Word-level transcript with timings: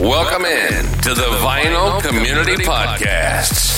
Welcome 0.00 0.46
in 0.46 0.84
to 1.02 1.12
the 1.12 1.28
Vinyl 1.42 2.00
Community 2.02 2.56
Podcast. 2.64 3.70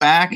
back. 0.00 0.34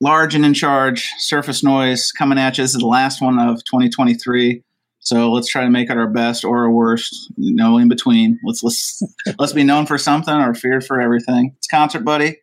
Large 0.00 0.36
and 0.36 0.44
in 0.44 0.54
charge, 0.54 1.10
surface 1.18 1.64
noise 1.64 2.12
coming 2.12 2.38
at 2.38 2.56
you. 2.56 2.62
This 2.62 2.74
is 2.74 2.80
the 2.80 2.86
last 2.86 3.20
one 3.20 3.40
of 3.40 3.56
2023. 3.64 4.62
So 5.00 5.32
let's 5.32 5.48
try 5.48 5.64
to 5.64 5.70
make 5.70 5.90
it 5.90 5.96
our 5.96 6.08
best 6.08 6.44
or 6.44 6.58
our 6.58 6.70
worst, 6.70 7.32
you 7.36 7.54
know, 7.56 7.76
in 7.76 7.88
between. 7.88 8.38
Let's 8.44 8.62
let's 8.62 9.02
let's 9.40 9.52
be 9.52 9.64
known 9.64 9.86
for 9.86 9.98
something 9.98 10.34
or 10.34 10.54
feared 10.54 10.84
for 10.84 11.00
everything. 11.00 11.54
It's 11.56 11.66
Concert 11.66 12.04
Buddie. 12.04 12.36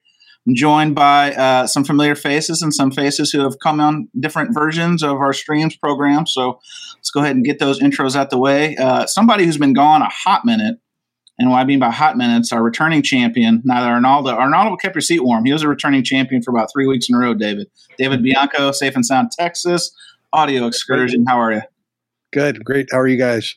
I'm 0.46 0.56
joined 0.56 0.94
by 0.96 1.34
uh, 1.34 1.68
some 1.68 1.86
familiar 1.86 2.16
faces 2.16 2.62
and 2.62 2.74
some 2.74 2.92
faces 2.92 3.32
who 3.32 3.40
have 3.42 3.60
come 3.60 3.80
on 3.80 4.10
different 4.20 4.54
versions 4.54 5.02
of 5.02 5.18
our 5.18 5.32
streams 5.32 5.76
program. 5.76 6.28
So 6.28 6.60
let's 6.98 7.12
go 7.12 7.22
ahead 7.22 7.36
and 7.36 7.46
get 7.46 7.60
those 7.60 7.80
intros 7.80 8.16
out 8.16 8.30
the 8.30 8.38
way. 8.38 8.76
Uh, 8.76 9.06
somebody 9.06 9.46
who's 9.46 9.58
been 9.58 9.74
gone 9.74 10.02
a 10.02 10.10
hot 10.10 10.44
minute 10.44 10.80
and 11.40 11.50
what 11.50 11.60
I 11.60 11.64
mean 11.64 11.80
by 11.80 11.92
hot 11.92 12.18
minutes, 12.18 12.52
our 12.52 12.62
returning 12.62 13.02
champion, 13.02 13.62
neither 13.64 13.88
Arnaldo. 13.88 14.32
Arnaldo 14.32 14.76
kept 14.76 14.96
your 14.96 15.02
seat 15.02 15.24
warm. 15.24 15.46
He 15.46 15.54
was 15.54 15.64
a 15.64 15.68
returning 15.68 16.04
champion 16.04 16.42
for 16.42 16.52
about 16.52 16.70
three 16.72 16.88
weeks 16.88 17.08
in 17.10 17.16
a 17.16 17.20
row, 17.20 17.34
David. 17.34 17.68
David 17.98 18.22
Bianco, 18.22 18.72
Safe 18.72 18.96
and 18.96 19.06
Sound 19.06 19.32
Texas, 19.32 19.96
Audio 20.32 20.68
Excursion. 20.68 21.26
How 21.26 21.40
are 21.40 21.54
you? 21.54 21.62
Good, 22.32 22.64
great. 22.64 22.90
How 22.92 23.00
are 23.00 23.08
you 23.08 23.18
guys? 23.18 23.56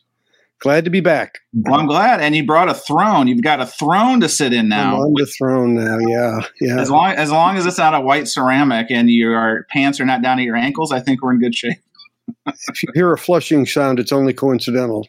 Glad 0.60 0.84
to 0.86 0.90
be 0.90 1.00
back. 1.00 1.40
Well, 1.52 1.78
I'm 1.78 1.86
glad. 1.86 2.20
And 2.20 2.34
you 2.34 2.44
brought 2.44 2.70
a 2.70 2.74
throne. 2.74 3.28
You've 3.28 3.42
got 3.42 3.60
a 3.60 3.66
throne 3.66 4.20
to 4.20 4.28
sit 4.28 4.54
in 4.54 4.68
now. 4.68 4.94
I'm 4.96 5.00
on 5.00 5.14
the 5.14 5.26
throne 5.26 5.74
now. 5.74 5.98
Yeah, 5.98 6.40
yeah. 6.60 6.80
As 6.80 6.90
long 6.90 7.12
as 7.12 7.30
long 7.30 7.56
as 7.56 7.66
it's 7.66 7.76
not 7.76 7.94
a 7.94 8.00
white 8.00 8.26
ceramic 8.26 8.90
and 8.90 9.10
your 9.10 9.66
pants 9.70 10.00
are 10.00 10.06
not 10.06 10.22
down 10.22 10.38
at 10.38 10.44
your 10.44 10.56
ankles, 10.56 10.92
I 10.92 11.00
think 11.00 11.22
we're 11.22 11.32
in 11.32 11.40
good 11.40 11.54
shape. 11.54 11.78
if 12.46 12.82
you 12.82 12.88
hear 12.94 13.12
a 13.12 13.18
flushing 13.18 13.66
sound, 13.66 14.00
it's 14.00 14.12
only 14.12 14.32
coincidental. 14.32 15.06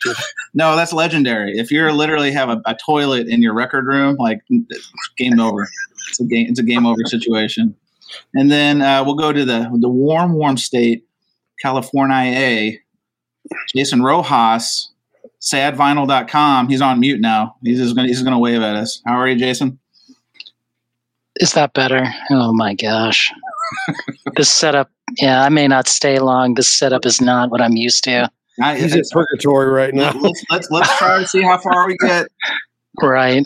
No, 0.54 0.76
that's 0.76 0.94
legendary. 0.94 1.58
If 1.58 1.72
you 1.72 1.90
literally 1.92 2.32
have 2.32 2.50
a, 2.50 2.62
a 2.66 2.76
toilet 2.76 3.28
in 3.28 3.42
your 3.42 3.54
record 3.54 3.86
room, 3.86 4.18
like 4.20 4.42
game 5.18 5.40
over. 5.40 5.68
It's 6.10 6.20
a 6.20 6.26
game. 6.26 6.48
It's 6.50 6.60
a 6.60 6.64
game 6.64 6.86
over 6.86 7.00
situation. 7.06 7.76
And 8.34 8.52
then 8.52 8.82
uh, 8.82 9.04
we'll 9.06 9.16
go 9.16 9.32
to 9.32 9.46
the 9.46 9.70
the 9.80 9.90
warm, 9.90 10.34
warm 10.34 10.58
state, 10.58 11.06
California. 11.62 12.74
Jason 13.74 14.02
Roxas, 14.02 14.90
sadvinyl.com. 15.52 16.68
He's 16.68 16.82
on 16.82 17.00
mute 17.00 17.22
now. 17.22 17.56
He's 17.64 17.80
just 17.80 17.96
gonna 17.96 18.08
he's 18.08 18.24
gonna 18.24 18.40
wave 18.40 18.62
at 18.62 18.76
us. 18.76 19.02
How 19.06 19.16
are 19.16 19.28
you, 19.28 19.36
Jason? 19.36 19.80
Is 21.40 21.54
that 21.54 21.74
better? 21.74 22.04
Oh 22.32 22.54
my 22.54 22.74
gosh. 22.74 23.32
this 24.36 24.50
setup, 24.50 24.90
yeah, 25.18 25.44
I 25.44 25.50
may 25.50 25.68
not 25.68 25.88
stay 25.88 26.20
long. 26.20 26.56
This 26.56 26.68
setup 26.68 27.06
is 27.06 27.22
not 27.22 27.52
what 27.52 27.62
I'm 27.62 27.74
used 27.74 28.04
to. 28.06 28.30
I, 28.62 28.76
he's 28.76 28.96
in 28.96 29.04
purgatory 29.12 29.70
right 29.70 29.94
now. 29.94 30.12
let's, 30.20 30.44
let's 30.50 30.68
let's 30.72 30.98
try 30.98 31.20
to 31.20 31.28
see 31.28 31.42
how 31.42 31.58
far 31.60 31.88
we 31.88 31.96
get. 31.98 32.28
Right. 33.02 33.44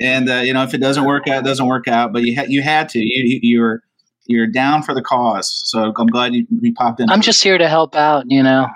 And 0.00 0.30
uh, 0.30 0.36
you 0.36 0.52
know, 0.52 0.62
if 0.62 0.74
it 0.74 0.78
doesn't 0.78 1.04
work 1.04 1.26
out, 1.26 1.38
it 1.38 1.44
doesn't 1.44 1.66
work 1.66 1.88
out. 1.88 2.12
But 2.12 2.22
you 2.22 2.34
had 2.36 2.50
you 2.50 2.62
had 2.62 2.88
to. 2.90 3.00
You 3.00 3.40
you 3.42 3.60
were 3.60 3.82
you're 4.26 4.46
down 4.46 4.82
for 4.82 4.94
the 4.94 5.02
cause. 5.02 5.50
So 5.66 5.92
I'm 5.96 6.06
glad 6.06 6.34
you, 6.34 6.46
you 6.60 6.72
popped 6.72 7.00
in. 7.00 7.10
I'm 7.10 7.20
just 7.20 7.42
here 7.42 7.58
to 7.58 7.68
help 7.68 7.94
out, 7.94 8.24
you 8.28 8.42
know. 8.42 8.66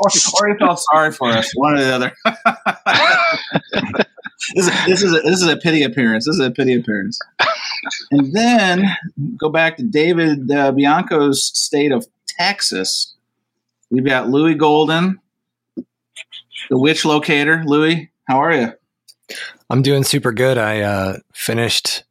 Or, 0.00 0.08
or 0.40 0.48
you 0.48 0.56
felt 0.58 0.80
sorry 0.92 1.12
for 1.12 1.28
us, 1.28 1.50
one 1.54 1.74
or 1.74 1.80
the 1.80 1.94
other. 1.94 2.12
this, 4.54 4.66
is, 4.66 4.86
this 4.86 5.02
is 5.02 5.12
a, 5.14 5.20
this 5.20 5.42
is 5.42 5.46
a 5.46 5.56
pity 5.56 5.82
appearance. 5.82 6.26
This 6.26 6.34
is 6.36 6.40
a 6.40 6.50
pity 6.50 6.74
appearance. 6.74 7.18
And 8.10 8.32
then 8.32 8.84
go 9.36 9.48
back 9.48 9.76
to 9.78 9.82
David 9.82 10.50
uh, 10.50 10.72
Bianco's 10.72 11.44
state 11.44 11.92
of 11.92 12.06
Texas. 12.26 13.14
We've 13.90 14.04
got 14.04 14.28
Louie 14.28 14.54
Golden, 14.54 15.20
the 15.76 16.78
witch 16.78 17.04
locator. 17.04 17.62
Louie, 17.64 18.10
how 18.28 18.38
are 18.38 18.54
you? 18.54 18.72
I'm 19.68 19.82
doing 19.82 20.04
super 20.04 20.32
good. 20.32 20.58
I 20.58 20.80
uh, 20.80 21.18
finished 21.32 22.04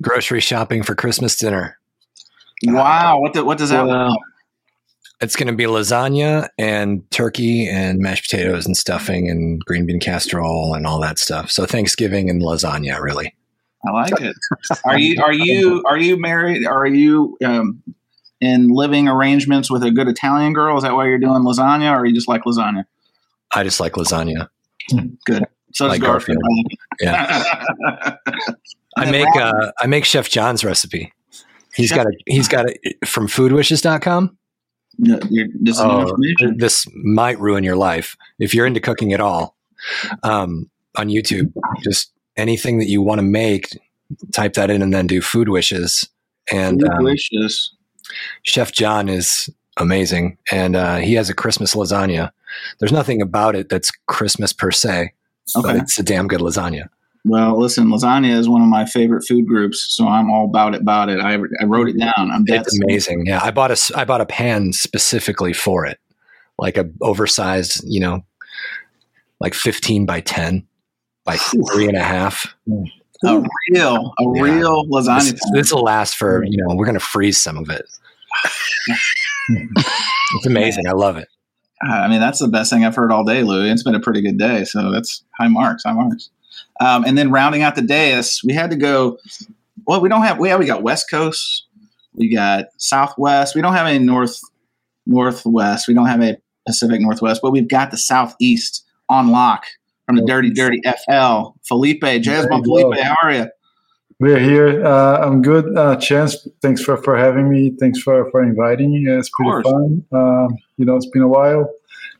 grocery 0.00 0.40
shopping 0.40 0.82
for 0.82 0.94
Christmas 0.94 1.36
dinner. 1.36 1.78
Wow, 2.66 3.20
what 3.20 3.32
the, 3.32 3.44
what 3.44 3.58
does 3.58 3.70
that? 3.70 3.86
Wow. 3.86 4.14
It's 5.20 5.36
going 5.36 5.46
to 5.46 5.54
be 5.54 5.64
lasagna 5.64 6.48
and 6.58 7.08
turkey 7.10 7.68
and 7.68 8.00
mashed 8.00 8.30
potatoes 8.30 8.66
and 8.66 8.76
stuffing 8.76 9.30
and 9.30 9.64
green 9.64 9.86
bean 9.86 10.00
casserole 10.00 10.74
and 10.74 10.86
all 10.86 11.00
that 11.00 11.18
stuff. 11.18 11.50
So 11.50 11.66
Thanksgiving 11.66 12.28
and 12.28 12.42
lasagna, 12.42 13.00
really. 13.00 13.34
I 13.86 13.90
like 13.90 14.20
it. 14.20 14.36
Are 14.84 14.98
you 14.98 15.22
are 15.22 15.32
you 15.32 15.82
are 15.86 15.98
you 15.98 16.18
married? 16.18 16.66
Are 16.66 16.86
you 16.86 17.36
um, 17.44 17.82
in 18.40 18.68
living 18.68 19.08
arrangements 19.08 19.70
with 19.70 19.82
a 19.82 19.90
good 19.90 20.08
Italian 20.08 20.54
girl? 20.54 20.76
Is 20.78 20.84
that 20.84 20.94
why 20.94 21.06
you're 21.06 21.18
doing 21.18 21.42
lasagna, 21.42 21.94
or 21.94 22.06
you 22.06 22.14
just 22.14 22.26
like 22.26 22.44
lasagna? 22.44 22.84
I 23.52 23.62
just 23.62 23.80
like 23.80 23.92
lasagna. 23.92 24.48
Good. 25.26 25.44
So 25.74 25.86
does 25.86 25.98
Like 25.98 26.02
Garfield. 26.02 26.42
Yeah. 27.00 27.42
I 28.96 29.10
make 29.10 29.36
uh, 29.36 29.72
I 29.80 29.86
make 29.86 30.04
Chef 30.04 30.30
John's 30.30 30.64
recipe. 30.64 31.12
He's 31.74 31.88
Chef- 31.88 31.98
got 31.98 32.06
a 32.06 32.12
he's 32.26 32.48
got 32.48 32.66
it 32.68 32.96
from 33.06 33.26
foodwishes.com. 33.26 34.38
No, 34.98 35.18
this 35.60 35.76
is 35.76 35.80
Oh, 35.80 36.02
information. 36.02 36.56
this 36.58 36.86
might 36.94 37.38
ruin 37.40 37.64
your 37.64 37.76
life 37.76 38.16
if 38.38 38.54
you're 38.54 38.66
into 38.66 38.80
cooking 38.80 39.12
at 39.12 39.20
all. 39.20 39.56
Um, 40.22 40.70
on 40.96 41.08
YouTube, 41.08 41.52
just 41.82 42.12
anything 42.36 42.78
that 42.78 42.88
you 42.88 43.02
want 43.02 43.18
to 43.18 43.22
make, 43.22 43.68
type 44.32 44.54
that 44.54 44.70
in 44.70 44.82
and 44.82 44.94
then 44.94 45.06
do 45.06 45.20
food 45.20 45.48
wishes. 45.48 46.08
And 46.52 46.80
Food 46.80 46.90
um, 46.90 47.04
wishes. 47.04 47.74
Chef 48.42 48.70
John 48.72 49.08
is 49.08 49.48
amazing, 49.78 50.38
and 50.52 50.76
uh, 50.76 50.96
he 50.96 51.14
has 51.14 51.28
a 51.30 51.34
Christmas 51.34 51.74
lasagna. 51.74 52.30
There's 52.78 52.92
nothing 52.92 53.20
about 53.22 53.56
it 53.56 53.68
that's 53.68 53.90
Christmas 54.06 54.52
per 54.52 54.70
se, 54.70 55.12
but 55.62 55.76
it's 55.76 55.98
a 55.98 56.02
damn 56.02 56.28
good 56.28 56.40
lasagna. 56.40 56.88
Well, 57.26 57.58
listen, 57.58 57.88
lasagna 57.88 58.36
is 58.36 58.48
one 58.50 58.60
of 58.60 58.68
my 58.68 58.84
favorite 58.84 59.22
food 59.26 59.46
groups, 59.46 59.86
so 59.96 60.06
I'm 60.06 60.30
all 60.30 60.44
about 60.44 60.74
it. 60.74 60.82
About 60.82 61.08
it. 61.08 61.20
I, 61.20 61.34
I 61.60 61.64
wrote 61.64 61.88
it 61.88 61.98
down. 61.98 62.12
I'm 62.30 62.44
dead. 62.44 62.60
It's 62.62 62.78
amazing. 62.82 63.24
Yeah, 63.26 63.40
I 63.42 63.50
bought 63.50 63.70
a 63.70 63.72
s- 63.72 63.90
I 63.92 64.04
bought 64.04 64.20
a 64.20 64.26
pan 64.26 64.72
specifically 64.74 65.54
for 65.54 65.86
it, 65.86 65.98
like 66.58 66.76
a 66.76 66.90
oversized, 67.00 67.82
you 67.84 68.00
know, 68.00 68.24
like 69.40 69.54
15 69.54 70.04
by 70.04 70.20
10 70.20 70.66
by 71.24 71.36
three 71.36 71.88
and 71.88 71.96
a 71.96 72.02
half. 72.02 72.54
A 73.24 73.42
real, 73.72 74.12
a 74.18 74.22
Yeah. 74.34 74.42
real 74.42 74.84
lasagna. 74.90 75.30
This, 75.30 75.40
this 75.54 75.72
will 75.72 75.82
last 75.82 76.16
for 76.16 76.44
you 76.44 76.58
know. 76.62 76.74
We're 76.76 76.84
gonna 76.84 77.00
freeze 77.00 77.40
some 77.40 77.56
of 77.56 77.70
it. 77.70 77.86
it's 79.48 80.46
amazing. 80.46 80.86
I 80.86 80.92
love 80.92 81.16
it. 81.16 81.28
I 81.82 82.08
mean, 82.08 82.20
that's 82.20 82.38
the 82.38 82.48
best 82.48 82.70
thing 82.70 82.84
I've 82.84 82.94
heard 82.96 83.12
all 83.12 83.24
day, 83.24 83.42
Louie. 83.42 83.70
It's 83.70 83.82
been 83.82 83.94
a 83.94 84.00
pretty 84.00 84.20
good 84.22 84.38
day, 84.38 84.64
so 84.64 84.90
that's 84.90 85.24
high 85.38 85.48
marks, 85.48 85.84
high 85.84 85.92
marks. 85.92 86.30
Um, 86.80 87.04
and 87.04 87.16
then 87.16 87.30
rounding 87.30 87.62
out 87.62 87.76
the 87.76 87.82
dais, 87.82 88.40
we 88.44 88.52
had 88.52 88.70
to 88.70 88.76
go. 88.76 89.18
Well, 89.86 90.00
we 90.00 90.08
don't 90.08 90.22
have. 90.22 90.38
We 90.38 90.48
have. 90.48 90.58
We 90.58 90.66
got 90.66 90.82
West 90.82 91.10
Coast. 91.10 91.66
We 92.14 92.32
got 92.32 92.66
Southwest. 92.78 93.54
We 93.54 93.62
don't 93.62 93.74
have 93.74 93.86
any 93.86 94.04
North 94.04 94.40
Northwest. 95.06 95.88
We 95.88 95.94
don't 95.94 96.06
have 96.06 96.22
a 96.22 96.36
Pacific 96.66 97.00
Northwest, 97.00 97.40
but 97.42 97.52
we've 97.52 97.68
got 97.68 97.90
the 97.90 97.98
Southeast 97.98 98.84
on 99.08 99.30
lock 99.30 99.64
from 100.06 100.16
the 100.16 100.24
Dirty 100.24 100.50
Dirty 100.50 100.80
FL. 100.82 101.54
Felipe, 101.62 102.02
Jasmine 102.22 102.58
you. 102.58 102.64
Felipe, 102.64 102.98
how 103.00 103.16
are 103.22 103.32
you? 103.32 103.46
We're 104.20 104.38
here. 104.38 104.84
Uh, 104.84 105.18
I'm 105.18 105.42
good. 105.42 105.76
Uh, 105.76 105.96
Chance, 105.96 106.48
thanks 106.62 106.80
for, 106.80 106.96
for 106.96 107.16
having 107.16 107.50
me. 107.50 107.74
Thanks 107.80 108.00
for, 108.00 108.30
for 108.30 108.42
inviting 108.42 108.92
me. 108.92 109.10
It's 109.10 109.28
pretty 109.30 109.62
fun. 109.62 110.04
Um, 110.12 110.56
you 110.76 110.84
know, 110.84 110.96
it's 110.96 111.06
been 111.06 111.22
a 111.22 111.28
while. 111.28 111.68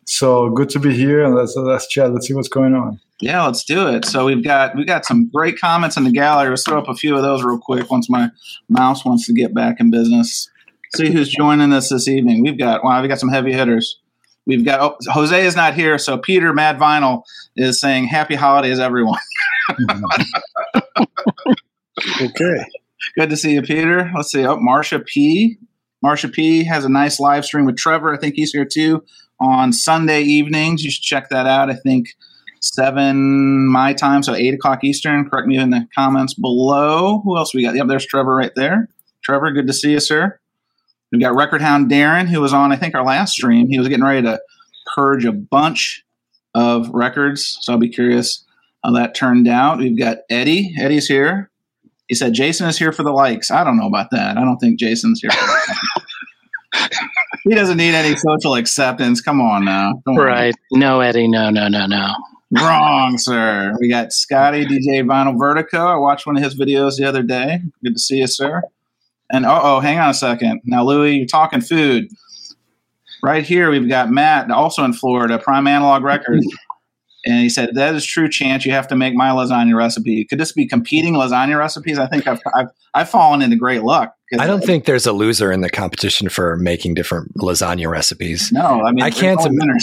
So 0.05 0.51
good 0.51 0.69
to 0.71 0.81
be 0.81 0.95
here. 0.95 1.25
And 1.25 1.35
let's, 1.35 1.55
let's 1.57 1.87
chat. 1.87 2.13
Let's 2.13 2.27
see 2.27 2.35
what's 2.35 2.49
going 2.49 2.75
on. 2.75 3.01
Yeah, 3.25 3.47
let's 3.47 3.65
do 3.65 3.89
it. 3.89 4.05
So 4.05 4.27
we've 4.27 4.45
got 4.45 4.77
we've 4.77 4.87
got 4.87 5.07
some 5.07 5.31
great 5.31 5.59
comments 5.59 5.97
in 5.97 6.05
the 6.05 6.13
gallery. 6.13 6.51
Let's 6.51 6.63
throw 6.63 6.79
up 6.79 6.89
a 6.89 6.95
few 6.95 7.17
of 7.17 7.23
those 7.23 7.43
real 7.43 7.59
quick 7.59 7.91
once 7.91 8.11
my 8.11 8.29
mouse 8.69 9.03
wants 9.03 9.27
to 9.27 9.33
get 9.33 9.55
back 9.55 9.81
in 9.81 9.91
business. 9.91 10.51
See 10.95 11.11
who's 11.11 11.31
joining 11.31 11.73
us 11.73 11.89
this 11.89 12.07
evening. 12.07 12.43
We've 12.43 12.59
got 12.59 12.85
wow, 12.85 13.01
we 13.01 13.09
got 13.09 13.19
some 13.19 13.31
heavy 13.31 13.55
hitters. 13.55 13.99
We've 14.47 14.63
got 14.63 14.81
oh, 14.83 14.99
Jose 15.11 15.47
is 15.47 15.57
not 15.57 15.73
here, 15.73 15.97
so 15.97 16.19
Peter 16.19 16.53
Mad 16.53 16.79
Vinyl 16.79 17.23
is 17.57 17.81
saying 17.81 18.09
happy 18.09 18.35
holidays, 18.35 18.79
everyone. 18.79 19.21
Mm-hmm. 19.71 21.05
Okay. 22.21 22.65
Good 23.17 23.31
to 23.31 23.37
see 23.37 23.55
you, 23.55 23.63
Peter. 23.63 24.11
Let's 24.17 24.33
see. 24.33 24.45
Oh, 24.45 24.59
Marsha 24.59 25.07
P. 25.07 25.57
Marsha 26.05 26.31
P 26.31 26.65
has 26.65 26.85
a 26.85 26.89
nice 26.89 27.21
live 27.21 27.45
stream 27.45 27.65
with 27.65 27.77
Trevor. 27.77 28.13
I 28.13 28.19
think 28.19 28.35
he's 28.35 28.51
here 28.51 28.67
too 28.67 29.05
on 29.41 29.73
Sunday 29.73 30.23
evenings. 30.23 30.83
You 30.83 30.91
should 30.91 31.05
check 31.05 31.29
that 31.31 31.47
out. 31.47 31.71
I 31.71 31.75
think 31.75 32.09
seven 32.65 33.67
my 33.71 33.93
time, 33.93 34.23
so 34.23 34.35
eight 34.35 34.55
o'clock 34.55 34.85
Eastern. 34.85 35.29
Correct 35.29 35.47
me 35.47 35.59
in 35.59 35.71
the 35.71 35.87
comments 35.95 36.35
below. 36.35 37.21
Who 37.25 37.37
else 37.37 37.55
we 37.55 37.63
got? 37.63 37.75
Yep, 37.75 37.87
there's 37.89 38.07
Trevor 38.07 38.35
right 38.35 38.53
there. 38.57 38.89
Trevor, 39.23 39.53
good 39.53 39.67
to 39.67 39.73
see 39.73 39.93
you, 39.93 40.01
sir. 40.01 40.39
We've 41.13 41.21
got 41.21 41.35
Record 41.35 41.63
Hound 41.63 41.91
Darren, 41.91 42.27
who 42.27 42.41
was 42.41 42.53
on, 42.53 42.73
I 42.73 42.77
think, 42.77 42.95
our 42.95 43.05
last 43.05 43.33
stream. 43.33 43.69
He 43.69 43.79
was 43.79 43.89
getting 43.89 44.05
ready 44.05 44.23
to 44.23 44.41
purge 44.95 45.25
a 45.25 45.33
bunch 45.33 46.05
of 46.55 46.89
records, 46.91 47.59
so 47.61 47.73
I'll 47.73 47.79
be 47.79 47.89
curious 47.89 48.45
how 48.83 48.93
that 48.93 49.15
turned 49.15 49.47
out. 49.47 49.79
We've 49.79 49.99
got 49.99 50.19
Eddie. 50.31 50.75
Eddie's 50.79 51.07
here. 51.07 51.51
He 52.09 52.15
said 52.15 52.35
Jason 52.35 52.69
is 52.69 52.79
here 52.79 52.93
for 52.93 53.03
the 53.03 53.13
likes. 53.13 53.51
I 53.51 53.65
don't 53.65 53.79
know 53.79 53.87
about 53.87 54.11
that. 54.11 54.37
I 54.37 54.41
don't 54.41 54.59
think 54.59 54.79
Jason's 54.79 55.21
here. 55.21 55.31
For 55.31 55.37
the 56.73 57.09
he 57.45 57.55
doesn't 57.55 57.77
need 57.77 57.95
any 57.95 58.17
social 58.17 58.55
acceptance. 58.55 59.21
Come 59.21 59.41
on 59.41 59.65
now. 59.65 60.03
Come 60.07 60.19
on. 60.19 60.25
Right. 60.25 60.55
No, 60.73 61.01
Eddie. 61.01 61.29
No, 61.29 61.51
no, 61.51 61.69
no, 61.69 61.87
no. 61.87 62.15
Wrong, 62.51 63.19
sir. 63.19 63.75
We 63.81 63.89
got 63.89 64.13
Scotty, 64.13 64.65
DJ 64.65 65.03
Vinyl 65.03 65.39
Vertigo. 65.39 65.87
I 65.87 65.97
watched 65.97 66.27
one 66.27 66.37
of 66.37 66.43
his 66.43 66.55
videos 66.59 66.97
the 66.97 67.05
other 67.05 67.23
day. 67.23 67.61
Good 67.83 67.95
to 67.95 68.01
see 68.01 68.19
you, 68.19 68.27
sir. 68.27 68.63
And 69.33 69.47
uh 69.47 69.61
oh, 69.63 69.81
hang 69.81 69.99
on 69.99 70.11
a 70.11 70.15
second. 70.15 70.61
Now, 70.65 70.85
Louie, 70.85 71.17
you're 71.17 71.27
talking 71.27 71.61
food. 71.61 72.09
Right 73.23 73.45
here, 73.45 73.71
we've 73.71 73.89
got 73.89 74.11
Matt, 74.11 74.51
also 74.51 74.85
in 74.85 74.93
Florida, 74.93 75.39
Prime 75.39 75.67
Analog 75.67 76.03
Records. 76.05 76.47
And 77.25 77.41
he 77.41 77.49
said, 77.49 77.71
That 77.75 77.95
is 77.95 78.05
true, 78.05 78.29
Chance. 78.29 78.67
You 78.67 78.73
have 78.73 78.89
to 78.89 78.97
make 78.97 79.15
my 79.15 79.31
lasagna 79.31 79.77
recipe. 79.77 80.25
Could 80.25 80.39
this 80.39 80.53
be 80.53 80.67
competing 80.67 81.15
lasagna 81.15 81.59
recipes? 81.59 81.99
I 81.99 82.07
think 82.07 82.27
I've, 82.27 82.41
I've, 82.55 82.69
I've 82.93 83.11
fallen 83.11 83.43
into 83.43 83.57
great 83.57 83.83
luck. 83.83 84.15
I 84.39 84.47
don't 84.47 84.65
think 84.65 84.85
there's 84.85 85.07
a 85.07 85.13
loser 85.13 85.53
in 85.53 85.61
the 85.61 85.71
competition 85.71 86.29
for 86.29 86.57
making 86.57 86.95
different 86.95 87.33
lasagna 87.37 87.89
recipes. 87.89 88.51
No, 88.51 88.83
I 88.83 88.91
mean, 88.91 89.05
I 89.05 89.11
can't 89.11 89.41
no. 89.45 89.75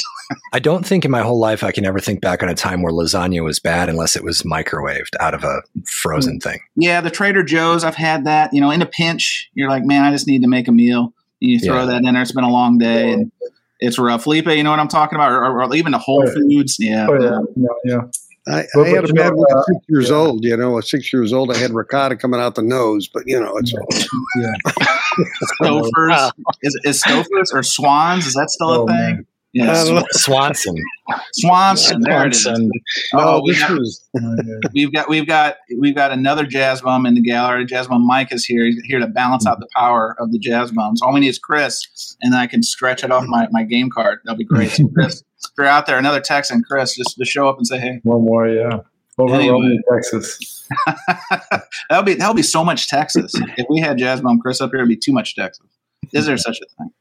I 0.53 0.59
don't 0.59 0.85
think 0.85 1.05
in 1.05 1.11
my 1.11 1.21
whole 1.21 1.39
life 1.39 1.63
I 1.63 1.71
can 1.71 1.85
ever 1.85 1.99
think 1.99 2.21
back 2.21 2.43
on 2.43 2.49
a 2.49 2.55
time 2.55 2.81
where 2.81 2.91
lasagna 2.91 3.43
was 3.43 3.59
bad 3.59 3.87
unless 3.87 4.15
it 4.15 4.23
was 4.23 4.43
microwaved 4.43 5.15
out 5.19 5.33
of 5.33 5.43
a 5.43 5.61
frozen 5.85 6.37
mm. 6.37 6.43
thing. 6.43 6.59
Yeah, 6.75 7.01
the 7.01 7.11
Trader 7.11 7.43
Joe's, 7.43 7.83
I've 7.83 7.95
had 7.95 8.25
that. 8.25 8.53
You 8.53 8.61
know, 8.61 8.71
in 8.71 8.81
a 8.81 8.85
pinch, 8.85 9.49
you're 9.53 9.69
like, 9.69 9.85
man, 9.85 10.03
I 10.03 10.11
just 10.11 10.27
need 10.27 10.41
to 10.41 10.49
make 10.49 10.67
a 10.67 10.71
meal. 10.71 11.13
And 11.41 11.51
you 11.51 11.59
throw 11.59 11.79
Yeah. 11.79 11.85
that 11.85 12.03
in 12.03 12.13
there. 12.13 12.21
It's 12.21 12.33
been 12.33 12.43
a 12.43 12.51
long 12.51 12.77
day, 12.77 13.11
and 13.11 13.31
it's 13.81 13.97
rough. 13.99 14.23
Felipe, 14.23 14.47
you 14.47 14.63
know 14.63 14.69
what 14.71 14.79
I'm 14.79 14.87
talking 14.87 15.15
about, 15.17 15.31
or, 15.31 15.43
or, 15.43 15.63
or 15.63 15.75
even 15.75 15.91
the 15.91 15.97
Whole 15.97 16.23
Oh. 16.27 16.31
Foods. 16.33 16.77
Yeah, 16.79 17.07
Oh 17.09 17.13
yeah, 17.21 17.39
yeah, 17.55 17.67
yeah. 17.83 18.01
I, 18.47 18.65
But- 18.73 18.87
I 18.87 18.89
had 18.89 19.03
a 19.03 19.07
you 19.07 19.13
bad 19.13 19.33
one 19.35 19.45
uh, 19.53 19.59
at 19.59 19.65
six 19.65 19.85
years 19.89 20.09
yeah. 20.09 20.15
old. 20.15 20.43
You 20.43 20.57
know, 20.57 20.77
at 20.77 20.85
six 20.85 21.11
years 21.13 21.31
old, 21.33 21.51
I 21.51 21.57
had 21.57 21.71
ricotta 21.73 22.15
coming 22.15 22.39
out 22.39 22.55
the 22.55 22.63
nose, 22.63 23.07
but 23.07 23.23
you 23.27 23.39
know, 23.39 23.55
it's 23.57 23.71
yeah. 24.37 24.51
Stouffer's. 25.61 26.31
is, 26.63 26.79
is 26.83 27.03
Stouffer's 27.03 27.51
or 27.53 27.63
Swans? 27.63 28.25
Is 28.25 28.33
that 28.33 28.49
still 28.49 28.69
a 28.71 28.81
Oh, 28.83 28.87
thing? 28.87 28.95
man. 28.95 29.25
Yeah, 29.53 29.71
uh, 29.71 29.99
I. 29.99 30.03
Swanson. 30.11 30.75
Swanson. 31.33 32.01
There 32.01 32.25
it 32.25 32.33
is. 32.33 32.43
Swanson. 32.43 32.69
Oh, 33.13 33.19
oh, 33.19 33.41
we 33.43 33.51
this 33.51 33.59
got, 33.61 33.71
was 33.77 34.09
Oh, 34.17 34.35
yeah. 34.45 34.69
we've 34.73 34.93
got 34.93 35.09
we've 35.09 35.27
got 35.27 35.55
we've 35.77 35.95
got 35.95 36.11
another 36.11 36.45
jazz 36.45 36.81
bum 36.81 37.05
in 37.05 37.15
the 37.15 37.21
gallery. 37.21 37.65
Jazz 37.65 37.87
bum 37.87 38.05
Mike 38.07 38.31
is 38.31 38.45
here. 38.45 38.65
He's 38.65 38.81
here 38.85 38.99
to 38.99 39.07
balance 39.07 39.45
out 39.45 39.59
the 39.59 39.67
power 39.75 40.15
of 40.19 40.31
the 40.31 40.39
jazz 40.39 40.71
bums. 40.71 41.01
All 41.01 41.13
we 41.13 41.19
need 41.19 41.27
is 41.29 41.39
Chris, 41.39 42.15
and 42.21 42.31
then 42.31 42.39
I 42.39 42.47
can 42.47 42.63
stretch 42.63 43.03
it 43.03 43.11
off 43.11 43.25
my, 43.27 43.47
my 43.51 43.63
game 43.63 43.89
card. 43.89 44.19
That'll 44.23 44.37
be 44.37 44.45
great. 44.45 44.71
So 44.71 44.87
Chris, 44.87 45.21
if 45.43 45.51
you're 45.57 45.67
out 45.67 45.85
there, 45.85 45.97
another 45.97 46.21
Texan, 46.21 46.63
Chris, 46.63 46.95
just 46.95 47.17
to 47.17 47.25
show 47.25 47.49
up 47.49 47.57
and 47.57 47.67
say, 47.67 47.77
hey. 47.79 47.99
One 48.03 48.23
more, 48.23 48.47
yeah. 48.47 48.79
Overwhelming 49.19 49.65
Anyway. 49.65 49.81
Texas. 49.91 50.67
that'll 51.89 52.03
be 52.05 52.13
that'll 52.13 52.33
be 52.33 52.41
so 52.41 52.63
much 52.63 52.87
Texas. 52.87 53.33
If 53.57 53.67
we 53.69 53.81
had 53.81 53.97
Jazz 53.97 54.21
Bum 54.21 54.39
Chris 54.39 54.61
up 54.61 54.71
here, 54.71 54.79
it'd 54.79 54.87
be 54.89 54.95
too 54.95 55.11
much 55.11 55.35
Texas. 55.35 55.65
Is 56.13 56.25
there 56.25 56.37
such 56.37 56.59
a 56.61 56.65
thing? 56.77 56.91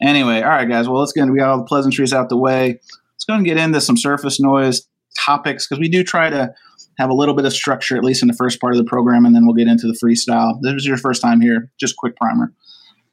Anyway, 0.00 0.42
all 0.42 0.50
right, 0.50 0.68
guys. 0.68 0.88
Well, 0.88 1.00
let's 1.00 1.12
get 1.12 1.28
we 1.28 1.38
got 1.38 1.50
all 1.50 1.58
the 1.58 1.64
pleasantries 1.64 2.12
out 2.12 2.28
the 2.28 2.36
way. 2.36 2.80
Let's 3.14 3.24
go 3.26 3.34
and 3.34 3.44
get 3.44 3.56
into 3.56 3.80
some 3.80 3.96
surface 3.96 4.40
noise 4.40 4.86
topics 5.18 5.66
because 5.66 5.80
we 5.80 5.88
do 5.88 6.02
try 6.02 6.30
to 6.30 6.52
have 6.98 7.10
a 7.10 7.14
little 7.14 7.34
bit 7.34 7.44
of 7.44 7.52
structure 7.52 7.96
at 7.96 8.04
least 8.04 8.22
in 8.22 8.28
the 8.28 8.34
first 8.34 8.60
part 8.60 8.74
of 8.74 8.78
the 8.78 8.88
program, 8.88 9.24
and 9.24 9.34
then 9.34 9.46
we'll 9.46 9.54
get 9.54 9.68
into 9.68 9.86
the 9.86 9.98
freestyle. 10.02 10.58
This 10.62 10.74
is 10.74 10.86
your 10.86 10.96
first 10.96 11.22
time 11.22 11.40
here, 11.40 11.70
just 11.78 11.96
quick 11.96 12.16
primer. 12.16 12.52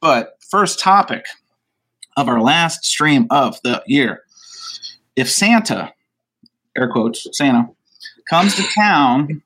But 0.00 0.36
first 0.50 0.78
topic 0.78 1.26
of 2.16 2.28
our 2.28 2.40
last 2.40 2.84
stream 2.84 3.26
of 3.30 3.60
the 3.62 3.82
year: 3.86 4.22
if 5.16 5.30
Santa, 5.30 5.92
air 6.76 6.90
quotes, 6.90 7.26
Santa 7.32 7.68
comes 8.28 8.54
to 8.56 8.62
town 8.74 9.42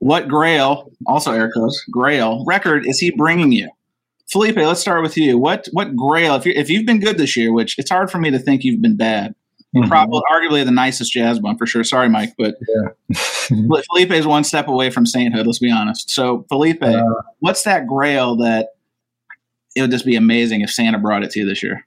what 0.00 0.28
grail 0.28 0.90
also 1.06 1.30
air 1.32 1.50
quotes 1.52 1.84
grail 1.90 2.44
record 2.46 2.86
is 2.86 2.98
he 2.98 3.10
bringing 3.10 3.52
you 3.52 3.70
felipe 4.30 4.56
let's 4.56 4.80
start 4.80 5.02
with 5.02 5.16
you 5.16 5.36
what 5.38 5.66
what 5.72 5.94
grail 5.96 6.34
if, 6.34 6.44
you 6.46 6.52
if 6.56 6.68
you've 6.70 6.86
been 6.86 7.00
good 7.00 7.18
this 7.18 7.36
year 7.36 7.52
which 7.52 7.78
it's 7.78 7.90
hard 7.90 8.10
for 8.10 8.18
me 8.18 8.30
to 8.30 8.38
think 8.38 8.62
you've 8.64 8.82
been 8.82 8.96
bad 8.96 9.34
Mhm. 9.74 9.86
probably 9.88 10.20
arguably 10.32 10.64
the 10.64 10.72
nicest 10.72 11.12
jazz 11.12 11.38
bum 11.38 11.56
for 11.56 11.64
sure 11.64 11.84
sorry 11.84 12.08
mike 12.08 12.34
but 12.36 12.56
But 13.68 13.84
felipe 13.86 14.10
is 14.10 14.26
one 14.26 14.42
step 14.42 14.66
away 14.66 14.90
from 14.90 15.06
sainthood 15.06 15.46
let's 15.46 15.60
be 15.60 15.70
honest 15.70 16.10
so 16.10 16.44
felipe 16.48 16.82
Uh, 16.82 17.02
what's 17.38 17.62
that 17.62 17.86
grail 17.86 18.34
that 18.38 18.70
it 19.76 19.82
would 19.82 19.92
just 19.92 20.04
be 20.04 20.16
amazing 20.16 20.60
if 20.62 20.70
santa 20.70 20.98
brought 20.98 21.22
it 21.22 21.30
to 21.32 21.40
you 21.40 21.46
this 21.46 21.62
year 21.62 21.84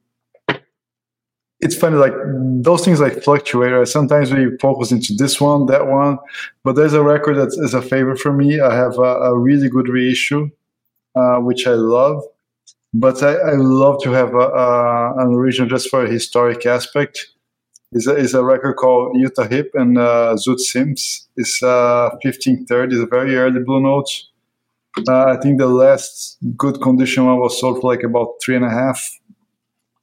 it's 1.59 1.75
funny, 1.77 1.95
like 1.95 2.11
those 2.61 2.83
things 2.83 2.99
like 2.99 3.23
fluctuate. 3.23 3.71
Right? 3.71 3.87
Sometimes 3.87 4.33
we 4.33 4.57
focus 4.57 4.91
into 4.91 5.13
this 5.13 5.39
one, 5.39 5.65
that 5.67 5.87
one, 5.87 6.17
but 6.65 6.75
there's 6.75 6.93
a 6.93 7.01
record 7.01 7.37
that 7.37 7.57
is 7.63 7.73
a 7.73 7.81
favorite 7.81 8.19
for 8.19 8.33
me. 8.33 8.59
I 8.59 8.75
have 8.75 8.97
a, 8.97 9.01
a 9.31 9.39
really 9.39 9.69
good 9.69 9.87
reissue, 9.87 10.49
uh, 11.15 11.37
which 11.37 11.65
I 11.65 11.71
love, 11.75 12.21
but 12.93 13.21
I, 13.23 13.33
I 13.33 13.53
love 13.55 14.01
to 14.03 14.11
have 14.11 14.33
a, 14.33 14.37
a, 14.37 15.13
an 15.17 15.33
original 15.33 15.69
just 15.69 15.89
for 15.89 16.05
a 16.05 16.09
historic 16.09 16.65
aspect. 16.65 17.27
Is 17.95 18.07
a, 18.07 18.15
is 18.15 18.33
a 18.33 18.43
record 18.43 18.73
called 18.75 19.15
Jutta 19.17 19.47
Hipp 19.47 19.69
and 19.75 19.99
uh, 19.99 20.35
Zoot 20.35 20.57
Sims. 20.59 21.27
It's 21.37 21.61
uh, 21.61 22.09
1530. 22.23 22.95
It's 22.95 23.03
a 23.03 23.05
very 23.05 23.35
early 23.35 23.59
Blue 23.59 23.81
Notes. 23.81 24.31
Uh, 25.07 25.25
I 25.25 25.37
think 25.37 25.59
the 25.59 25.67
last 25.67 26.37
good 26.57 26.81
condition 26.81 27.25
one 27.25 27.39
was 27.39 27.59
sold 27.59 27.81
for 27.81 27.93
like 27.93 28.03
about 28.03 28.35
three 28.43 28.55
and 28.55 28.65
a 28.65 28.69
half. 28.69 29.19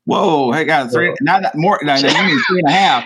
whoa 0.04 0.50
hey 0.50 0.64
guys 0.64 0.92
three 0.92 1.14
not 1.20 1.42
that 1.42 1.54
more 1.54 1.78
no, 1.82 1.94
no, 1.94 2.08
you 2.08 2.24
mean 2.24 2.40
three 2.48 2.58
and 2.58 2.68
a 2.68 2.72
half 2.72 3.04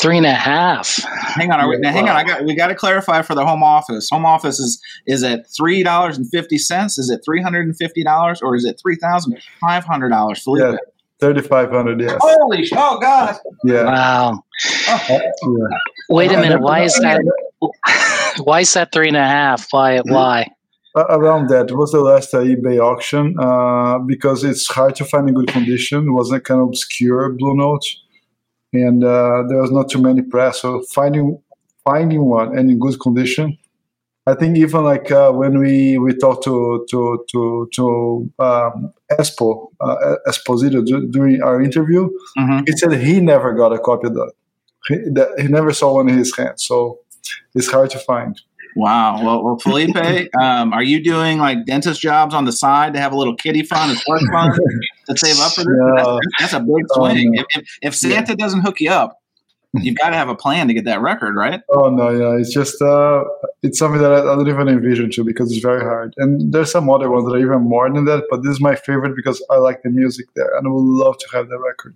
Three 0.00 0.16
and 0.16 0.26
a 0.26 0.34
half. 0.34 0.98
Hang 1.36 1.52
on, 1.52 1.60
are 1.60 1.68
we, 1.68 1.78
now, 1.78 1.92
hang 1.92 2.08
on. 2.08 2.16
I 2.16 2.24
got 2.24 2.44
we 2.44 2.56
got 2.56 2.68
to 2.68 2.74
clarify 2.74 3.22
for 3.22 3.34
the 3.34 3.46
home 3.46 3.62
office. 3.62 4.08
Home 4.10 4.26
office 4.26 4.58
is 4.58 4.80
is 5.06 5.22
it 5.22 5.46
three 5.56 5.82
dollars 5.82 6.18
and 6.18 6.28
fifty 6.30 6.58
cents? 6.58 6.98
Is 6.98 7.10
it 7.10 7.20
three 7.24 7.40
hundred 7.42 7.66
and 7.66 7.76
fifty 7.76 8.02
dollars, 8.02 8.42
or 8.42 8.56
is 8.56 8.64
it 8.64 8.80
three 8.82 8.96
thousand 8.96 9.38
five 9.60 9.84
hundred 9.84 10.10
dollars? 10.10 10.44
Yeah. 10.46 10.76
3,500, 11.20 12.00
yes. 12.00 12.14
Holy 12.20 12.64
sh- 12.64 12.72
oh 12.76 12.98
god! 13.00 13.36
Yeah. 13.64 13.84
Wow. 13.84 14.44
yeah. 15.08 15.18
Wait 16.10 16.30
a 16.30 16.36
minute. 16.36 16.60
Why 16.60 16.82
is 16.82 16.94
that? 16.96 17.22
Why 18.44 18.60
is 18.60 18.72
that 18.74 18.92
three 18.92 19.08
and 19.08 19.16
a 19.16 19.26
half? 19.26 19.66
Why? 19.70 20.00
Why? 20.00 20.48
A- 20.94 21.16
around 21.16 21.48
that 21.48 21.70
it 21.70 21.76
was 21.76 21.92
the 21.92 22.00
last 22.00 22.34
uh, 22.34 22.38
eBay 22.38 22.78
auction 22.78 23.34
uh, 23.38 23.98
because 23.98 24.44
it's 24.44 24.66
hard 24.66 24.94
to 24.96 25.06
find 25.06 25.26
in 25.28 25.34
good 25.34 25.48
condition. 25.48 26.08
It 26.08 26.12
was 26.12 26.30
a 26.32 26.40
kind 26.40 26.60
of 26.60 26.68
obscure 26.68 27.30
blue 27.32 27.56
note, 27.56 27.84
and 28.72 29.04
uh, 29.04 29.44
there 29.48 29.58
was 29.58 29.70
not 29.70 29.88
too 29.88 30.00
many 30.00 30.22
press. 30.22 30.60
So 30.62 30.82
finding 30.92 31.40
finding 31.84 32.24
one 32.24 32.56
and 32.58 32.70
in 32.70 32.78
good 32.78 32.98
condition, 33.00 33.58
I 34.26 34.34
think 34.34 34.56
even 34.56 34.84
like 34.84 35.10
uh, 35.10 35.32
when 35.32 35.58
we 35.58 35.98
we 35.98 36.14
talked 36.14 36.44
to 36.44 36.86
to 36.90 37.24
to 37.30 37.68
to 37.74 38.32
um, 38.38 38.92
Espo 39.12 39.68
uh, 39.80 40.16
Esposito 40.26 40.84
du- 40.84 41.06
during 41.08 41.42
our 41.42 41.62
interview, 41.62 42.08
hmm 42.36 42.60
he 42.66 42.72
said 42.72 42.92
he 42.92 43.20
never 43.20 43.52
got 43.52 43.72
a 43.72 43.78
copy 43.78 44.08
of 44.08 44.14
that. 44.14 44.32
He, 44.88 44.96
that 45.14 45.28
he 45.40 45.48
never 45.48 45.72
saw 45.72 45.94
one 45.94 46.08
in 46.08 46.18
his 46.18 46.36
hand, 46.36 46.60
so 46.60 46.98
it's 47.54 47.70
hard 47.70 47.90
to 47.90 47.98
find. 47.98 48.40
Wow. 48.76 49.24
Well, 49.24 49.44
well 49.44 49.58
Felipe, 49.58 49.96
um, 50.40 50.72
are 50.74 50.82
you 50.82 51.02
doing 51.02 51.38
like 51.38 51.64
dentist 51.64 52.00
jobs 52.00 52.34
on 52.34 52.44
the 52.44 52.52
side 52.52 52.92
to 52.92 53.00
have 53.00 53.12
a 53.12 53.16
little 53.16 53.34
kitty 53.34 53.62
fund, 53.62 53.96
slush 53.96 54.22
fund 54.32 54.52
to 55.08 55.16
save 55.16 55.38
up 55.40 55.52
for 55.52 55.60
this? 55.62 55.68
No. 55.68 56.14
That's, 56.14 56.26
that's 56.40 56.52
a 56.54 56.60
big 56.60 56.84
Oh, 56.92 57.08
swing. 57.10 57.32
no. 57.32 57.42
if, 57.42 57.62
if, 57.62 57.78
if 57.82 57.94
Santa 57.94 58.34
doesn't 58.36 58.60
hook 58.60 58.80
you 58.80 58.90
up, 58.90 59.18
you've 59.74 59.96
got 59.96 60.10
to 60.10 60.16
have 60.16 60.28
a 60.28 60.34
plan 60.34 60.68
to 60.68 60.74
get 60.74 60.84
that 60.86 61.00
record, 61.02 61.36
right? 61.36 61.60
Oh 61.68 61.90
no, 61.90 62.08
yeah, 62.10 62.40
it's 62.40 62.52
just 62.52 62.80
uh, 62.80 63.24
it's 63.62 63.78
something 63.78 64.00
that 64.00 64.12
I, 64.12 64.20
I 64.20 64.36
don't 64.36 64.48
even 64.48 64.68
envision 64.68 65.10
to 65.12 65.24
because 65.24 65.52
it's 65.52 65.60
very 65.62 65.82
hard. 65.82 66.14
And 66.16 66.52
there's 66.52 66.70
some 66.70 66.88
other 66.88 67.10
ones 67.10 67.26
that 67.26 67.32
are 67.32 67.38
even 67.38 67.62
more 67.62 67.90
than 67.92 68.04
that, 68.06 68.24
but 68.30 68.42
this 68.42 68.52
is 68.52 68.60
my 68.60 68.74
favorite 68.74 69.14
because 69.14 69.44
I 69.50 69.56
like 69.56 69.82
the 69.82 69.90
music 69.90 70.26
there, 70.34 70.56
and 70.56 70.66
I 70.66 70.70
would 70.70 70.80
love 70.82 71.18
to 71.18 71.26
have 71.32 71.48
that 71.48 71.58
record. 71.58 71.94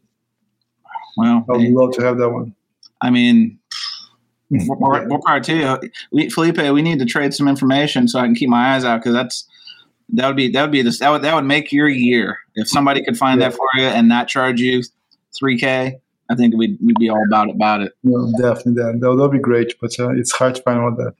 Well, 1.16 1.44
I 1.48 1.56
would 1.56 1.70
love 1.70 1.92
to 1.94 2.02
have 2.02 2.18
that 2.18 2.30
one. 2.30 2.54
I 3.00 3.10
mean, 3.10 3.58
more, 4.50 5.06
more 5.06 5.20
power 5.24 5.40
to 5.40 5.56
you, 5.56 5.90
we, 6.12 6.28
Felipe. 6.28 6.58
We 6.58 6.82
need 6.82 6.98
to 6.98 7.06
trade 7.06 7.32
some 7.34 7.48
information 7.48 8.08
so 8.08 8.18
I 8.18 8.24
can 8.24 8.34
keep 8.34 8.48
my 8.50 8.74
eyes 8.74 8.84
out 8.84 8.98
because 9.00 9.14
that's 9.14 9.48
that 10.14 10.26
would 10.26 10.36
be 10.36 10.48
that 10.50 10.62
would 10.62 10.70
be 10.70 10.82
this 10.82 10.98
that 11.00 11.10
would 11.10 11.22
that 11.22 11.34
would 11.34 11.44
make 11.44 11.72
your 11.72 11.88
year 11.88 12.38
if 12.54 12.68
somebody 12.68 13.02
could 13.04 13.16
find 13.16 13.40
that 13.42 13.54
for 13.54 13.66
you 13.76 13.84
and 13.84 14.08
not 14.08 14.28
charge 14.28 14.60
you 14.60 14.82
three 15.38 15.58
k. 15.58 15.98
I 16.30 16.34
think 16.36 16.54
we'd 16.56 16.78
we'd 16.84 16.96
be 16.98 17.08
all 17.08 17.22
about 17.26 17.50
about 17.50 17.82
it. 17.82 17.92
No, 18.04 18.30
definitely 18.38 18.74
that. 18.82 18.98
That 19.00 19.14
would 19.14 19.30
be 19.32 19.38
great, 19.38 19.74
but 19.80 19.90
uh, 19.98 20.10
it's 20.10 20.32
hard 20.32 20.54
to 20.56 20.62
find 20.62 20.82
one 20.82 20.96
that. 20.96 21.14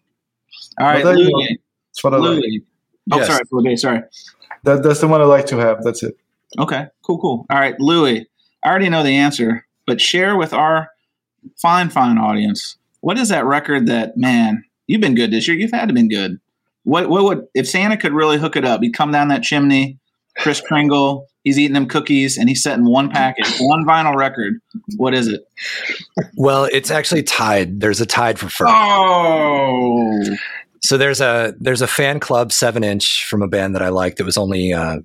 All 0.79 0.87
right, 0.87 1.03
But 1.03 1.15
I- 1.15 1.19
Louie. 1.19 1.59
It's 1.91 2.05
what 2.05 2.15
I 2.15 2.19
like. 2.19 2.31
Louie. 2.41 2.63
Oh, 3.13 3.17
Yes. 3.19 3.27
sorry, 3.27 3.45
Felipe. 3.49 3.79
Sorry. 3.79 4.03
That, 4.63 4.83
that's 4.85 5.01
the 5.01 5.09
one 5.09 5.21
I 5.21 5.25
like 5.25 5.47
to 5.47 5.57
have. 5.57 5.83
That's 5.83 6.03
it. 6.05 6.17
Okay, 6.61 6.87
cool, 7.03 7.19
cool. 7.19 7.47
All 7.51 7.59
right, 7.59 7.75
Louie. 7.81 8.27
I 8.63 8.69
already 8.69 8.89
know 8.89 9.03
the 9.03 9.17
answer, 9.17 9.67
but 9.87 10.01
share 10.01 10.37
with 10.37 10.53
our 10.53 10.91
fine, 11.61 11.89
fine 11.91 12.19
audience. 12.19 12.77
What 13.01 13.19
is 13.19 13.31
that 13.31 13.45
record 13.47 13.87
that 13.87 14.17
man? 14.17 14.63
You've 14.87 15.01
been 15.01 15.15
good 15.17 15.33
this 15.33 15.49
year. 15.49 15.57
You've 15.57 15.73
had 15.73 15.89
to 15.89 15.95
been 15.95 16.09
good. 16.09 16.39
What 16.85 17.09
what 17.09 17.25
would 17.25 17.47
if 17.55 17.69
Santa 17.69 17.97
could 17.97 18.13
really 18.13 18.39
hook 18.39 18.57
it 18.57 18.65
up? 18.65 18.83
He'd 18.83 18.95
come 18.95 19.13
down 19.13 19.29
that 19.29 19.43
chimney. 19.43 19.99
Kris 20.39 20.61
Kringle. 20.61 21.27
He's 21.45 21.59
eating 21.59 21.73
them 21.75 21.87
cookies 21.87 22.37
and 22.37 22.49
he's 22.51 22.63
setting 22.63 22.85
one 22.85 23.09
package, 23.09 23.59
one 23.61 23.87
vinyl 23.87 24.15
record. 24.15 24.61
What 24.97 25.15
is 25.15 25.27
it? 25.27 25.41
Well, 26.37 26.69
it's 26.71 26.91
actually 26.91 27.23
tied. 27.23 27.81
There's 27.81 28.01
a 28.01 28.07
tied 28.07 28.39
for 28.39 28.51
first. 28.51 28.71
Oh, 28.75 30.21
So 30.83 30.99
there's 30.99 31.21
a 31.23 31.55
there's 31.59 31.81
a 31.83 31.87
fan 31.87 32.21
club 32.21 32.53
seven 32.53 32.85
inch 32.85 33.25
from 33.25 33.43
a 33.43 33.49
band 33.49 33.75
that 33.75 33.83
I 33.83 33.89
like 33.89 34.17
that 34.17 34.25
was 34.25 34.37
only 34.37 34.75
uh, 34.75 34.99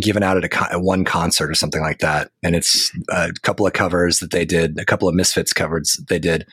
given 0.00 0.22
out 0.22 0.36
at 0.38 0.44
a, 0.44 0.48
con- 0.48 0.68
at 0.70 0.80
one 0.80 1.04
concert 1.04 1.50
or 1.50 1.54
something 1.54 1.82
like 1.82 1.98
that, 1.98 2.30
and 2.42 2.54
it's 2.56 2.90
a 3.10 3.32
couple 3.42 3.66
of 3.66 3.72
covers 3.74 4.18
that 4.20 4.30
they 4.30 4.44
did, 4.44 4.78
a 4.78 4.84
couple 4.84 5.08
of 5.08 5.14
Misfits 5.14 5.52
covers 5.52 6.00
they 6.08 6.18
did 6.18 6.46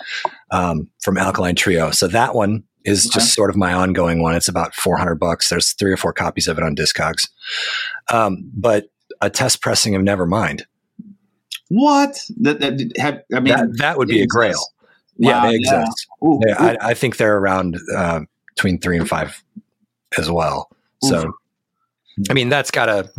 um, 0.51 0.89
from 1.01 1.17
Alkaline 1.17 1.55
Trio. 1.55 1.91
So 1.91 2.07
that 2.07 2.35
one 2.35 2.63
is 2.85 3.05
Okay. 3.07 3.13
just 3.15 3.33
sort 3.33 3.49
of 3.49 3.55
my 3.55 3.73
ongoing 3.73 4.21
one. 4.21 4.35
It's 4.35 4.47
about 4.47 4.73
four 4.75 4.97
hundred 4.97 5.15
bucks. 5.15 5.49
There's 5.49 5.73
three 5.73 5.91
or 5.91 5.97
four 5.97 6.13
copies 6.13 6.47
of 6.47 6.57
it 6.57 6.63
on 6.63 6.75
Discogs, 6.75 7.29
um, 8.11 8.49
but 8.53 8.85
a 9.21 9.29
test 9.29 9.61
pressing 9.61 9.95
of 9.95 10.01
Nevermind 10.01 10.63
What? 11.69 12.19
That, 12.41 12.59
that 12.59 12.91
have, 12.97 13.21
I 13.33 13.39
mean, 13.39 13.53
that 13.55 13.77
that 13.77 13.97
would 13.97 14.07
be 14.07 14.21
a 14.21 14.27
grail. 14.27 14.49
exists. 14.51 14.69
Yeah, 15.17 15.43
Wow, 15.43 15.49
they 15.49 15.55
exist. 15.55 16.07
Ooh, 16.23 16.39
Yeah, 16.45 16.53
ooh. 16.61 16.65
I, 16.65 16.77
I 16.89 16.93
think 16.93 17.17
they're 17.17 17.37
around 17.37 17.77
uh, 17.95 18.21
between 18.55 18.79
three 18.79 18.97
and 18.97 19.07
five 19.07 19.43
as 20.17 20.29
well. 20.29 20.69
So, 21.03 21.33
I 22.29 22.33
mean, 22.33 22.49
that's 22.49 22.71
gotta 22.71 23.09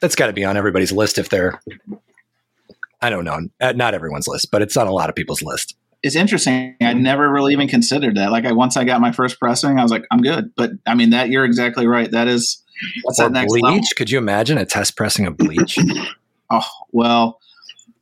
that's 0.00 0.14
gotta 0.14 0.32
be 0.32 0.44
on 0.44 0.56
everybody's 0.56 0.92
list 0.92 1.18
if 1.18 1.28
they're. 1.28 1.60
I 3.00 3.10
don't 3.10 3.24
know, 3.24 3.40
uh, 3.60 3.72
not 3.72 3.94
everyone's 3.94 4.28
list, 4.28 4.50
but 4.52 4.62
it's 4.62 4.76
on 4.76 4.86
a 4.86 4.92
lot 4.92 5.08
of 5.08 5.16
people's 5.16 5.42
list. 5.42 5.74
It's 6.02 6.16
interesting. 6.16 6.76
I 6.80 6.92
never 6.94 7.30
really 7.30 7.52
even 7.52 7.68
considered 7.68 8.16
that. 8.16 8.30
Like, 8.32 8.44
I 8.44 8.52
once 8.52 8.76
I 8.76 8.84
got 8.84 9.00
my 9.00 9.12
first 9.12 9.38
pressing, 9.38 9.78
I 9.78 9.82
was 9.82 9.90
like, 9.92 10.04
I'm 10.10 10.20
good. 10.22 10.52
But 10.56 10.72
I 10.86 10.94
mean, 10.94 11.10
that 11.10 11.28
you're 11.28 11.44
exactly 11.44 11.86
right. 11.86 12.10
That 12.10 12.28
is 12.28 12.62
that's 13.04 13.20
Or 13.20 13.24
that 13.24 13.32
next 13.32 13.52
bleach? 13.52 13.62
level. 13.62 13.80
Could 13.96 14.10
you 14.10 14.18
imagine 14.18 14.58
a 14.58 14.64
test 14.66 14.96
pressing 14.96 15.26
of 15.26 15.36
bleach? 15.36 15.78
Oh 16.54 16.66
well. 16.90 17.38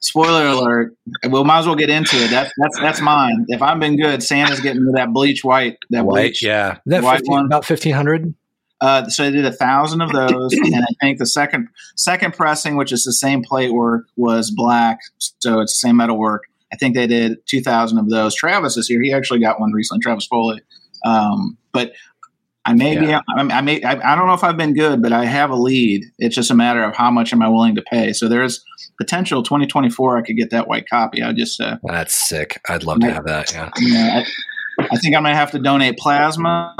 Spoiler 0.00 0.46
alert. 0.46 0.96
We 1.28 1.44
might 1.44 1.60
as 1.60 1.66
well 1.66 1.76
get 1.76 1.88
into 1.88 2.16
it. 2.16 2.30
That's 2.30 2.50
that's 2.56 2.80
that's 2.80 3.00
mine. 3.00 3.44
If 3.48 3.62
I've 3.62 3.78
been 3.78 3.96
good, 3.96 4.22
Santa's 4.24 4.58
getting 4.58 4.84
me 4.84 4.90
that 4.96 5.12
bleach 5.12 5.44
white. 5.44 5.76
That 5.90 6.04
White, 6.04 6.20
bleach. 6.22 6.42
yeah, 6.42 6.78
that 6.86 7.04
White 7.04 7.18
15 7.18 7.30
one. 7.32 7.44
about 7.46 7.64
fifteen 7.64 7.92
hundred. 7.94 8.34
Uh, 8.80 9.08
so 9.08 9.24
I 9.24 9.30
did 9.30 9.44
a 9.44 9.52
thousand 9.52 10.00
of 10.00 10.10
those, 10.10 10.52
and 10.54 10.74
I 10.74 10.86
think 11.00 11.18
the 11.18 11.26
second 11.26 11.68
second 11.96 12.32
pressing, 12.34 12.76
which 12.76 12.90
is 12.92 13.04
the 13.04 13.12
same 13.12 13.44
plate 13.44 13.72
work, 13.72 14.06
was 14.16 14.50
black. 14.50 14.98
So 15.38 15.60
it's 15.60 15.74
the 15.80 15.86
same 15.88 15.98
metal 15.98 16.18
work. 16.18 16.44
I 16.72 16.76
think 16.76 16.94
they 16.94 17.06
did 17.06 17.44
two 17.46 17.60
thousand 17.60 17.98
of 17.98 18.08
those. 18.08 18.34
Travis 18.34 18.76
is 18.76 18.88
here. 18.88 19.02
He 19.02 19.12
actually 19.12 19.40
got 19.40 19.60
one 19.60 19.72
recently. 19.72 20.00
Travis 20.00 20.26
Foley. 20.26 20.60
Um, 21.04 21.56
but 21.72 21.92
I 22.64 22.74
may 22.74 22.98
be. 22.98 23.12
I, 23.12 23.20
I 23.28 23.60
may. 23.62 23.82
I, 23.82 24.12
I 24.12 24.16
don't 24.16 24.26
know 24.26 24.34
if 24.34 24.44
I've 24.44 24.56
been 24.56 24.74
good, 24.74 25.02
but 25.02 25.12
I 25.12 25.24
have 25.24 25.50
a 25.50 25.56
lead. 25.56 26.04
It's 26.18 26.34
just 26.34 26.50
a 26.50 26.54
matter 26.54 26.84
of 26.84 26.94
how 26.94 27.10
much 27.10 27.32
am 27.32 27.42
I 27.42 27.48
willing 27.48 27.74
to 27.74 27.82
pay. 27.82 28.12
So 28.12 28.28
there's 28.28 28.62
potential. 28.98 29.42
Twenty 29.42 29.66
twenty 29.66 29.88
four. 29.88 30.18
I 30.18 30.22
could 30.22 30.36
get 30.36 30.50
that 30.50 30.68
white 30.68 30.88
copy. 30.88 31.22
I 31.22 31.32
just. 31.32 31.60
Uh, 31.60 31.78
That's 31.84 32.14
sick. 32.14 32.60
I'd 32.68 32.84
love 32.84 33.00
to 33.00 33.10
have 33.10 33.24
that. 33.24 33.52
Yeah, 33.52 33.70
know, 33.80 34.24
I, 34.78 34.88
I 34.92 34.96
think 34.98 35.16
I'm 35.16 35.22
gonna 35.22 35.34
have 35.34 35.52
to 35.52 35.58
donate 35.58 35.98
plasma, 35.98 36.74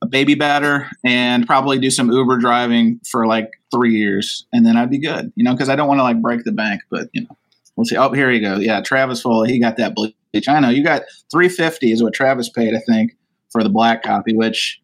a 0.00 0.06
baby 0.06 0.36
batter, 0.36 0.88
and 1.04 1.44
probably 1.44 1.78
do 1.78 1.90
some 1.90 2.10
Uber 2.10 2.38
driving 2.38 3.00
for 3.04 3.26
like 3.26 3.50
three 3.74 3.96
years, 3.96 4.46
and 4.52 4.64
then 4.64 4.76
I'd 4.76 4.90
be 4.90 4.98
good. 4.98 5.32
You 5.34 5.42
know, 5.42 5.52
because 5.52 5.68
I 5.68 5.74
don't 5.74 5.88
want 5.88 5.98
to 5.98 6.04
like 6.04 6.22
break 6.22 6.44
the 6.44 6.52
bank, 6.52 6.82
but 6.88 7.08
you 7.12 7.22
know, 7.22 7.36
we'll 7.76 7.84
see. 7.84 7.96
Oh, 7.96 8.12
here 8.12 8.30
you 8.30 8.40
go. 8.40 8.56
Yeah, 8.56 8.80
Travis 8.80 9.20
Foley, 9.22 9.52
he 9.52 9.60
got 9.60 9.76
that 9.76 9.94
bleach. 9.94 10.14
I 10.48 10.60
know 10.60 10.68
you 10.68 10.82
got 10.82 11.02
350 11.30 11.92
is 11.92 12.02
what 12.02 12.12
Travis 12.14 12.48
paid, 12.48 12.74
I 12.74 12.80
think, 12.80 13.16
for 13.50 13.62
the 13.62 13.68
black 13.68 14.02
copy, 14.02 14.34
which 14.34 14.80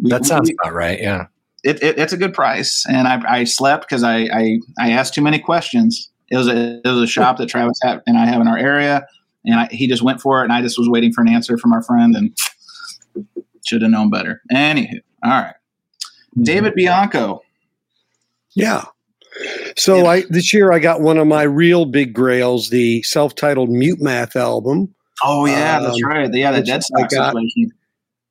we- 0.00 0.10
that 0.10 0.24
sounds 0.24 0.48
we- 0.48 0.56
about 0.62 0.74
right. 0.74 1.00
Yeah, 1.00 1.26
it, 1.64 1.82
it, 1.82 1.98
it's 1.98 2.12
a 2.12 2.16
good 2.16 2.34
price, 2.34 2.84
and 2.88 3.08
I, 3.08 3.22
I 3.40 3.44
slept 3.44 3.88
because 3.88 4.02
I, 4.04 4.28
I 4.32 4.58
I 4.78 4.90
asked 4.90 5.14
too 5.14 5.22
many 5.22 5.38
questions. 5.38 6.10
It 6.30 6.36
was 6.36 6.48
a 6.48 6.80
it 6.84 6.88
was 6.88 7.02
a 7.02 7.06
shop 7.06 7.36
that 7.38 7.48
Travis 7.48 7.78
had 7.82 8.02
and 8.06 8.16
I 8.18 8.26
have 8.26 8.40
in 8.40 8.48
our 8.48 8.58
area, 8.58 9.06
and 9.44 9.60
I, 9.60 9.68
he 9.70 9.86
just 9.88 10.02
went 10.02 10.20
for 10.20 10.40
it, 10.40 10.44
and 10.44 10.52
I 10.52 10.62
just 10.62 10.78
was 10.78 10.88
waiting 10.88 11.12
for 11.12 11.22
an 11.22 11.28
answer 11.28 11.56
from 11.58 11.72
our 11.72 11.82
friend, 11.82 12.14
and 12.16 12.36
should 13.66 13.82
have 13.82 13.90
known 13.90 14.10
better. 14.10 14.42
Anywho, 14.52 15.00
all 15.24 15.30
right, 15.30 15.54
mm-hmm. 15.54 16.42
David 16.44 16.74
Bianco. 16.74 17.42
Yeah. 18.54 18.84
So 19.78 19.96
Yeah. 19.98 20.08
I 20.10 20.22
this 20.30 20.52
year 20.54 20.72
I 20.72 20.78
got 20.78 21.00
one 21.00 21.18
of 21.18 21.26
my 21.26 21.42
real 21.42 21.84
big 21.84 22.12
grails, 22.14 22.70
the 22.70 23.02
self-titled 23.02 23.70
Mute 23.70 24.00
Math 24.00 24.34
album. 24.36 24.94
Oh 25.22 25.46
yeah, 25.46 25.80
that's 25.80 25.94
Um, 26.02 26.08
right. 26.10 26.32
Yeah, 26.32 26.52
the 26.52 26.62
dead 26.62 26.82
got- 26.96 27.10
situation. 27.32 27.72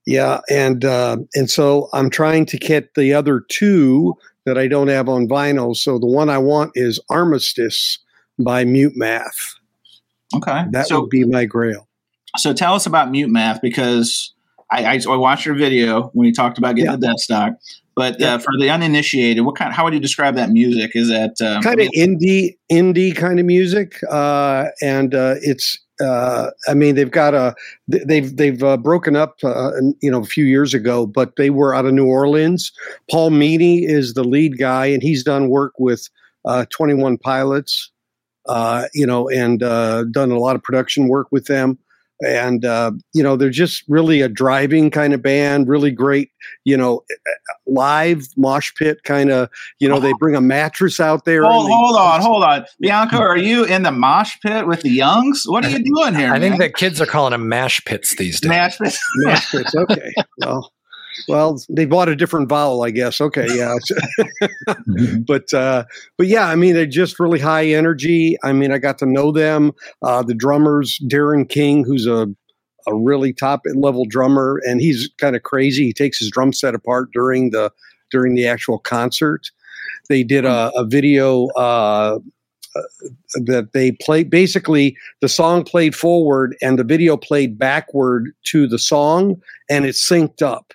Yeah, 0.07 0.41
and 0.51 0.85
uh, 0.85 1.17
and 1.33 1.49
so 1.49 1.89
I'm 1.93 2.09
trying 2.11 2.45
to 2.47 2.57
get 2.57 2.93
the 2.93 3.13
other 3.13 3.41
two 3.49 4.13
that 4.45 4.55
I 4.57 4.67
don't 4.67 4.87
have 4.89 5.09
on 5.09 5.27
vinyl. 5.27 5.75
So 5.75 5.97
the 5.97 6.05
one 6.05 6.29
I 6.29 6.37
want 6.37 6.71
is 6.75 6.99
Armistice 7.09 7.97
by 8.37 8.65
Mute 8.65 8.93
Math. 8.95 9.55
Okay, 10.35 10.65
That 10.71 10.87
so 10.87 11.01
would 11.01 11.09
be 11.09 11.23
my 11.25 11.45
grail. 11.45 11.87
so 12.37 12.53
tell 12.53 12.75
us 12.75 12.85
about 12.85 13.09
Mute 13.09 13.29
Math 13.31 13.61
because 13.61 14.31
I, 14.71 14.83
I, 14.95 14.99
I 15.09 15.15
watched 15.15 15.45
your 15.45 15.55
video 15.55 16.09
when 16.13 16.27
you 16.27 16.33
talked 16.33 16.57
about 16.57 16.75
getting 16.75 16.91
Yeah. 16.91 16.97
the 16.97 17.07
death 17.07 17.19
stock. 17.19 17.53
But 17.95 18.21
uh, 18.21 18.39
for 18.39 18.51
the 18.59 18.69
uninitiated, 18.69 19.45
what 19.45 19.55
kind? 19.55 19.73
How 19.73 19.85
would 19.85 19.93
you 19.93 20.01
describe 20.01 20.35
that 20.35 20.49
music? 20.49 20.91
Is 20.95 21.07
that 21.07 21.39
um, 21.41 21.61
kind 21.63 21.79
of 21.79 21.87
indie 21.95 22.57
indie 22.69 23.15
kind 23.15 23.39
of 23.39 23.45
music 23.45 23.99
uh 24.11 24.65
and 24.81 25.15
uh 25.15 25.35
it's 25.41 25.79
uh 26.01 26.49
i 26.67 26.73
mean 26.73 26.95
they've 26.95 27.11
got 27.11 27.33
a 27.33 27.55
they've 27.87 28.35
they've 28.35 28.61
uh, 28.63 28.75
broken 28.75 29.15
up 29.15 29.37
uh, 29.43 29.71
you 30.01 30.11
know 30.11 30.19
a 30.19 30.25
few 30.25 30.43
years 30.43 30.73
ago 30.73 31.05
but 31.05 31.37
they 31.37 31.49
were 31.49 31.73
out 31.73 31.85
of 31.85 31.93
new 31.93 32.05
orleans 32.07 32.71
paul 33.09 33.29
meany 33.29 33.85
is 33.85 34.13
the 34.13 34.23
lead 34.23 34.57
guy 34.57 34.87
and 34.87 35.01
he's 35.03 35.23
done 35.23 35.47
work 35.47 35.73
with 35.79 36.09
uh 36.43 36.65
21 36.69 37.17
pilots 37.19 37.91
uh 38.47 38.87
you 38.93 39.05
know 39.05 39.29
and 39.29 39.63
uh 39.63 40.03
done 40.11 40.31
a 40.31 40.39
lot 40.39 40.55
of 40.57 40.63
production 40.63 41.07
work 41.07 41.27
with 41.31 41.45
them 41.45 41.77
and 42.21 42.63
uh 42.63 42.91
you 43.13 43.21
know 43.21 43.35
they're 43.35 43.49
just 43.49 43.83
really 43.87 44.21
a 44.21 44.29
driving 44.29 44.89
kind 44.89 45.13
of 45.13 45.21
band 45.21 45.67
really 45.67 45.91
great 45.91 46.31
you 46.63 46.77
know 46.77 47.03
live 47.67 48.25
mosh 48.37 48.71
pit 48.77 49.03
kind 49.03 49.31
of 49.31 49.49
you 49.79 49.89
know 49.89 49.99
they 49.99 50.13
bring 50.19 50.35
a 50.35 50.41
mattress 50.41 50.99
out 50.99 51.25
there 51.25 51.43
Hold, 51.43 51.67
they- 51.67 51.73
hold 51.73 51.97
on, 51.97 52.21
hold 52.21 52.43
on. 52.43 52.65
Bianco, 52.79 53.17
are 53.17 53.37
you 53.37 53.65
in 53.65 53.83
the 53.83 53.91
mosh 53.91 54.37
pit 54.41 54.67
with 54.67 54.81
the 54.81 54.89
youngs? 54.89 55.43
What 55.45 55.65
are 55.65 55.69
you 55.69 55.83
doing 55.83 56.15
here? 56.15 56.31
I 56.33 56.39
think 56.39 56.53
man? 56.53 56.59
that 56.59 56.75
kids 56.75 57.01
are 57.01 57.05
calling 57.05 57.31
them 57.31 57.49
mash 57.49 57.83
pits 57.85 58.15
these 58.15 58.39
days. 58.39 58.49
Mash 58.49 58.77
pit. 58.77 58.95
Mash 59.17 59.51
pits. 59.51 59.75
Okay. 59.75 60.13
Well, 60.37 60.71
well, 61.27 61.61
they 61.69 61.85
bought 61.85 62.09
a 62.09 62.15
different 62.15 62.49
vowel, 62.49 62.83
I 62.83 62.91
guess. 62.91 63.21
Okay, 63.21 63.47
yeah. 63.55 63.75
but 65.27 65.53
uh, 65.53 65.85
but 66.17 66.27
yeah, 66.27 66.47
I 66.47 66.55
mean, 66.55 66.73
they're 66.73 66.85
just 66.85 67.19
really 67.19 67.39
high 67.39 67.65
energy. 67.65 68.37
I 68.43 68.53
mean, 68.53 68.71
I 68.71 68.77
got 68.77 68.97
to 68.99 69.05
know 69.05 69.31
them. 69.31 69.71
Uh, 70.01 70.23
the 70.23 70.35
drummers, 70.35 70.99
Darren 71.07 71.47
King, 71.47 71.83
who's 71.83 72.07
a 72.07 72.27
a 72.87 72.95
really 72.95 73.33
top 73.33 73.61
level 73.73 74.05
drummer, 74.05 74.61
and 74.65 74.79
he's 74.79 75.09
kind 75.17 75.35
of 75.35 75.43
crazy. 75.43 75.85
He 75.85 75.93
takes 75.93 76.19
his 76.19 76.29
drum 76.29 76.53
set 76.53 76.75
apart 76.75 77.09
during 77.11 77.51
the 77.51 77.71
during 78.11 78.35
the 78.35 78.47
actual 78.47 78.79
concert. 78.79 79.49
They 80.07 80.23
did 80.23 80.45
a, 80.45 80.71
a 80.75 80.85
video 80.85 81.47
uh, 81.57 82.19
uh, 82.75 82.81
that 83.45 83.69
they 83.73 83.93
played. 83.93 84.29
Basically, 84.29 84.95
the 85.21 85.29
song 85.29 85.63
played 85.63 85.95
forward, 85.95 86.55
and 86.61 86.77
the 86.77 86.83
video 86.83 87.17
played 87.17 87.57
backward 87.57 88.31
to 88.47 88.67
the 88.67 88.79
song, 88.79 89.41
and 89.69 89.85
it 89.85 89.95
synced 89.95 90.41
up. 90.41 90.73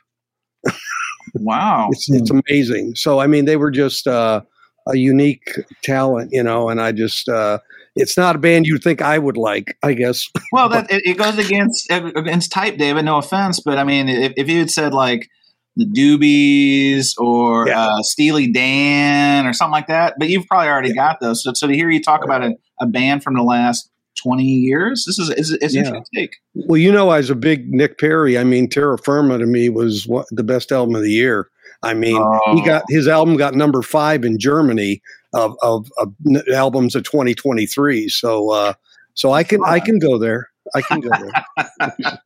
Wow. 1.34 1.88
It's 1.92 2.10
it's 2.10 2.30
amazing. 2.30 2.94
So 2.96 3.20
I 3.20 3.26
mean, 3.26 3.44
they 3.44 3.56
were 3.56 3.70
just 3.70 4.06
uh, 4.06 4.40
a 4.88 4.96
unique 4.96 5.48
talent, 5.84 6.30
you 6.32 6.42
know. 6.42 6.68
And 6.68 6.80
I 6.80 6.92
just 6.92 7.28
uh, 7.28 7.58
it's 7.94 8.16
not 8.16 8.36
a 8.36 8.38
band 8.38 8.66
you'd 8.66 8.82
think 8.82 9.00
I 9.02 9.18
would 9.18 9.36
like, 9.36 9.76
I 9.82 9.92
guess. 9.94 10.28
Well, 10.52 10.68
that 10.70 10.90
it, 10.90 11.02
it 11.04 11.16
goes 11.18 11.38
against 11.38 11.88
against 11.90 12.50
type, 12.50 12.76
David. 12.78 13.04
No 13.04 13.18
offense, 13.18 13.60
but 13.60 13.78
I 13.78 13.84
mean, 13.84 14.08
if, 14.08 14.32
if 14.36 14.48
you 14.48 14.58
had 14.58 14.70
said 14.70 14.92
like 14.92 15.28
the 15.76 15.86
Doobies 15.86 17.14
or 17.18 17.68
Yeah. 17.68 17.86
uh, 17.86 18.02
Steely 18.02 18.50
Dan 18.50 19.46
or 19.46 19.52
something 19.52 19.72
like 19.72 19.86
that, 19.86 20.14
but 20.18 20.28
you've 20.28 20.46
probably 20.46 20.68
already 20.68 20.92
got 20.92 21.20
those. 21.20 21.44
So, 21.44 21.52
so 21.54 21.68
to 21.68 21.74
hear 21.74 21.88
you 21.90 22.02
talk 22.02 22.24
about 22.24 22.42
a, 22.42 22.56
a 22.80 22.86
band 22.86 23.22
from 23.22 23.34
the 23.34 23.42
last 23.42 23.88
twenty 24.22 24.44
years, 24.44 25.04
this 25.06 25.18
is 25.18 25.30
is, 25.30 25.50
is 25.62 25.74
Yeah. 25.74 25.80
interesting 25.82 26.04
take. 26.14 26.36
Well, 26.54 26.78
you 26.78 26.92
know, 26.92 27.08
I 27.10 27.18
was 27.18 27.30
a 27.30 27.34
big 27.34 27.72
Nick 27.72 27.98
Perry. 27.98 28.36
I 28.38 28.44
mean, 28.44 28.68
Terra 28.68 28.98
Firma 28.98 29.38
to 29.38 29.46
me 29.46 29.68
was 29.68 30.06
what, 30.06 30.26
the 30.30 30.44
best 30.44 30.70
album 30.72 30.94
of 30.94 31.02
the 31.02 31.12
year. 31.12 31.48
I 31.82 31.94
mean, 31.94 32.16
he 32.16 32.60
Oh. 32.60 32.64
got 32.64 32.82
his 32.90 33.08
album 33.08 33.36
got 33.36 33.54
number 33.54 33.80
five 33.82 34.24
in 34.24 34.38
Germany 34.38 35.00
of, 35.32 35.54
of, 35.62 35.86
of 35.96 36.12
albums 36.52 36.94
of 36.94 37.04
2023. 37.04 38.08
So, 38.10 38.50
uh, 38.50 38.74
so 39.14 39.32
I 39.32 39.42
can 39.44 39.60
I 39.64 39.80
can 39.80 39.98
go 39.98 40.18
there. 40.18 40.49
I 40.74 40.82
can 40.82 41.00
go 41.00 41.10
there. 41.10 42.20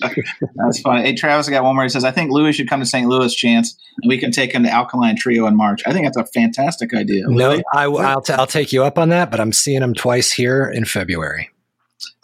That's 0.56 0.80
funny. 0.80 1.02
Hey, 1.02 1.14
Travis, 1.14 1.48
I 1.48 1.50
got 1.50 1.64
one 1.64 1.74
more. 1.74 1.84
He 1.84 1.88
says, 1.88 2.04
I 2.04 2.10
think 2.10 2.30
Louie 2.30 2.52
should 2.52 2.68
come 2.68 2.80
to 2.80 2.86
St. 2.86 3.08
Louis, 3.08 3.34
Chance, 3.34 3.76
and 4.02 4.08
we 4.08 4.18
can 4.18 4.30
take 4.30 4.52
him 4.52 4.62
to 4.64 4.70
Alkaline 4.70 5.16
Trio 5.16 5.46
in 5.46 5.56
March. 5.56 5.82
I 5.86 5.92
think 5.92 6.06
that's 6.06 6.16
a 6.16 6.26
fantastic 6.26 6.94
idea. 6.94 7.24
No, 7.26 7.50
Louie? 7.50 7.62
I, 7.72 7.88
will 7.88 8.20
t- 8.20 8.32
I'll 8.32 8.46
take 8.46 8.72
you 8.72 8.84
up 8.84 8.98
on 8.98 9.08
that, 9.10 9.30
but 9.30 9.40
I'm 9.40 9.52
seeing 9.52 9.80
them 9.80 9.94
twice 9.94 10.32
here 10.32 10.66
in 10.66 10.84
February. 10.84 11.50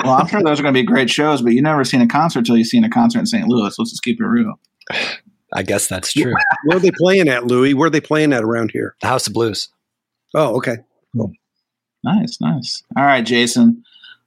Well, 0.05 0.15
I'm 0.15 0.27
sure 0.27 0.43
those 0.43 0.61
are 0.61 0.63
going 0.63 0.75
to 0.75 0.81
be 0.81 0.87
great 0.87 1.11
shows, 1.11 1.43
but 1.43 1.53
you've 1.53 1.63
never 1.63 1.85
seen 1.85 2.01
a 2.01 2.07
concert 2.07 2.45
till 2.45 2.57
you've 2.57 2.67
seen 2.67 2.85
a 2.85 2.91
concert 2.91 3.21
in 3.21 3.27
St. 3.27 3.47
Louis. 3.49 3.75
Let's 3.79 3.91
just 3.91 4.03
keep 4.03 4.21
it 4.21 4.25
real. 4.25 4.59
I 5.53 5.65
guess 5.65 5.89
that's 5.89 6.13
true. 6.13 6.33
Where 6.65 6.77
are 6.77 6.81
they 6.81 6.93
playing 6.93 7.29
at, 7.29 7.45
Louie? 7.47 7.75
Where 7.75 7.89
are 7.89 7.91
they 7.91 8.01
playing 8.01 8.33
at 8.33 8.45
around 8.45 8.71
here? 8.71 8.95
The 9.01 9.09
House 9.09 9.27
of 9.27 9.33
Blues. 9.33 9.69
Oh, 10.35 10.57
okay. 10.59 10.77
Cool. 11.13 11.33
Nice, 12.05 12.39
nice. 12.41 12.85
All 12.97 13.05
right, 13.05 13.25
Jason. 13.27 13.83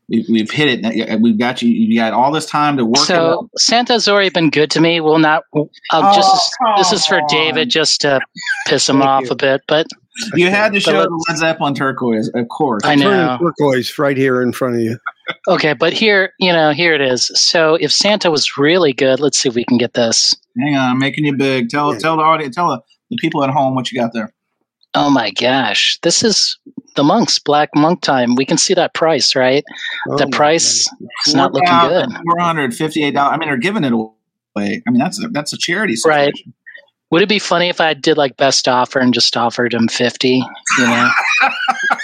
We, 0.10 0.26
we've 0.30 0.52
hit 0.52 0.80
it. 0.84 1.22
We've 1.22 1.38
got 1.38 1.62
you. 1.62 1.70
You 1.70 1.98
got 1.98 2.14
all 2.14 2.32
this 2.32 2.46
time 2.46 2.78
to 2.78 2.86
work. 2.86 2.98
So 2.98 3.40
out. 3.44 3.50
Santa's 3.58 4.08
already 4.08 4.30
been 4.30 4.50
good 4.50 4.70
to 4.72 4.82
me. 4.82 5.00
We'll 5.00 5.20
not. 5.20 5.44
I'll 5.92 6.14
just. 6.16 6.52
Oh, 6.66 6.74
This 6.78 6.92
is 6.92 7.06
for 7.06 7.22
David, 7.30 7.70
just 7.70 8.02
to 8.02 8.20
piss 8.68 8.88
him 8.88 9.02
off 9.02 9.24
you. 9.26 9.30
a 9.32 9.36
bit. 9.36 9.62
But 9.68 9.88
you 10.36 10.50
had 10.50 10.74
to 10.74 10.80
show 10.80 10.92
let's- 10.92 11.08
the 11.08 11.26
Led 11.30 11.38
Zeppelin 11.38 11.74
turquoise, 11.74 12.30
of 12.36 12.48
course. 12.50 12.84
I 12.86 12.96
know. 12.96 13.38
turquoise 13.42 13.98
right 13.98 14.18
here 14.18 14.42
in 14.42 14.52
front 14.52 14.76
of 14.76 14.82
you. 14.82 14.98
Okay, 15.48 15.72
but 15.74 15.94
here, 15.94 16.34
you 16.38 16.52
know, 16.52 16.72
here 16.72 16.94
it 16.94 17.00
is. 17.02 17.32
So 17.34 17.76
if 17.76 17.92
Santa 17.94 18.30
was 18.30 18.58
really 18.58 18.92
good, 18.92 19.22
let's 19.22 19.38
see 19.38 19.48
if 19.50 19.56
we 19.56 19.64
can 19.64 19.78
get 19.78 19.94
this. 19.94 20.36
Hang 20.60 20.76
on, 20.76 20.92
I'm 20.92 21.00
making 21.00 21.26
you 21.26 21.36
big. 21.36 21.70
Tell 21.70 21.94
Yeah. 21.94 22.00
tell 22.00 22.18
the 22.18 22.24
audience, 22.24 22.56
tell 22.56 22.68
the, 22.68 22.82
the 23.10 23.16
people 23.18 23.42
at 23.44 23.50
home 23.50 23.74
what 23.74 23.90
you 23.92 24.00
got 24.00 24.12
there. 24.14 24.34
Oh 24.96 25.10
my 25.10 25.32
gosh, 25.32 25.98
this 26.04 26.24
is 26.24 26.60
the 26.94 27.04
monks 27.04 27.40
Black 27.40 27.70
Monk 27.76 28.02
Time. 28.02 28.36
We 28.36 28.46
can 28.46 28.58
see 28.58 28.74
that 28.74 28.94
price, 28.94 29.36
right? 29.36 29.64
Oh 30.10 30.18
the 30.18 30.26
my 30.26 30.32
price 30.38 30.88
is 31.28 31.36
not 31.36 31.54
looking 31.54 31.68
good. 31.70 32.10
Four 32.12 32.40
hundred 32.40 32.74
fifty-eight 32.76 33.12
dollars. 33.12 33.34
I 33.34 33.38
mean, 33.38 33.50
they're 33.50 33.58
giving 33.58 33.84
it 33.84 33.94
away. 33.94 34.10
I 34.58 34.92
mean, 34.92 35.00
that's 35.00 35.24
a, 35.24 35.28
that's 35.30 35.54
a 35.54 35.58
charity 35.58 35.96
Right. 36.06 36.34
Would 37.12 37.22
it 37.22 37.30
be 37.30 37.38
funny 37.40 37.70
if 37.70 37.80
I 37.80 37.94
did 37.94 38.18
like 38.18 38.38
best 38.38 38.68
offer 38.68 38.98
and 39.00 39.14
just 39.14 39.38
offered 39.38 39.74
him 39.74 39.88
fifty? 39.88 40.44
You 40.80 40.86
know, 40.86 41.10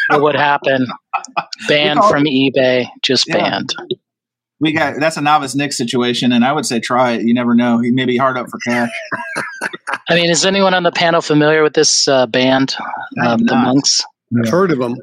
what 0.09 0.21
would 0.21 0.35
happen? 0.35 0.85
Banned 1.67 1.99
call- 1.99 2.11
from 2.11 2.25
eBay, 2.25 2.87
just 3.01 3.27
Yeah. 3.27 3.37
banned. 3.37 3.73
We 4.61 4.73
got 4.73 4.99
that's 4.99 5.15
a 5.17 5.21
novice 5.21 5.55
Nick 5.55 5.71
situation, 5.73 6.31
and 6.31 6.43
I 6.45 6.51
would 6.51 6.65
say 6.65 6.79
try 6.79 7.13
it. 7.13 7.21
You 7.23 7.33
never 7.33 7.55
know. 7.55 7.79
He 7.79 7.91
may 7.91 8.05
be 8.05 8.17
hard 8.17 8.37
up 8.37 8.49
for 8.49 8.59
cash. 8.67 8.89
I 10.09 10.15
mean, 10.15 10.29
is 10.29 10.45
anyone 10.45 10.73
on 10.73 10.83
the 10.83 10.91
panel 10.91 11.21
familiar 11.21 11.63
with 11.63 11.73
this 11.73 12.07
uh, 12.07 12.27
band, 12.27 12.75
uh, 13.23 13.37
the 13.37 13.43
not. 13.45 13.75
Monks? 14.31 14.47
I've 14.49 14.51
heard 14.53 14.71
of 14.71 14.79
them. 14.79 14.95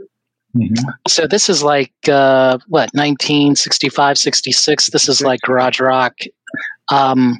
Mhm. 0.57 0.77
So 1.07 1.27
this 1.27 1.49
is 1.49 1.63
like 1.63 1.93
uh, 2.09 2.59
what 2.69 2.91
1965, 2.95 4.19
66. 4.19 4.87
This 4.89 5.09
is 5.09 5.21
like 5.21 5.41
garage 5.43 5.81
rock. 5.81 6.15
Um, 6.91 7.37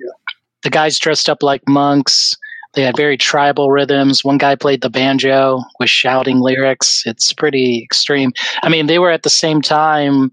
the 0.63 0.71
guys 0.71 0.99
dressed 0.99 1.29
up 1.29 1.43
like 1.43 1.63
monks. 1.69 2.37
They 2.75 2.83
had 2.83 2.97
very 2.97 3.17
tribal 3.17 3.71
rhythms. 3.71 4.23
One 4.23 4.37
guy 4.37 4.55
played 4.55 4.83
the 4.83 4.91
banjo 4.91 5.63
with 5.81 5.89
shouting 5.89 6.41
lyrics. 6.41 7.05
It's 7.07 7.33
pretty 7.33 7.83
extreme. 7.83 8.33
I 8.63 8.69
mean, 8.69 8.87
they 8.87 8.99
were 8.99 9.11
at 9.11 9.23
the 9.23 9.31
same 9.31 9.63
time 9.63 10.31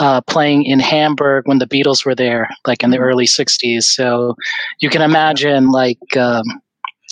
uh, 0.00 0.20
playing 0.22 0.64
in 0.64 0.80
Hamburg 0.80 1.46
when 1.46 1.58
the 1.60 1.68
Beatles 1.68 2.04
were 2.04 2.16
there, 2.16 2.48
like 2.66 2.82
in 2.82 2.90
the 2.90 2.98
early 2.98 3.26
'60s. 3.26 3.84
So 3.84 4.34
you 4.80 4.90
can 4.90 5.02
imagine, 5.02 5.70
like, 5.70 6.16
um, 6.16 6.42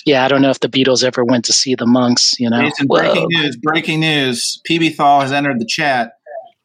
yeah, 0.07 0.25
I 0.25 0.29
don't 0.29 0.43
know 0.43 0.51
if 0.51 0.61
the 0.61 0.69
Beatles 0.69 1.05
ever 1.05 1.25
went 1.25 1.45
to 1.47 1.53
see 1.53 1.75
the 1.75 1.87
monks. 1.87 2.35
You 2.39 2.51
know, 2.51 2.61
Jason, 2.61 2.87
Whoa. 2.87 2.99
breaking 3.01 3.27
news! 3.31 3.57
Breaking 3.57 4.01
news! 4.01 4.61
PB 4.69 4.95
Thal 4.97 5.21
has 5.21 5.33
entered 5.33 5.61
the 5.61 5.67
chat, 5.67 6.13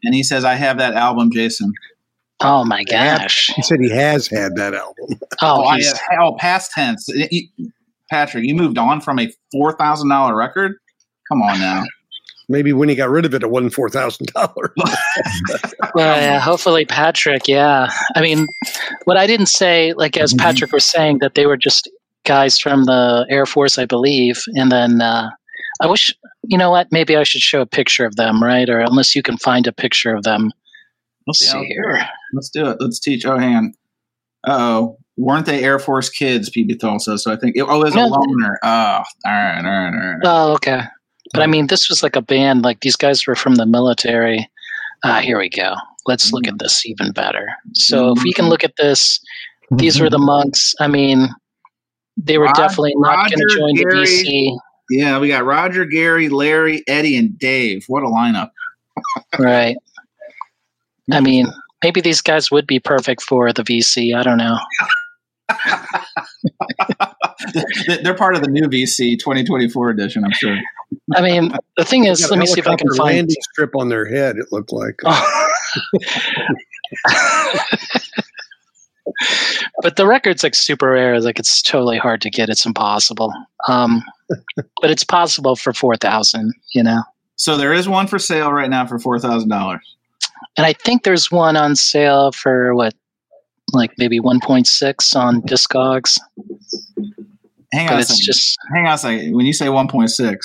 and 0.03 0.13
he 0.15 0.23
says, 0.23 0.43
"I 0.45 0.55
have 0.55 0.77
that 0.77 0.93
album, 0.93 1.31
Jason." 1.31 1.71
Oh 2.41 2.63
my 2.65 2.83
gosh! 2.83 3.51
He 3.55 3.61
said 3.63 3.79
he 3.79 3.89
has 3.89 4.27
had 4.27 4.55
that 4.55 4.73
album. 4.73 5.19
Oh, 5.41 5.65
I- 5.65 5.77
he's 5.77 5.93
oh, 6.19 6.35
past 6.39 6.71
tense. 6.71 7.07
You- 7.07 7.47
Patrick, 8.09 8.45
you 8.45 8.55
moved 8.55 8.77
on 8.77 9.01
from 9.01 9.19
a 9.19 9.29
four 9.51 9.73
thousand 9.73 10.09
dollar 10.09 10.35
record. 10.35 10.73
Come 11.29 11.41
on 11.41 11.59
now. 11.59 11.83
Maybe 12.49 12.71
when 12.71 12.87
he 12.87 12.95
got 12.95 13.09
rid 13.09 13.25
of 13.25 13.33
it, 13.33 13.43
it 13.43 13.49
wasn't 13.51 13.73
four 13.73 13.89
thousand 13.89 14.27
dollars. 14.27 14.71
Well, 15.95 16.21
yeah, 16.21 16.39
hopefully 16.39 16.85
Patrick. 16.85 17.47
Yeah, 17.47 17.91
I 18.15 18.21
mean, 18.21 18.45
what 19.05 19.17
I 19.17 19.25
didn't 19.27 19.47
say, 19.47 19.93
like 19.93 20.15
as 20.15 20.31
Mm-hmm. 20.33 20.45
Patrick 20.45 20.71
was 20.71 20.85
saying, 20.85 21.19
that 21.19 21.33
they 21.35 21.45
were 21.47 21.57
just 21.57 21.89
guys 22.27 22.59
from 22.59 22.83
the 22.83 23.25
Air 23.29 23.45
Force, 23.45 23.79
I 23.79 23.85
believe, 23.85 24.43
and 24.55 24.71
then 24.71 25.01
uh, 25.01 25.29
I 25.81 25.87
wish, 25.87 26.13
you 26.43 26.57
know 26.57 26.69
what? 26.69 26.87
Maybe 26.91 27.15
I 27.15 27.23
should 27.23 27.41
show 27.41 27.61
a 27.61 27.65
picture 27.65 28.05
of 28.05 28.15
them, 28.15 28.43
right? 28.43 28.69
Or 28.69 28.79
unless 28.79 29.15
you 29.15 29.23
can 29.23 29.37
find 29.37 29.65
a 29.65 29.71
picture 29.71 30.13
of 30.13 30.23
them. 30.23 30.51
Let's 31.25 31.39
see 31.39 31.65
here. 31.65 31.97
it. 31.99 32.07
Let's 32.33 32.49
do 32.49 32.67
it. 32.67 32.77
Let's 32.79 32.99
teach. 32.99 33.25
Oh, 33.25 33.37
hang 33.37 33.55
on. 33.55 33.73
Oh, 34.47 34.97
weren't 35.17 35.45
they 35.45 35.63
Air 35.63 35.79
Force 35.79 36.09
kids? 36.09 36.49
PB 36.49 36.79
Thal 36.79 36.99
says. 36.99 37.23
So 37.23 37.31
I 37.31 37.35
think. 37.35 37.55
Oh, 37.59 37.81
there's 37.81 37.95
a 37.95 37.99
loner. 37.99 38.59
Oh, 38.63 38.69
all 38.69 39.03
right, 39.25 39.57
all 39.57 39.63
right, 39.63 39.93
all 39.93 39.99
right. 39.99 40.19
Oh, 40.23 40.53
okay. 40.53 40.81
But 41.33 41.43
I 41.43 41.47
mean, 41.47 41.67
this 41.67 41.89
was 41.89 42.01
like 42.01 42.15
a 42.15 42.21
band. 42.21 42.63
Like 42.63 42.79
these 42.79 42.95
guys 42.95 43.27
were 43.27 43.35
from 43.35 43.55
the 43.55 43.65
military. 43.65 44.49
Ah, 45.03 45.19
here 45.19 45.37
we 45.37 45.49
go. 45.49 45.75
Let's 46.05 46.31
look 46.31 46.47
at 46.47 46.59
this 46.59 46.85
even 46.85 47.11
better. 47.11 47.49
So 47.73 48.13
if 48.15 48.23
we 48.23 48.31
can 48.31 48.47
look 48.47 48.63
at 48.63 48.77
this, 48.77 49.19
these 49.71 49.99
were 49.99 50.09
the 50.17 50.17
monks. 50.17 50.73
I 50.79 50.87
mean, 50.87 51.27
they 52.17 52.37
were 52.37 52.45
Rod- 52.45 52.55
definitely 52.55 52.93
not 52.97 53.29
going 53.29 53.31
to 53.31 53.43
Roger, 53.45 53.57
join 53.57 53.75
the 53.75 53.83
Gary, 53.83 54.05
VC. 54.05 54.57
Yeah, 54.89 55.19
we 55.19 55.27
got 55.27 55.45
Roger, 55.45 55.85
Gary, 55.85 56.29
Larry, 56.29 56.83
Eddie, 56.87 57.17
and 57.17 57.37
Dave. 57.37 57.85
What 57.87 58.03
a 58.03 58.07
lineup! 58.07 58.51
Right. 59.37 59.75
I 61.11 61.19
mean, 61.21 61.47
maybe 61.83 62.01
these 62.01 62.21
guys 62.21 62.51
would 62.51 62.67
be 62.67 62.79
perfect 62.79 63.21
for 63.21 63.51
the 63.53 63.63
VC. 63.63 64.15
I 64.15 64.23
don't 64.23 64.37
know. 64.37 64.57
They- 67.87 67.97
They're 68.03 68.15
part 68.15 68.35
of 68.35 68.41
the 68.41 68.49
new 68.49 68.67
VC 68.67 69.17
2024 69.19 69.89
edition, 69.91 70.23
I'm 70.25 70.31
sure. 70.31 70.57
I 71.15 71.21
mean, 71.21 71.53
the 71.77 71.85
thing 71.85 72.05
is, 72.05 72.29
let 72.29 72.39
me 72.39 72.45
see 72.45 72.59
if 72.59 72.67
I 72.67 72.75
can 72.75 72.87
find. 72.89 72.99
landing 73.15 73.35
strip 73.51 73.75
on 73.75 73.89
their 73.89 74.05
head. 74.05 74.37
It 74.37 74.47
looked 74.51 74.73
like. 74.73 74.99
but 79.81 79.95
the 79.95 80.07
record's 80.07 80.43
like 80.43 80.55
super 80.55 80.91
rare. 80.91 81.19
Like 81.19 81.39
it's 81.39 81.61
totally 81.61 81.97
hard 81.97 82.21
to 82.21 82.29
get. 82.29 82.49
It's 82.49 82.65
impossible. 82.65 83.33
Um, 83.67 84.03
but 84.81 84.91
it's 84.91 85.03
possible 85.03 85.55
for 85.55 85.73
four 85.73 85.95
thousand. 85.95 86.53
You 86.73 86.83
know. 86.83 87.03
So 87.35 87.57
there 87.57 87.73
is 87.73 87.87
one 87.87 88.07
for 88.07 88.19
sale 88.19 88.51
right 88.51 88.69
now 88.69 88.85
for 88.85 88.99
four 88.99 89.19
thousand 89.19 89.49
dollars. 89.49 89.95
And 90.57 90.65
I 90.65 90.73
think 90.73 91.03
there's 91.03 91.31
one 91.31 91.55
on 91.55 91.75
sale 91.75 92.31
for 92.31 92.73
what, 92.75 92.93
like 93.73 93.91
maybe 93.97 94.19
1.6 94.19 95.15
on 95.15 95.41
Discogs. 95.43 96.17
Hang 97.73 97.89
on, 97.89 97.97
a 97.97 97.99
it's 97.99 98.09
second. 98.09 98.23
just 98.23 98.57
hang 98.73 98.87
on 98.87 98.93
a 98.93 98.97
second. 98.97 99.35
When 99.35 99.45
you 99.45 99.53
say 99.53 99.67
1.6, 99.67 100.37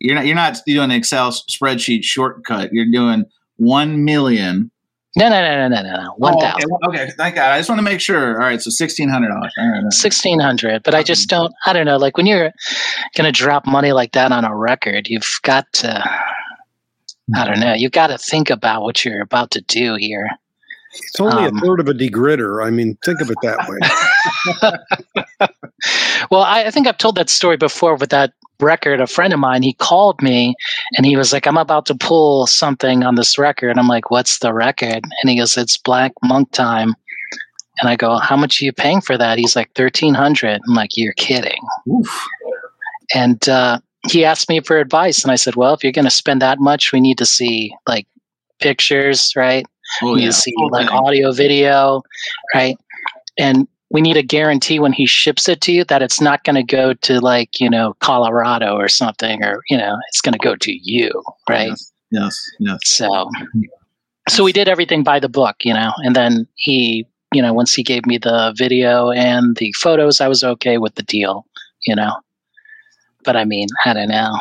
you're 0.00 0.14
not 0.14 0.26
you're 0.26 0.34
not 0.34 0.58
doing 0.66 0.90
an 0.90 0.90
Excel 0.90 1.30
spreadsheet 1.30 2.02
shortcut. 2.02 2.72
You're 2.72 2.90
doing 2.90 3.24
one 3.56 4.04
million. 4.04 4.70
No, 5.18 5.28
no, 5.28 5.40
no, 5.42 5.68
no, 5.68 5.68
no, 5.68 5.82
no, 5.82 5.96
no. 6.02 6.08
Oh, 6.10 6.14
One 6.16 6.34
Oh, 6.36 6.40
thousand. 6.40 6.70
okay, 6.88 7.02
okay, 7.02 7.12
thank 7.16 7.34
God. 7.34 7.52
I 7.52 7.58
just 7.58 7.68
want 7.68 7.78
to 7.78 7.82
make 7.82 8.00
sure. 8.00 8.40
All 8.40 8.46
right, 8.48 8.60
so 8.60 8.70
sixteen 8.70 9.08
hundred 9.08 9.28
dollars. 9.28 9.52
All 9.58 9.64
right, 9.64 9.76
all 9.78 9.82
right. 9.82 9.82
1600 9.84 10.82
but 10.82 10.94
i 10.94 11.02
just 11.02 11.28
don't 11.28 11.52
i 11.66 11.72
don't 11.72 11.86
know 11.86 11.96
like 11.96 12.16
when 12.16 12.26
you're 12.26 12.52
gonna 13.16 13.32
drop 13.32 13.66
money 13.66 13.92
like 13.92 14.12
that 14.12 14.32
on 14.32 14.44
a 14.44 14.54
record 14.56 15.08
you've 15.08 15.28
got 15.42 15.66
to 15.72 16.02
i 17.36 17.44
don't 17.44 17.60
know 17.60 17.74
you've 17.74 17.92
got 17.92 18.06
to 18.08 18.18
think 18.18 18.48
about 18.50 18.82
what 18.82 19.04
you're 19.04 19.22
about 19.22 19.50
to 19.50 19.60
do 19.62 19.96
here 19.96 20.28
It's 20.94 21.20
only 21.20 21.44
Um, 21.44 21.56
a 21.56 21.60
third 21.60 21.80
of 21.80 21.88
a 21.88 21.94
degritter. 21.94 22.64
I 22.64 22.70
mean, 22.70 22.96
think 23.04 23.20
of 23.20 23.30
it 23.30 23.36
that 23.42 23.68
way. 23.68 23.78
well 26.30 26.42
I, 26.42 26.64
I 26.64 26.70
think 26.70 26.86
i've 26.86 26.98
told 26.98 27.14
that 27.16 27.30
story 27.30 27.56
before 27.56 27.94
with 27.96 28.10
that 28.10 28.32
record. 28.60 29.00
A 29.00 29.06
friend 29.06 29.32
of 29.32 29.38
mine 29.38 29.62
he 29.62 29.74
called 29.74 30.20
me 30.22 30.54
and 30.96 31.06
he 31.06 31.16
was 31.16 31.32
like 31.32 31.46
i'm 31.46 31.56
about 31.56 31.86
to 31.86 31.94
pull 31.94 32.46
something 32.46 33.04
on 33.04 33.14
this 33.14 33.38
record. 33.38 33.78
I'm 33.78 33.88
like 33.88 34.10
what's 34.10 34.38
the 34.40 34.52
record? 34.52 35.04
And 35.22 35.30
he 35.30 35.36
goes 35.38 35.56
it's 35.56 35.76
black 35.76 36.12
monk 36.22 36.50
time. 36.52 36.94
And 37.80 37.88
i 37.88 37.94
go 37.96 38.16
how 38.18 38.36
much 38.36 38.60
are 38.60 38.64
you 38.64 38.72
paying 38.72 39.00
for 39.00 39.16
that? 39.16 39.38
He's 39.38 39.54
like 39.54 39.68
1300 39.76 40.60
i'm 40.66 40.74
like 40.74 40.96
you're 40.96 41.12
kidding. 41.14 41.62
Oof. 41.88 42.26
and 43.14 43.48
uh, 43.48 43.78
he 44.10 44.24
asked 44.24 44.48
me 44.48 44.60
for 44.60 44.78
advice 44.78 45.22
and 45.22 45.30
i 45.30 45.36
said 45.36 45.54
well 45.56 45.74
if 45.74 45.82
you're 45.84 45.92
going 45.92 46.04
to 46.04 46.10
spend 46.10 46.42
that 46.42 46.58
much 46.60 46.92
we 46.92 47.00
need 47.00 47.18
to 47.18 47.26
see 47.26 47.72
like 47.86 48.06
pictures 48.60 49.32
right 49.36 49.66
Oh, 50.02 50.16
yeah. 50.16 50.26
to 50.26 50.32
see 50.32 50.52
Full 50.56 50.70
like 50.70 50.88
thing. 50.88 50.96
audio 50.98 51.32
video 51.32 52.02
right 52.54 52.76
and 53.38 53.66
we 53.90 54.00
need 54.02 54.16
a 54.18 54.22
guarantee 54.22 54.78
when 54.78 54.92
he 54.92 55.06
ships 55.06 55.48
it 55.48 55.60
to 55.62 55.72
you 55.72 55.84
that 55.84 56.02
it's 56.02 56.20
not 56.20 56.44
going 56.44 56.56
to 56.56 56.62
go 56.62 56.92
to 56.94 57.20
like 57.20 57.58
you 57.60 57.70
know 57.70 57.94
colorado 58.00 58.74
or 58.76 58.88
something 58.88 59.42
or 59.44 59.62
you 59.70 59.76
know 59.78 59.96
it's 60.08 60.20
going 60.20 60.32
to 60.34 60.38
go 60.38 60.54
to 60.56 60.72
you 60.82 61.10
right 61.48 61.68
Yes, 61.70 61.92
yes, 62.10 62.50
yes. 62.60 62.78
so 62.84 63.30
so 64.28 64.44
we 64.44 64.52
did 64.52 64.68
everything 64.68 65.02
by 65.02 65.18
the 65.20 65.28
book 65.28 65.56
you 65.64 65.72
know 65.74 65.92
and 65.98 66.14
then 66.14 66.46
he 66.56 67.06
you 67.32 67.40
know 67.42 67.52
once 67.52 67.74
he 67.74 67.82
gave 67.82 68.04
me 68.06 68.18
the 68.18 68.54
video 68.56 69.10
and 69.10 69.56
the 69.56 69.72
photos 69.80 70.20
i 70.20 70.28
was 70.28 70.42
okay 70.44 70.78
with 70.78 70.94
the 70.96 71.02
deal 71.02 71.46
you 71.86 71.94
know 71.94 72.12
but 73.24 73.36
i 73.36 73.44
mean 73.44 73.68
i 73.86 73.92
don't 73.94 74.08
know 74.08 74.32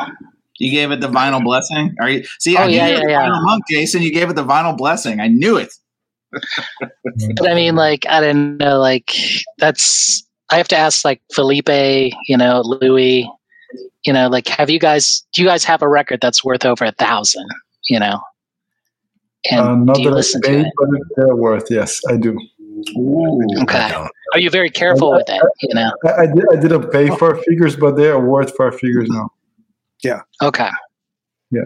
You 0.59 0.71
gave 0.71 0.91
it 0.91 1.01
the 1.01 1.07
vinyl 1.09 1.43
blessing. 1.43 1.95
Are 1.99 2.09
you? 2.09 2.23
See, 2.39 2.57
Oh, 2.57 2.61
I 2.61 2.67
knew 2.67 2.75
yeah, 2.77 2.87
yeah, 2.87 3.01
yeah. 3.07 3.21
vinyl 3.29 3.43
monk, 3.43 3.63
Jason. 3.69 4.01
You 4.01 4.11
gave 4.11 4.29
it 4.29 4.35
the 4.35 4.43
vinyl 4.45 4.75
blessing. 4.77 5.19
I 5.19 5.27
knew 5.27 5.57
it. 5.57 5.73
but 7.37 7.49
i 7.49 7.53
mean 7.55 7.75
like 7.75 8.05
i 8.09 8.19
don't 8.19 8.57
know 8.57 8.77
like 8.79 9.13
that's 9.59 10.27
i 10.49 10.57
have 10.57 10.67
to 10.67 10.75
ask 10.75 11.05
like 11.05 11.21
felipe 11.33 11.69
you 11.69 12.35
know 12.37 12.61
louie 12.65 13.25
you 14.03 14.11
know 14.11 14.27
like 14.27 14.45
have 14.49 14.69
you 14.69 14.77
guys 14.77 15.23
do 15.33 15.41
you 15.41 15.47
guys 15.47 15.63
have 15.63 15.81
a 15.81 15.87
record 15.87 16.19
that's 16.21 16.43
worth 16.43 16.65
over 16.65 16.83
a 16.83 16.91
thousand 16.91 17.47
you 17.87 17.97
know 17.97 18.19
and 19.49 19.61
Uh, 19.61 19.75
not 19.75 19.95
do 19.95 20.01
you 20.01 20.09
that 20.09 20.15
listen 20.17 20.41
I 20.43 20.47
to 20.49 20.53
paid, 20.53 20.65
it 20.65 20.73
but 20.77 20.89
they're 21.15 21.35
worth. 21.35 21.67
Yes, 21.71 22.01
I 22.09 22.17
do. 22.17 22.37
okay 23.61 23.93
are 24.33 24.39
you 24.39 24.49
very 24.49 24.69
careful 24.69 25.13
with 25.13 25.29
it 25.29 25.41
you 25.61 25.73
know 25.75 25.91
I, 26.05 26.23
I, 26.23 26.25
did, 26.25 26.45
I 26.51 26.55
didn't 26.59 26.91
pay 26.91 27.09
for 27.15 27.37
figures, 27.43 27.77
but 27.77 27.95
they 27.95 28.09
are 28.09 28.19
worth 28.19 28.53
for 28.55 28.69
figures 28.73 29.07
now. 29.09 29.29
Okay 30.41 30.69
Yeah. 31.51 31.61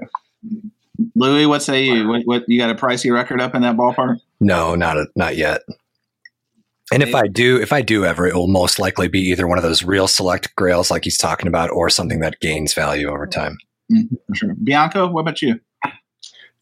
Louie, 1.16 1.46
what 1.46 1.62
say 1.62 1.84
you? 1.84 2.08
What, 2.08 2.22
what 2.26 2.44
you 2.48 2.60
got 2.60 2.70
a 2.70 2.76
pricey 2.76 3.14
record 3.14 3.42
up 3.42 3.56
in 3.56 3.62
that 3.62 3.76
ballpark? 3.76 4.18
No, 4.40 4.76
not 4.76 4.98
a, 4.98 5.08
not 5.16 5.36
yet. 5.36 5.62
And 6.92 7.02
if 7.02 7.16
I 7.16 7.28
do, 7.28 7.60
if 7.60 7.72
I 7.72 7.82
do 7.82 8.04
ever, 8.04 8.28
it 8.28 8.36
will 8.36 8.50
most 8.50 8.78
likely 8.78 9.08
be 9.08 9.20
either 9.30 9.48
one 9.48 9.58
of 9.58 9.64
those 9.64 9.82
real 9.82 10.08
select 10.10 10.54
grails 10.56 10.92
like 10.92 11.06
he's 11.06 11.18
talking 11.18 11.48
about, 11.48 11.70
or 11.72 11.90
something 11.90 12.20
that 12.20 12.42
gains 12.42 12.74
value 12.74 13.10
over 13.10 13.26
time. 13.26 13.58
Mm, 13.92 14.10
for 14.28 14.36
sure. 14.36 14.56
Bianco, 14.62 15.08
what 15.08 15.22
about 15.22 15.42
you? 15.42 15.60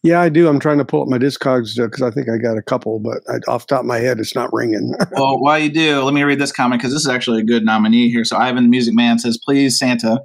Yeah, 0.02 0.20
I 0.20 0.28
do. 0.28 0.48
I'm 0.48 0.60
trying 0.60 0.78
to 0.78 0.84
pull 0.84 1.02
up 1.02 1.08
my 1.08 1.18
Discogs 1.18 1.76
because 1.76 2.00
I 2.00 2.10
think 2.10 2.28
I 2.28 2.38
got 2.38 2.56
a 2.56 2.62
couple, 2.62 3.00
but 3.00 3.22
I, 3.28 3.38
off 3.50 3.66
the 3.66 3.74
top 3.74 3.80
of 3.80 3.86
my 3.86 3.98
head, 3.98 4.18
it's 4.18 4.34
not 4.34 4.50
ringing. 4.52 4.94
well, 5.12 5.38
while 5.38 5.58
you 5.58 5.68
do, 5.68 6.00
let 6.02 6.14
me 6.14 6.22
read 6.22 6.38
this 6.38 6.52
comment 6.52 6.80
because 6.80 6.94
this 6.94 7.02
is 7.02 7.08
actually 7.08 7.40
a 7.40 7.44
good 7.44 7.64
nominee 7.64 8.08
here. 8.08 8.24
So 8.24 8.36
Ivan 8.36 8.62
the 8.62 8.70
Music 8.70 8.94
Man 8.94 9.18
says, 9.18 9.36
"Please, 9.36 9.78
Santa, 9.78 10.22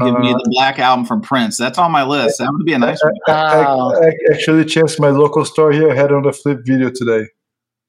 give 0.00 0.14
uh, 0.14 0.18
me 0.18 0.32
the 0.32 0.50
Black 0.52 0.78
Album 0.78 1.04
from 1.04 1.20
Prince." 1.20 1.58
That's 1.58 1.78
on 1.78 1.92
my 1.92 2.04
list. 2.04 2.38
That 2.38 2.50
would 2.52 2.64
be 2.64 2.72
a 2.72 2.78
nice 2.78 3.02
one. 3.02 3.12
I, 3.28 3.32
I, 3.32 4.06
I 4.06 4.12
actually 4.32 4.64
checked 4.64 4.98
my 5.00 5.10
local 5.10 5.44
store 5.44 5.72
here. 5.72 5.90
I 5.90 5.94
had 5.94 6.12
on 6.12 6.22
the 6.22 6.32
flip 6.32 6.60
video 6.64 6.90
today, 6.90 7.28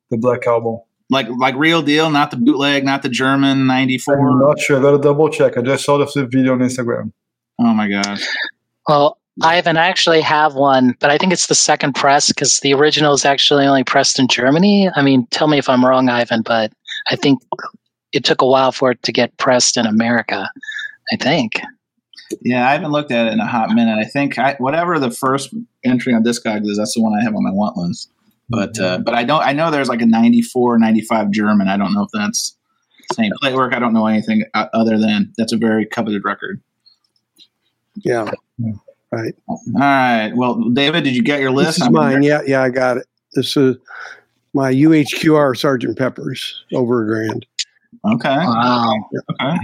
the 0.10 0.18
Black 0.18 0.46
Album. 0.48 0.80
Like 1.10 1.28
like 1.38 1.56
real 1.56 1.82
deal, 1.82 2.10
not 2.10 2.32
the 2.32 2.38
bootleg, 2.38 2.86
not 2.86 3.04
the 3.04 3.10
German 3.10 3.68
'94. 3.68 4.30
I'm 4.30 4.40
not 4.40 4.60
sure. 4.60 4.80
I 4.80 4.82
gotta 4.82 5.00
double 5.00 5.30
check. 5.30 5.58
I 5.58 5.62
just 5.62 5.86
saw 5.86 5.98
the 5.98 6.08
flip 6.08 6.30
video 6.32 6.54
on 6.54 6.60
Instagram. 6.60 7.12
Oh 7.60 7.74
my 7.74 7.88
gosh. 7.88 8.26
Well, 8.88 9.18
Ivan, 9.42 9.48
I 9.48 9.58
even 9.58 9.78
actually 9.78 10.22
have 10.22 10.56
one, 10.56 10.96
but 11.00 11.10
I 11.10 11.18
think 11.18 11.34
it's 11.34 11.48
the 11.48 11.56
second 11.56 11.94
press 11.94 12.28
because 12.28 12.60
the 12.60 12.74
original 12.74 13.14
is 13.14 13.26
actually 13.26 13.66
only 13.66 13.84
pressed 13.84 14.20
in 14.20 14.28
Germany. 14.28 14.90
I 14.96 15.02
mean, 15.02 15.28
tell 15.28 15.48
me 15.48 15.58
if 15.58 15.70
I'm 15.70 15.84
wrong, 15.86 16.10
Ivan, 16.10 16.42
but 16.44 16.72
I 17.10 17.16
think 17.16 17.42
it 18.12 18.24
took 18.24 18.42
a 18.42 18.48
while 18.48 18.72
for 18.72 18.92
it 18.92 19.02
to 19.04 19.12
get 19.12 19.36
pressed 19.38 19.76
in 19.76 19.86
America. 19.86 20.50
I 21.12 21.16
think. 21.18 21.62
Yeah, 22.42 22.68
I 22.68 22.74
haven't 22.74 22.92
looked 22.92 23.12
at 23.12 23.28
it 23.28 23.34
in 23.34 23.40
a 23.40 23.48
hot 23.48 23.70
minute. 23.72 23.98
I 23.98 24.06
think 24.06 24.38
I, 24.38 24.56
whatever 24.60 25.00
the 25.00 25.12
first 25.12 25.54
entry 25.84 26.14
on 26.14 26.24
Discogs 26.24 26.68
is, 26.68 26.78
that's 26.78 26.94
the 26.94 27.02
one 27.02 27.14
I 27.20 27.24
have 27.24 27.36
on 27.36 27.44
my 27.44 27.52
want 27.52 27.78
list. 27.78 28.10
But 28.50 28.80
uh, 28.80 29.00
but 29.00 29.14
I 29.14 29.24
don't. 29.24 29.42
I 29.42 29.54
know 29.54 29.72
there's 29.72 29.90
like 29.90 30.02
a 30.02 30.06
94, 30.06 30.78
95 30.78 31.32
German. 31.32 31.68
I 31.68 31.78
don't 31.78 31.94
know 31.94 32.04
if 32.04 32.10
that's 32.14 32.56
same 33.14 33.32
play 33.42 33.54
work. 33.54 33.74
I 33.74 33.80
don't 33.80 33.94
know 33.94 34.08
anything 34.08 34.44
uh, 34.54 34.68
other 34.74 34.98
than 34.98 35.34
that's 35.38 35.54
a 35.54 35.58
very 35.58 35.86
coveted 35.86 36.24
record. 36.26 36.62
Yeah. 38.04 38.32
Right. 39.12 39.36
All 39.48 39.62
right. 39.76 40.32
Well, 40.36 40.70
David, 40.70 41.04
did 41.04 41.16
you 41.16 41.22
get 41.22 41.40
your 41.40 41.52
list? 41.52 41.78
This 41.78 41.84
is 41.84 41.90
mine. 41.90 42.24
Yeah, 42.24 42.42
yeah, 42.46 42.64
I 42.64 42.70
got 42.70 42.98
it. 42.98 43.08
This 43.34 43.56
is 43.56 43.78
my 44.54 44.74
UHQR 44.74 45.58
Sergeant 45.58 45.98
Peppers 45.98 46.64
over 46.74 47.04
a 47.04 47.08
grand. 47.08 47.46
Okay. 48.06 48.36
Wow. 48.36 49.10
Okay. 49.32 49.58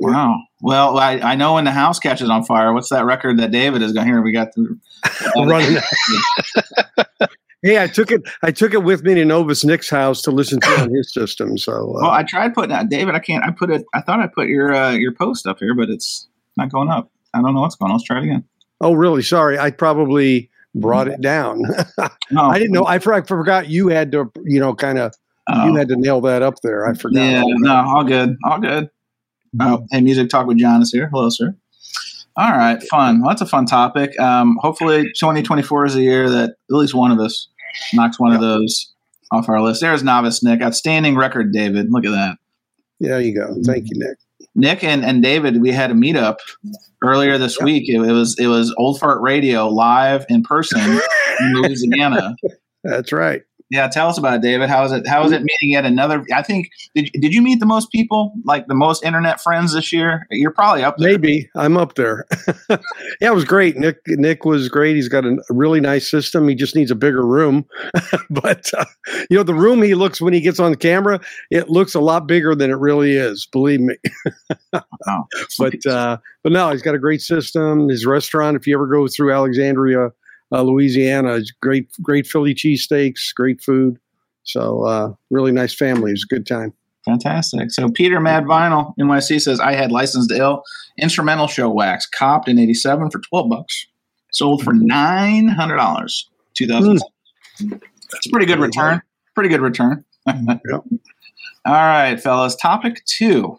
Wow. 0.00 0.42
Well, 0.64 0.98
I, 0.98 1.18
I 1.18 1.34
know 1.34 1.54
when 1.54 1.64
the 1.64 1.72
house 1.72 1.98
catches 1.98 2.30
on 2.30 2.42
fire. 2.42 2.72
What's 2.72 2.88
that 2.88 3.04
record 3.04 3.38
that 3.38 3.50
David 3.50 3.82
is 3.82 3.92
going? 3.92 4.06
Here 4.06 4.22
we 4.22 4.32
got 4.32 4.54
the 4.54 4.78
running. 5.36 5.76
hey, 7.62 7.82
I 7.82 7.86
took 7.86 8.10
it. 8.10 8.22
I 8.42 8.50
took 8.50 8.72
it 8.72 8.82
with 8.82 9.02
me 9.02 9.12
to 9.12 9.26
Novus 9.26 9.62
Nick's 9.62 9.90
house 9.90 10.22
to 10.22 10.30
listen 10.30 10.60
to 10.60 10.80
on 10.80 10.94
his 10.94 11.12
system. 11.12 11.58
So, 11.58 11.98
uh, 11.98 12.00
well, 12.00 12.10
I 12.12 12.22
tried 12.22 12.54
putting 12.54 12.70
that. 12.70 12.88
David, 12.88 13.14
I 13.14 13.18
can't. 13.18 13.44
I 13.44 13.50
put 13.50 13.70
it. 13.70 13.84
I 13.92 14.00
thought 14.00 14.20
I 14.20 14.26
put 14.26 14.48
your 14.48 14.74
uh, 14.74 14.92
your 14.92 15.12
post 15.12 15.46
up 15.46 15.58
here, 15.58 15.74
but 15.74 15.90
it's 15.90 16.28
not 16.56 16.72
going 16.72 16.88
up. 16.88 17.10
I 17.34 17.42
don't 17.42 17.52
know 17.52 17.60
what's 17.60 17.76
going 17.76 17.90
on. 17.90 17.96
Let's 17.96 18.06
try 18.06 18.16
it 18.20 18.24
again. 18.24 18.44
Oh, 18.80 18.94
really? 18.94 19.20
Sorry. 19.20 19.58
I 19.58 19.70
probably 19.70 20.50
brought 20.74 21.08
it 21.08 21.20
down. 21.20 21.60
no. 22.30 22.40
I 22.40 22.58
didn't 22.58 22.72
know. 22.72 22.84
I, 22.84 22.94
I 22.94 23.20
forgot 23.20 23.68
you 23.68 23.88
had 23.88 24.12
to, 24.12 24.32
you 24.46 24.60
know, 24.60 24.74
kind 24.74 24.96
of, 24.96 25.12
oh. 25.50 25.66
you 25.66 25.74
had 25.74 25.88
to 25.88 25.96
nail 25.96 26.22
that 26.22 26.40
up 26.40 26.54
there. 26.62 26.86
I 26.86 26.94
forgot. 26.94 27.20
Yeah, 27.20 27.42
no, 27.46 27.74
all 27.74 28.04
good. 28.04 28.38
All 28.44 28.58
good. 28.58 28.88
Oh, 29.60 29.86
hey, 29.90 30.00
Music 30.00 30.28
Talk 30.28 30.46
with 30.46 30.58
John 30.58 30.82
is 30.82 30.90
here. 30.92 31.08
Hello, 31.12 31.28
sir. 31.30 31.54
All 32.36 32.50
right, 32.50 32.82
fun. 32.84 33.20
Well, 33.20 33.30
that's 33.30 33.42
a 33.42 33.46
fun 33.46 33.64
topic. 33.64 34.18
Um, 34.18 34.58
hopefully, 34.60 35.04
2024 35.18 35.86
is 35.86 35.94
a 35.94 36.02
year 36.02 36.28
that 36.28 36.50
at 36.50 36.76
least 36.76 36.94
one 36.94 37.12
of 37.12 37.20
us 37.20 37.48
knocks 37.92 38.18
one 38.18 38.32
of 38.32 38.40
those 38.40 38.92
off 39.30 39.48
our 39.48 39.62
list. 39.62 39.80
There's 39.80 40.02
Novice 40.02 40.42
Nick. 40.42 40.60
Outstanding 40.60 41.16
record, 41.16 41.52
David. 41.52 41.90
Look 41.90 42.04
at 42.04 42.10
that. 42.10 42.38
There 42.98 43.20
you 43.20 43.34
go. 43.34 43.54
Thank 43.64 43.88
you, 43.90 43.98
Nick. 43.98 44.18
Nick 44.56 44.84
and, 44.84 45.04
and 45.04 45.22
David, 45.22 45.60
we 45.60 45.72
had 45.72 45.90
a 45.90 45.94
meetup 45.94 46.36
earlier 47.02 47.38
this 47.38 47.60
week. 47.60 47.88
It, 47.88 47.96
it, 47.96 48.12
was 48.12 48.38
it 48.38 48.46
was 48.46 48.74
Old 48.78 48.98
Fart 48.98 49.20
Radio 49.20 49.68
live 49.68 50.24
in 50.28 50.42
person 50.42 50.80
in 50.80 51.00
Louisiana. 51.54 52.36
That's 52.82 53.12
right. 53.12 53.42
Yeah, 53.74 53.88
tell 53.88 54.08
us 54.08 54.16
about 54.16 54.34
it, 54.34 54.42
David. 54.42 54.68
How 54.68 54.84
is 54.84 54.92
it? 54.92 55.04
How 55.04 55.24
is 55.24 55.32
it 55.32 55.42
meeting 55.42 55.70
yet 55.70 55.84
another? 55.84 56.24
I 56.32 56.42
think 56.42 56.70
did 56.94 57.10
did 57.14 57.34
you 57.34 57.42
meet 57.42 57.58
the 57.58 57.66
most 57.66 57.90
people, 57.90 58.32
like 58.44 58.68
the 58.68 58.74
most 58.74 59.02
internet 59.02 59.40
friends 59.40 59.74
this 59.74 59.92
year? 59.92 60.28
You're 60.30 60.52
probably 60.52 60.84
up 60.84 60.96
there. 60.96 61.10
Maybe 61.10 61.50
I'm 61.56 61.76
up 61.76 61.96
there. 61.96 62.24
yeah, 62.70 62.78
it 63.20 63.34
was 63.34 63.44
great. 63.44 63.76
Nick 63.76 63.98
Nick 64.06 64.44
was 64.44 64.68
great. 64.68 64.94
He's 64.94 65.08
got 65.08 65.24
a 65.24 65.42
really 65.50 65.80
nice 65.80 66.08
system. 66.08 66.46
He 66.46 66.54
just 66.54 66.76
needs 66.76 66.92
a 66.92 66.94
bigger 66.94 67.26
room. 67.26 67.66
but 68.30 68.72
uh, 68.74 68.84
you 69.28 69.36
know, 69.36 69.42
the 69.42 69.54
room 69.54 69.82
he 69.82 69.96
looks 69.96 70.20
when 70.20 70.32
he 70.32 70.40
gets 70.40 70.60
on 70.60 70.70
the 70.70 70.76
camera, 70.76 71.18
it 71.50 71.68
looks 71.68 71.96
a 71.96 72.00
lot 72.00 72.28
bigger 72.28 72.54
than 72.54 72.70
it 72.70 72.78
really 72.78 73.16
is. 73.16 73.48
Believe 73.50 73.80
me. 73.80 73.96
wow. 74.72 75.26
But 75.58 75.84
uh, 75.84 76.18
but 76.44 76.52
no, 76.52 76.70
he's 76.70 76.82
got 76.82 76.94
a 76.94 77.00
great 77.00 77.22
system. 77.22 77.88
His 77.88 78.06
restaurant, 78.06 78.56
if 78.56 78.68
you 78.68 78.76
ever 78.76 78.86
go 78.86 79.08
through 79.08 79.32
Alexandria 79.32 80.12
uh, 80.52 80.62
Louisiana. 80.62 81.40
Great, 81.60 81.88
great 82.02 82.26
Philly 82.26 82.54
cheesesteaks, 82.54 83.34
great 83.34 83.62
food. 83.62 83.98
So 84.44 84.84
uh, 84.84 85.12
really 85.30 85.52
nice 85.52 85.74
family. 85.74 86.10
It 86.10 86.14
was 86.14 86.26
a 86.30 86.34
good 86.34 86.46
time. 86.46 86.72
Fantastic. 87.04 87.70
So 87.70 87.90
Peter 87.90 88.18
Mad 88.18 88.44
Vinyl 88.44 88.94
NYC 88.98 89.40
says 89.40 89.60
I 89.60 89.72
had 89.72 89.92
licensed 89.92 90.30
ill 90.30 90.62
instrumental 90.98 91.46
show 91.46 91.68
wax 91.68 92.06
copped 92.06 92.48
in 92.48 92.58
'87 92.58 93.10
for 93.10 93.20
12 93.20 93.50
bucks, 93.50 93.86
sold 94.32 94.62
for 94.62 94.72
nine 94.72 95.48
hundred 95.48 95.76
dollars. 95.76 96.28
2000. 96.54 97.00
Mm. 97.60 97.80
It's 98.12 98.26
a 98.26 98.30
pretty 98.30 98.46
good 98.46 98.60
return. 98.60 99.02
Pretty 99.34 99.50
good 99.50 99.60
return. 99.60 100.04
yep. 100.26 100.84
All 101.66 101.72
right, 101.72 102.20
fellas. 102.20 102.56
Topic 102.56 103.04
two. 103.06 103.58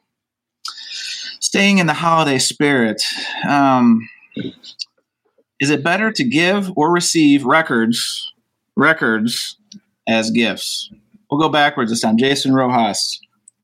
Staying 1.40 1.78
in 1.78 1.88
the 1.88 1.94
holiday 1.94 2.40
spirit. 2.40 3.04
Um, 3.48 4.08
is 5.60 5.70
it 5.70 5.84
better 5.84 6.12
to 6.12 6.24
give 6.24 6.72
or 6.76 6.92
receive 6.92 7.46
records 7.46 8.34
records 8.76 9.58
as 10.08 10.32
gifts? 10.32 10.90
We'll 11.30 11.40
go 11.40 11.50
backwards 11.50 11.92
this 11.92 12.02
time. 12.02 12.18
Jason 12.18 12.54
Roxas. 12.54 13.20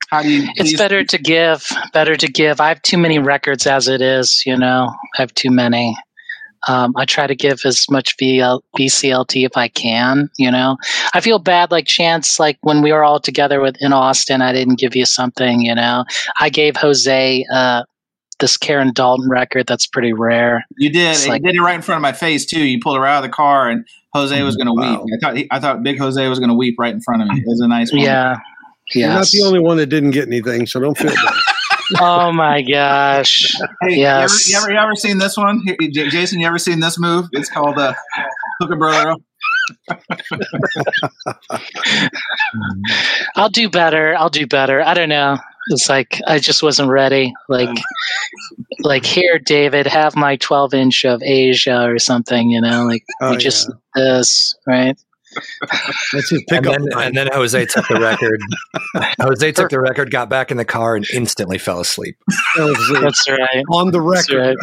How 0.09 0.21
do 0.21 0.29
you 0.29 0.49
It's 0.55 0.75
better 0.77 1.03
to 1.05 1.17
give, 1.17 1.65
better 1.93 2.15
to 2.17 2.27
give. 2.27 2.59
I 2.59 2.67
have 2.67 2.81
too 2.81 2.97
many 2.97 3.19
records 3.19 3.65
as 3.65 3.87
it 3.87 4.01
is, 4.01 4.43
you 4.45 4.57
know. 4.57 4.89
I 5.17 5.21
have 5.21 5.33
too 5.33 5.51
many. 5.51 5.95
Um, 6.67 6.93
I 6.95 7.05
try 7.05 7.27
to 7.27 7.35
give 7.35 7.61
as 7.65 7.89
much 7.89 8.17
VL, 8.17 8.61
VCLT 8.77 9.45
if 9.45 9.57
I 9.57 9.67
can. 9.67 10.29
You 10.37 10.51
know, 10.51 10.77
I 11.13 11.21
feel 11.21 11.39
bad. 11.39 11.71
Like 11.71 11.87
Chance, 11.87 12.39
like 12.39 12.57
when 12.61 12.81
we 12.81 12.91
were 12.91 13.03
all 13.03 13.19
together 13.19 13.61
with 13.61 13.77
in 13.79 13.93
Austin, 13.93 14.41
I 14.41 14.51
didn't 14.51 14.79
give 14.79 14.95
you 14.95 15.05
something. 15.05 15.61
You 15.61 15.75
know, 15.75 16.05
I 16.39 16.49
gave 16.49 16.75
Jose 16.75 17.45
uh, 17.51 17.83
this 18.41 18.57
Karen 18.57 18.91
Dalton 18.93 19.29
record 19.29 19.67
that's 19.67 19.87
pretty 19.87 20.11
rare. 20.11 20.65
You 20.77 20.89
did. 20.89 21.27
Like, 21.27 21.41
you 21.41 21.47
did 21.49 21.55
it 21.55 21.61
right 21.61 21.75
in 21.75 21.81
front 21.81 21.97
of 21.97 22.01
my 22.01 22.11
face 22.11 22.45
too. 22.45 22.63
You 22.63 22.79
pulled 22.81 22.97
her 22.97 23.05
out 23.05 23.23
of 23.23 23.29
the 23.29 23.33
car, 23.33 23.69
and 23.69 23.87
Jose 24.13 24.41
was 24.43 24.57
going 24.57 24.67
to 24.67 24.73
wow. 24.73 25.03
weep. 25.03 25.13
I 25.15 25.25
thought 25.25 25.37
he, 25.37 25.47
I 25.51 25.59
thought 25.59 25.83
Big 25.83 25.97
Jose 25.97 26.27
was 26.27 26.39
going 26.39 26.49
to 26.49 26.55
weep 26.55 26.75
right 26.77 26.93
in 26.93 26.99
front 26.99 27.21
of 27.21 27.29
me. 27.29 27.39
It 27.39 27.47
was 27.47 27.61
a 27.61 27.67
nice 27.67 27.91
one. 27.91 28.01
Yeah. 28.01 28.37
Yes. 28.93 28.95
You're 28.95 29.09
not 29.09 29.27
the 29.27 29.47
only 29.47 29.65
one 29.65 29.77
that 29.77 29.85
didn't 29.85 30.11
get 30.11 30.27
anything, 30.27 30.67
so 30.67 30.81
don't 30.81 30.97
feel 30.97 31.15
bad. 31.15 31.33
oh 32.01 32.33
my 32.33 32.61
gosh! 32.61 33.55
Hey, 33.81 33.95
yes. 33.95 34.49
You 34.49 34.57
ever, 34.57 34.71
you 34.71 34.77
ever, 34.77 34.81
you 34.81 34.87
ever 34.89 34.95
seen 34.95 35.17
this 35.17 35.37
one, 35.37 35.61
Jason? 35.91 36.41
You 36.41 36.47
ever 36.47 36.59
seen 36.59 36.81
this 36.81 36.99
move? 36.99 37.27
It's 37.31 37.49
called 37.49 37.77
uh, 37.77 37.93
"Hook 38.59 38.71
a 38.71 38.75
Brother 38.75 39.15
I'll 43.35 43.49
do 43.49 43.69
better. 43.69 44.15
I'll 44.17 44.29
do 44.29 44.47
better. 44.47 44.81
I 44.81 44.93
don't 44.93 45.09
know. 45.09 45.37
It's 45.67 45.89
like 45.89 46.19
I 46.27 46.39
just 46.39 46.63
wasn't 46.63 46.89
ready. 46.89 47.33
Like, 47.47 47.77
like 48.79 49.05
here, 49.05 49.39
David, 49.39 49.87
have 49.87 50.15
my 50.15 50.35
12 50.37 50.73
inch 50.73 51.05
of 51.05 51.21
Asia 51.21 51.83
or 51.83 51.99
something. 51.99 52.49
You 52.49 52.61
know, 52.61 52.85
like 52.85 53.03
oh, 53.21 53.37
just 53.37 53.69
yeah. 53.69 53.75
this, 53.95 54.55
right? 54.65 54.97
That's 56.13 56.29
his 56.29 56.43
pickup. 56.47 56.75
And 56.75 56.87
then, 56.91 57.01
and 57.01 57.17
then 57.17 57.29
Jose 57.33 57.65
took 57.65 57.87
the 57.87 57.99
record. 57.99 58.41
Jose 59.19 59.51
took 59.51 59.69
the 59.69 59.79
record, 59.79 60.11
got 60.11 60.29
back 60.29 60.51
in 60.51 60.57
the 60.57 60.65
car, 60.65 60.95
and 60.95 61.05
instantly 61.13 61.57
fell 61.57 61.79
asleep. 61.79 62.17
That's 62.55 63.29
right. 63.29 63.63
On 63.71 63.91
the 63.91 64.01
record. 64.01 64.57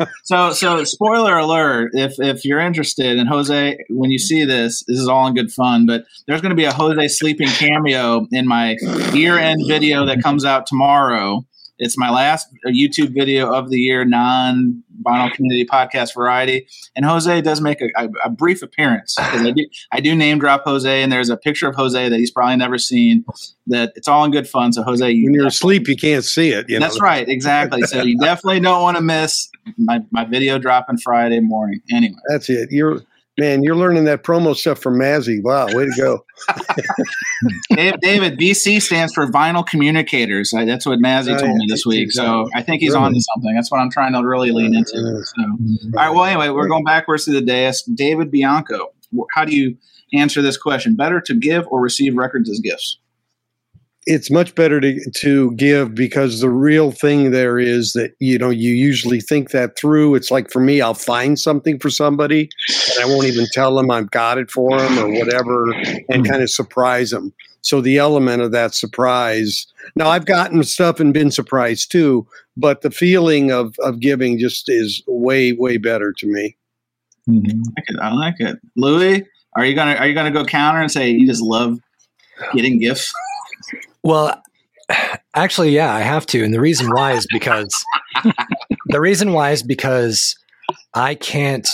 Right. 0.00 0.08
so, 0.24 0.52
so 0.52 0.84
spoiler 0.84 1.38
alert: 1.38 1.90
if 1.94 2.14
if 2.18 2.44
you're 2.44 2.60
interested, 2.60 3.18
and 3.18 3.28
Jose, 3.28 3.78
when 3.88 4.10
you 4.10 4.18
see 4.18 4.44
this, 4.44 4.82
this 4.86 4.98
is 4.98 5.08
all 5.08 5.26
in 5.26 5.34
good 5.34 5.52
fun. 5.52 5.86
But 5.86 6.04
there's 6.26 6.40
going 6.40 6.50
to 6.50 6.56
be 6.56 6.64
a 6.64 6.72
Jose 6.72 7.08
sleeping 7.08 7.48
cameo 7.48 8.26
in 8.32 8.46
my 8.46 8.76
year-end 9.12 9.62
video 9.66 10.06
that 10.06 10.22
comes 10.22 10.44
out 10.44 10.66
tomorrow 10.66 11.44
It's 11.82 11.98
my 11.98 12.10
last 12.10 12.46
uh, 12.64 12.70
YouTube 12.70 13.12
video 13.12 13.52
of 13.52 13.68
the 13.68 13.76
year, 13.76 14.04
non 14.04 14.84
vinyl 15.02 15.32
community 15.32 15.64
podcast 15.64 16.14
variety. 16.14 16.68
And 16.94 17.04
Jose 17.04 17.40
does 17.40 17.60
make 17.60 17.80
a, 17.80 17.88
a, 17.96 18.08
a 18.26 18.30
brief 18.30 18.62
appearance. 18.62 19.16
I 19.18 19.50
do, 19.50 19.66
I 19.90 19.98
do 19.98 20.14
name 20.14 20.38
drop 20.38 20.62
Jose, 20.64 21.02
and 21.02 21.10
there's 21.10 21.28
a 21.28 21.36
picture 21.36 21.68
of 21.68 21.74
Jose 21.74 22.08
that 22.08 22.16
he's 22.16 22.30
probably 22.30 22.54
never 22.54 22.78
seen. 22.78 23.24
That 23.66 23.92
it's 23.96 24.06
all 24.06 24.24
in 24.24 24.30
good 24.30 24.48
fun. 24.48 24.72
So 24.72 24.84
Jose, 24.84 25.10
you 25.10 25.24
when 25.24 25.34
you're 25.34 25.48
asleep, 25.48 25.88
you 25.88 25.96
can't 25.96 26.24
see 26.24 26.50
it. 26.50 26.66
You 26.68 26.78
that's 26.78 27.00
know? 27.00 27.04
right, 27.04 27.28
exactly. 27.28 27.82
So 27.82 28.02
you 28.02 28.16
definitely 28.20 28.60
don't 28.60 28.80
want 28.80 28.96
to 28.96 29.02
miss 29.02 29.50
my, 29.76 30.00
my 30.12 30.24
video 30.24 30.58
dropping 30.58 30.98
Friday 30.98 31.40
morning. 31.40 31.80
Anyway, 31.90 32.14
that's 32.28 32.48
it. 32.48 32.70
You're 32.70 33.02
Man, 33.38 33.62
you're 33.62 33.76
learning 33.76 34.04
that 34.04 34.24
promo 34.24 34.54
stuff 34.54 34.78
from 34.78 34.98
Mazzy. 34.98 35.42
Wow, 35.42 35.66
way 35.68 35.86
to 35.86 35.92
go. 35.96 36.24
David, 37.74 38.00
David, 38.02 38.38
VC 38.38 38.80
stands 38.80 39.14
for 39.14 39.26
Vinyl 39.26 39.66
Communicators. 39.66 40.50
That's 40.54 40.84
what 40.84 40.98
Mazzy 40.98 41.34
oh, 41.34 41.38
told 41.38 41.56
me 41.56 41.66
this 41.66 41.86
week. 41.86 42.12
So 42.12 42.50
I 42.54 42.62
think 42.62 42.82
he's 42.82 42.94
on 42.94 43.14
to 43.14 43.20
something. 43.34 43.54
That's 43.54 43.70
what 43.70 43.78
I'm 43.80 43.90
trying 43.90 44.12
to 44.12 44.20
really 44.20 44.50
lean 44.50 44.74
into. 44.74 44.98
So, 45.24 45.42
all 45.42 45.90
right. 45.94 46.10
Well, 46.10 46.24
anyway, 46.24 46.50
we're 46.50 46.68
going 46.68 46.84
backwards 46.84 47.24
to 47.24 47.32
the 47.32 47.40
dais. 47.40 47.82
David 47.82 48.30
Bianco, 48.30 48.92
how 49.34 49.46
do 49.46 49.56
you 49.56 49.78
answer 50.12 50.42
this 50.42 50.58
question? 50.58 50.94
Better 50.94 51.20
to 51.22 51.34
give 51.34 51.66
or 51.68 51.80
receive 51.80 52.14
records 52.16 52.50
as 52.50 52.60
gifts? 52.60 52.98
It's 54.04 54.30
much 54.30 54.54
better 54.54 54.80
to 54.80 54.98
to 55.10 55.52
give 55.52 55.94
because 55.94 56.40
the 56.40 56.50
real 56.50 56.90
thing 56.90 57.30
there 57.30 57.58
is 57.58 57.92
that 57.92 58.14
you 58.18 58.36
know 58.36 58.50
you 58.50 58.72
usually 58.72 59.20
think 59.20 59.50
that 59.50 59.76
through. 59.78 60.16
It's 60.16 60.30
like 60.30 60.50
for 60.50 60.60
me, 60.60 60.80
I'll 60.80 60.94
find 60.94 61.38
something 61.38 61.78
for 61.78 61.88
somebody 61.88 62.50
and 62.68 63.04
I 63.04 63.06
won't 63.06 63.26
even 63.26 63.46
tell 63.52 63.76
them 63.76 63.90
I've 63.90 64.10
got 64.10 64.38
it 64.38 64.50
for 64.50 64.76
them 64.76 64.98
or 64.98 65.08
whatever, 65.08 65.72
and 66.08 66.28
kind 66.28 66.42
of 66.42 66.50
surprise 66.50 67.10
them. 67.10 67.32
So 67.62 67.80
the 67.80 67.98
element 67.98 68.42
of 68.42 68.50
that 68.50 68.74
surprise. 68.74 69.66
Now 69.94 70.08
I've 70.08 70.26
gotten 70.26 70.64
stuff 70.64 70.98
and 70.98 71.14
been 71.14 71.30
surprised 71.30 71.92
too, 71.92 72.26
but 72.56 72.82
the 72.82 72.90
feeling 72.90 73.52
of 73.52 73.76
of 73.80 74.00
giving 74.00 74.38
just 74.38 74.68
is 74.68 75.02
way 75.06 75.52
way 75.52 75.76
better 75.76 76.12
to 76.12 76.26
me. 76.26 76.56
Mm-hmm. 77.28 77.60
I 77.76 77.76
like 77.76 77.88
it. 77.88 77.96
I 78.00 78.12
like 78.12 78.40
it. 78.40 78.58
Louie, 78.76 79.24
are 79.54 79.64
you 79.64 79.74
gonna 79.74 79.94
are 79.94 80.08
you 80.08 80.14
gonna 80.14 80.32
go 80.32 80.44
counter 80.44 80.80
and 80.80 80.90
say 80.90 81.10
you 81.10 81.26
just 81.26 81.42
love 81.42 81.78
getting 82.52 82.78
gifts? 82.78 83.12
Well, 84.02 84.42
actually, 85.34 85.70
yeah, 85.70 85.94
I 85.94 86.00
have 86.00 86.26
to. 86.26 86.44
And 86.44 86.52
the 86.52 86.60
reason 86.60 86.90
why 86.90 87.12
is 87.12 87.26
because 87.30 87.84
the 88.86 89.00
reason 89.00 89.32
why 89.32 89.50
is 89.50 89.62
because 89.62 90.36
I 90.94 91.14
can't, 91.14 91.68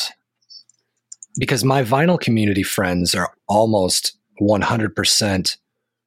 because 1.38 1.64
my 1.64 1.83
vinyl 1.83 2.21
community 2.21 2.62
friends 2.62 3.14
are 3.14 3.33
almost 3.49 4.17
100% 4.41 5.57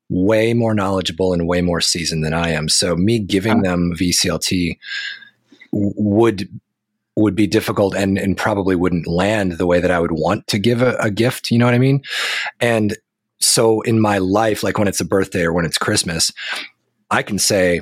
way 0.10 0.54
more 0.54 0.74
knowledgeable 0.74 1.34
and 1.34 1.48
way 1.48 1.62
more 1.62 1.82
seasoned 1.82 2.24
than 2.24 2.34
I 2.34 2.50
am. 2.50 2.68
So 2.68 2.96
me 2.96 3.20
giving 3.20 3.62
them 3.62 3.94
VCLT 3.96 4.78
would 5.72 6.50
would 7.18 7.36
be 7.36 7.48
difficult 7.48 7.94
and 7.96 8.18
and 8.18 8.38
probably 8.38 8.76
wouldn't 8.76 9.08
land 9.08 9.54
the 9.54 9.66
way 9.66 9.80
that 9.80 9.92
I 9.92 10.00
would 10.00 10.12
want 10.12 10.48
to 10.48 10.60
give 10.60 10.82
a, 10.82 10.96
a 10.96 11.12
gift. 11.12 11.52
You 11.52 11.58
know 11.58 11.66
what 11.66 11.74
I 11.74 11.80
mean? 11.80 12.02
And 12.60 12.98
so 13.42 13.82
in 13.82 14.00
my 14.00 14.18
life, 14.20 14.64
like 14.64 14.78
when 14.78 14.88
it's 14.88 15.02
a 15.02 15.06
birthday 15.06 15.44
or 15.44 15.54
when 15.54 15.66
it's 15.66 15.78
Christmas, 15.78 16.32
I 17.10 17.24
can 17.24 17.40
say 17.40 17.82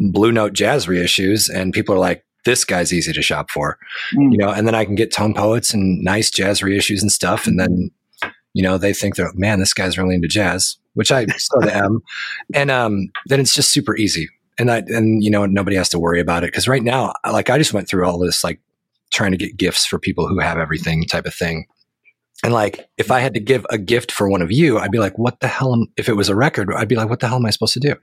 Blue 0.00 0.32
Note 0.32 0.52
jazz 0.54 0.86
reissues, 0.86 1.52
and 1.52 1.72
people 1.72 1.94
are 1.94 1.98
like, 1.98 2.24
this 2.44 2.64
guy's 2.64 2.92
easy 2.92 3.12
to 3.12 3.20
shop 3.20 3.50
for, 3.50 3.78
mm. 4.14 4.32
you 4.32 4.38
know, 4.38 4.48
and 4.48 4.66
then 4.66 4.74
I 4.74 4.84
can 4.84 4.94
get 4.94 5.12
tone 5.12 5.34
poets 5.34 5.74
and 5.74 6.02
nice 6.02 6.30
jazz 6.30 6.60
reissues 6.60 7.02
and 7.02 7.12
stuff. 7.12 7.46
And 7.46 7.60
then, 7.60 7.90
you 8.54 8.62
know, 8.62 8.78
they 8.78 8.94
think 8.94 9.16
they're, 9.16 9.32
man, 9.34 9.58
this 9.58 9.74
guy's 9.74 9.98
really 9.98 10.14
into 10.14 10.28
jazz, 10.28 10.78
which 10.94 11.12
I 11.12 11.26
sort 11.26 11.64
of 11.64 11.70
am. 11.70 12.00
And 12.54 12.70
um, 12.70 13.10
then 13.26 13.40
it's 13.40 13.54
just 13.54 13.70
super 13.70 13.96
easy. 13.96 14.28
And 14.58 14.70
I, 14.70 14.78
and, 14.86 15.22
you 15.22 15.30
know, 15.30 15.44
nobody 15.46 15.76
has 15.76 15.90
to 15.90 15.98
worry 15.98 16.20
about 16.20 16.42
it. 16.42 16.52
Cause 16.52 16.66
right 16.66 16.82
now, 16.82 17.12
like 17.30 17.50
I 17.50 17.58
just 17.58 17.74
went 17.74 17.88
through 17.88 18.06
all 18.06 18.18
this, 18.18 18.42
like 18.42 18.60
trying 19.12 19.32
to 19.32 19.36
get 19.36 19.56
gifts 19.56 19.84
for 19.84 19.98
people 19.98 20.26
who 20.26 20.38
have 20.38 20.58
everything 20.58 21.04
type 21.04 21.26
of 21.26 21.34
thing. 21.34 21.66
And 22.44 22.52
like, 22.52 22.88
if 22.96 23.10
I 23.10 23.20
had 23.20 23.34
to 23.34 23.40
give 23.40 23.66
a 23.70 23.78
gift 23.78 24.12
for 24.12 24.28
one 24.28 24.42
of 24.42 24.52
you, 24.52 24.78
I'd 24.78 24.92
be 24.92 24.98
like, 24.98 25.18
what 25.18 25.40
the 25.40 25.48
hell? 25.48 25.74
Am, 25.74 25.86
if 25.96 26.08
it 26.08 26.14
was 26.14 26.28
a 26.28 26.36
record, 26.36 26.72
I'd 26.72 26.88
be 26.88 26.96
like, 26.96 27.08
what 27.08 27.20
the 27.20 27.28
hell 27.28 27.36
am 27.36 27.46
I 27.46 27.50
supposed 27.50 27.74
to 27.74 27.80
do? 27.80 27.94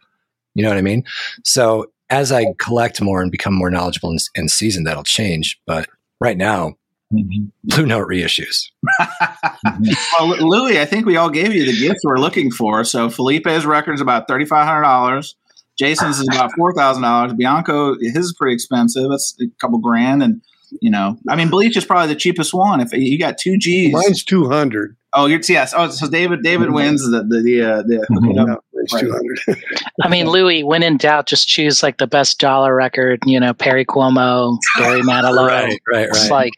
You 0.56 0.64
know 0.64 0.70
what 0.70 0.78
I 0.78 0.82
mean? 0.82 1.04
So 1.44 1.92
as 2.10 2.32
I 2.32 2.46
collect 2.60 3.02
more 3.02 3.22
and 3.22 3.32
become 3.32 3.54
more 3.54 3.70
knowledgeable 3.70 4.10
and, 4.10 4.20
and 4.36 4.52
seasoned, 4.52 4.88
that'll 4.88 5.04
change. 5.04 5.60
But 5.66 5.88
right 6.20 6.38
now, 6.38 6.76
mm-hmm. 7.14 7.46
Blue 7.64 7.86
Note 7.86 8.08
reissues. 8.08 8.70
well, 10.20 10.38
Louie, 10.38 10.80
I 10.80 10.86
think 10.86 11.06
we 11.06 11.18
all 11.18 11.30
gave 11.30 11.54
you 11.54 11.66
the 11.66 11.78
gifts 11.78 12.02
we're 12.04 12.20
looking 12.20 12.52
for. 12.52 12.84
So 12.84 13.10
Felipe's 13.10 13.66
record 13.66 13.94
is 13.94 14.02
about 14.02 14.28
thirty 14.28 14.46
five 14.46 14.68
hundred 14.68 14.84
dollars. 14.84 15.36
Jason's 15.78 16.20
is 16.20 16.28
about 16.28 16.52
four 16.56 16.74
thousand 16.74 17.04
dollars. 17.04 17.34
Bianco, 17.34 17.96
his 18.00 18.16
is 18.18 18.34
pretty 18.34 18.54
expensive. 18.54 19.12
It's 19.12 19.36
a 19.42 19.46
couple 19.60 19.80
grand, 19.80 20.24
and 20.24 20.42
you 20.82 20.90
know, 20.90 21.18
I 21.30 21.36
mean, 21.36 21.50
bleach 21.50 21.78
is 21.78 21.86
probably 21.86 22.14
the 22.14 22.20
cheapest 22.20 22.54
one. 22.54 22.80
If 22.80 22.94
you 22.94 23.18
got 23.20 23.38
two 23.38 23.58
G's, 23.58 23.94
mine's 23.94 24.24
two 24.24 24.50
hundred. 24.50 24.96
Oh, 25.14 25.28
you're 25.28 25.40
yes. 25.48 25.74
Oh, 25.76 25.90
so 25.90 26.10
David 26.10 26.44
David 26.44 26.68
mm-hmm. 26.68 26.76
wins 26.76 27.02
the 27.10 27.24
the 27.24 27.42
the, 27.42 27.62
uh, 27.62 27.84
the 27.84 28.06
mm-hmm. 28.12 28.98
two 28.98 29.12
hundred. 29.12 29.64
I 30.04 30.10
mean, 30.10 30.30
Louie, 30.30 30.64
when 30.64 30.84
in 30.84 30.98
doubt, 30.98 31.28
just 31.28 31.48
choose 31.48 31.82
like 31.82 31.98
the 31.98 32.08
best 32.08 32.40
dollar 32.40 32.76
record. 32.76 33.22
You 33.26 33.40
know, 33.40 33.54
Perry 33.54 33.86
Como, 33.86 34.58
Barry 34.78 35.02
Manilow. 35.04 35.48
right, 35.48 35.64
right, 35.64 35.80
right. 35.92 36.08
It's 36.10 36.30
like 36.30 36.54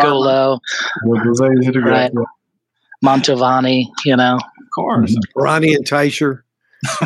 go 0.00 0.18
low. 0.18 0.60
Right. 1.04 2.12
Mantovani, 3.04 3.86
you 4.04 4.16
know. 4.16 4.36
Of 4.36 4.70
course. 4.74 5.16
Ferrante 5.34 5.74
and 5.74 5.86
Teicher. 5.86 6.42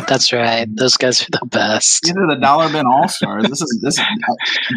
That's 0.07 0.31
right. 0.31 0.67
Those 0.73 0.95
guys 0.95 1.21
are 1.23 1.27
the 1.31 1.45
best. 1.47 2.03
These 2.03 2.15
are 2.15 2.27
the 2.27 2.39
dollar 2.39 2.71
bin 2.71 2.85
all 2.85 3.09
stars. 3.09 3.43
This 3.43 3.61
is 3.61 3.79
this 3.81 3.99
is 3.99 4.05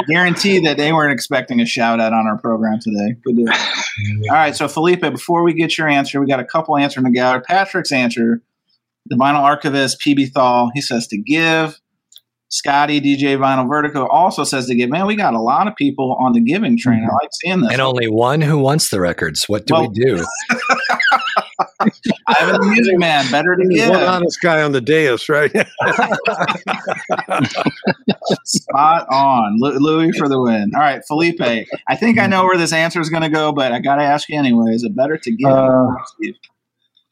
guarantee 0.08 0.58
that 0.60 0.76
they 0.76 0.92
weren't 0.92 1.12
expecting 1.12 1.60
a 1.60 1.66
shout 1.66 2.00
out 2.00 2.12
on 2.12 2.26
our 2.26 2.38
program 2.38 2.80
today. 2.80 3.14
Good 3.24 3.36
deal. 3.36 3.48
All 4.30 4.36
right, 4.36 4.56
so 4.56 4.68
Felipe, 4.68 5.00
before 5.00 5.42
we 5.42 5.54
get 5.54 5.78
your 5.78 5.88
answer, 5.88 6.20
we 6.20 6.26
got 6.26 6.40
a 6.40 6.44
couple 6.44 6.76
answers 6.76 7.04
to 7.04 7.10
gather. 7.10 7.40
Patrick's 7.40 7.92
answer, 7.92 8.42
the 9.06 9.16
vinyl 9.16 9.40
archivist 9.40 10.00
PB 10.00 10.32
Thal, 10.32 10.70
he 10.74 10.80
says 10.80 11.06
to 11.08 11.18
give. 11.18 11.80
Scotty 12.50 12.98
DJ 13.00 13.36
Vinyl 13.36 13.68
Vertigo 13.68 14.08
also 14.08 14.42
says 14.42 14.66
to 14.66 14.74
give. 14.74 14.88
Man, 14.88 15.06
we 15.06 15.16
got 15.16 15.34
a 15.34 15.40
lot 15.40 15.68
of 15.68 15.76
people 15.76 16.16
on 16.18 16.32
the 16.32 16.40
giving 16.40 16.78
train. 16.78 17.00
I 17.00 17.06
mm-hmm. 17.06 17.14
like 17.14 17.28
seeing 17.32 17.60
this. 17.60 17.72
And 17.72 17.80
only 17.82 18.08
one 18.08 18.40
who 18.40 18.58
wants 18.58 18.88
the 18.88 19.00
records. 19.00 19.48
What 19.48 19.66
do 19.66 19.74
well, 19.74 19.88
we 19.88 19.88
do? 19.88 20.24
I'm 21.80 22.54
a 22.54 22.64
music 22.66 22.98
man. 22.98 23.30
Better 23.30 23.56
to 23.56 23.68
give. 23.68 23.90
One 23.90 24.02
honest 24.02 24.40
guy 24.40 24.62
on 24.62 24.72
the 24.72 24.80
dais, 24.80 25.28
right? 25.28 25.50
Spot 28.44 29.06
on. 29.10 29.58
Louie 29.58 30.12
for 30.12 30.28
the 30.28 30.40
win. 30.40 30.72
All 30.74 30.80
right, 30.80 31.02
Felipe. 31.06 31.40
I 31.40 31.96
think 31.96 32.18
I 32.18 32.26
know 32.26 32.44
where 32.44 32.56
this 32.58 32.72
answer 32.72 33.00
is 33.00 33.10
going 33.10 33.22
to 33.22 33.28
go, 33.28 33.52
but 33.52 33.72
I 33.72 33.78
got 33.78 33.96
to 33.96 34.02
ask 34.02 34.28
you 34.28 34.38
anyway. 34.38 34.72
Is 34.74 34.82
it 34.82 34.96
better 34.96 35.16
to 35.16 35.30
give? 35.30 35.48
Uh, 35.48 35.94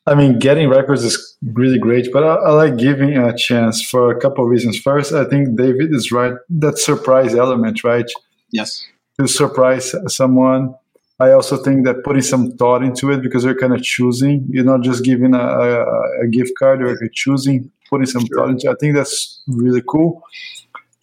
I 0.09 0.15
mean, 0.15 0.39
getting 0.39 0.69
records 0.69 1.03
is 1.03 1.37
really 1.43 1.79
great, 1.79 2.13
but 2.13 2.23
I, 2.23 2.35
I, 2.35 2.51
like 2.53 2.77
giving 2.77 3.17
a 3.17 3.37
chance 3.37 3.83
for 3.83 4.11
a 4.11 4.21
couple 4.21 4.45
of 4.45 4.51
reasons. 4.51 4.79
First, 4.79 5.13
I 5.13 5.25
think 5.25 5.57
David 5.57 5.93
is 5.93 6.13
right. 6.13 6.35
That 6.49 6.79
surprise 6.79 7.35
element, 7.35 7.83
right? 7.83 8.09
Yes. 8.53 8.87
To 9.19 9.27
surprise 9.27 9.95
someone 10.07 10.75
I 11.19 11.33
also 11.33 11.57
think 11.57 11.87
that 11.87 12.05
putting 12.05 12.23
some 12.23 12.53
thought 12.53 12.83
into 12.83 13.11
it 13.11 13.23
because 13.23 13.45
you're 13.45 13.59
kind 13.59 13.73
of 13.73 13.83
choosing. 13.83 14.47
You're 14.51 14.65
not 14.65 14.83
just 14.83 15.03
giving 15.03 15.35
a, 15.35 15.39
a, 15.39 16.25
a 16.25 16.27
gift 16.29 16.53
card, 16.59 16.83
or 16.83 16.89
you're 16.89 17.09
choosing, 17.13 17.71
putting 17.89 18.07
some 18.07 18.27
sure. 18.27 18.37
thought 18.37 18.51
into. 18.51 18.69
It. 18.69 18.73
I 18.73 18.77
think 18.79 18.95
that's 18.95 19.43
really 19.47 19.83
cool. 19.89 20.23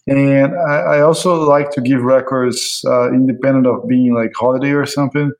And 0.06 0.54
I, 0.56 0.76
I 0.76 1.02
also 1.02 1.41
like 1.43 1.71
to 1.71 1.82
give 1.82 2.04
records 2.04 2.84
uh, 2.88 3.12
independent 3.12 3.65
of 3.65 3.88
being 3.88 4.13
like 4.13 4.34
holiday 4.36 4.71
or 4.71 4.86
something. 4.86 5.32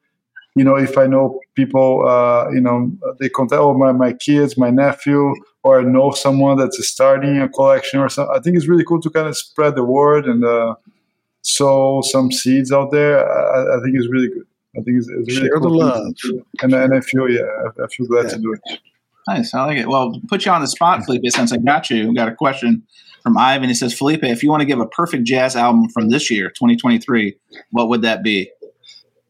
You 0.55 0.63
know, 0.63 0.75
if 0.75 0.97
I 0.97 1.05
know 1.07 1.39
people, 1.55 2.07
uh, 2.07 2.49
you 2.51 2.62
know, 2.62 2.91
they 3.19 3.29
contact 3.29 3.62
oh 3.62 3.73
my 3.77 3.91
my 3.91 4.13
kids, 4.13 4.57
my 4.57 4.69
nephew, 4.69 5.33
or 5.63 5.81
I 5.81 5.83
know 5.83 6.12
someone 6.12 6.57
that's 6.57 6.88
starting 6.88 7.38
a 7.39 7.49
collection 7.49 7.99
or 7.99 8.09
something. 8.09 8.36
I 8.36 8.39
think 8.39 8.55
it's 8.55 8.67
really 8.67 8.86
cool 8.86 9.01
to 9.01 9.09
kind 9.09 9.27
of 9.27 9.38
spread 9.38 9.75
the 9.75 9.83
word 9.83 10.25
and 10.25 10.45
uh, 10.45 10.75
sow 11.41 12.01
some 12.01 12.31
seeds 12.31 12.71
out 12.71 12.91
there. 12.91 13.19
I, 13.19 13.77
I 13.77 13.81
think 13.81 13.95
it's 13.95 14.09
really 14.09 14.29
good. 14.29 14.47
I 14.75 14.81
think 14.81 14.97
it's, 14.97 15.07
it's 15.07 15.38
really 15.38 15.47
share 15.49 15.59
cool 15.59 15.69
the 15.69 15.77
love, 15.86 16.13
and 16.62 16.73
and 16.73 16.95
I 16.95 16.99
feel 17.01 17.29
yeah, 17.29 17.41
I, 17.83 17.88
feel 17.88 18.07
glad 18.07 18.25
yeah. 18.25 18.29
to 18.31 18.38
do 18.39 18.53
it. 18.53 18.79
Nice, 19.27 19.53
I 19.53 19.65
like 19.65 19.77
it. 19.77 19.88
Well, 19.88 20.19
put 20.27 20.45
you 20.45 20.51
on 20.51 20.62
the 20.62 20.67
spot, 20.67 21.05
Felipe. 21.05 21.21
Since 21.27 21.53
I 21.53 21.57
got 21.57 21.89
you, 21.89 22.09
we 22.09 22.15
got 22.15 22.27
a 22.27 22.36
question 22.36 22.83
from 23.21 23.38
Ivan. 23.38 23.69
He 23.69 23.75
says, 23.75 23.93
Felipe, 23.93 24.23
if 24.23 24.43
you 24.43 24.49
want 24.49 24.62
to 24.62 24.65
give 24.65 24.79
a 24.79 24.88
perfect 24.88 25.23
jazz 25.23 25.55
album 25.55 25.89
from 25.89 26.09
this 26.09 26.29
year, 26.29 26.49
2023, 26.49 27.36
what 27.71 27.88
would 27.88 28.01
that 28.01 28.23
be? 28.23 28.51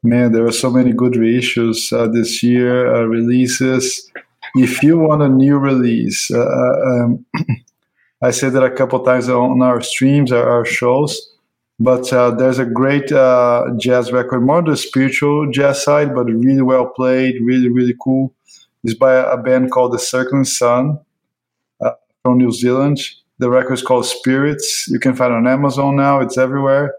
Man, 0.01 0.32
there 0.32 0.45
are 0.45 0.51
so 0.51 0.71
many 0.71 0.91
good 0.91 1.13
reissues 1.13 1.93
uh, 1.93 2.08
this 2.08 2.41
year, 2.41 2.93
uh, 2.93 3.03
releases. 3.03 4.10
If 4.56 4.82
you 4.82 4.97
want 4.97 5.21
a 5.21 5.29
new 5.29 5.58
release, 5.58 6.32
uh, 6.32 6.39
uh 6.39 7.03
um, 7.03 7.25
I 8.21 8.32
said 8.32 8.53
that 8.53 8.63
a 8.63 8.71
couple 8.71 8.99
times 9.03 9.29
on 9.29 9.62
our 9.62 9.82
streams, 9.82 10.32
our, 10.32 10.49
our 10.49 10.65
shows 10.65 11.33
but 11.84 12.12
uh, 12.13 12.32
there's 12.32 12.60
a 12.60 12.65
great 12.65 13.12
uh, 13.12 13.65
jazz 13.78 14.12
record, 14.12 14.41
more 14.41 14.62
the 14.62 14.78
spiritual 14.78 15.52
jazz 15.52 15.84
side, 15.84 16.15
but 16.15 16.26
really 16.26 16.62
well 16.62 16.88
played, 16.88 17.36
really, 17.43 17.69
really 17.69 17.96
cool. 18.02 18.34
It's 18.84 18.93
by 18.93 19.13
a 19.15 19.38
band 19.38 19.72
called 19.72 19.93
The 19.93 20.00
Circling 20.00 20.46
Sun 20.46 21.00
uh, 21.82 21.91
from 22.24 22.38
New 22.38 22.52
Zealand. 22.52 23.00
The 23.39 23.50
record 23.50 23.74
is 23.74 23.82
called 23.82 24.06
Spirits. 24.06 24.88
You 24.88 25.00
can 25.00 25.13
find 25.15 25.34
it 25.34 25.38
on 25.38 25.48
Amazon 25.48 25.96
now. 25.96 26.19
It's 26.22 26.38
everywhere. 26.38 26.93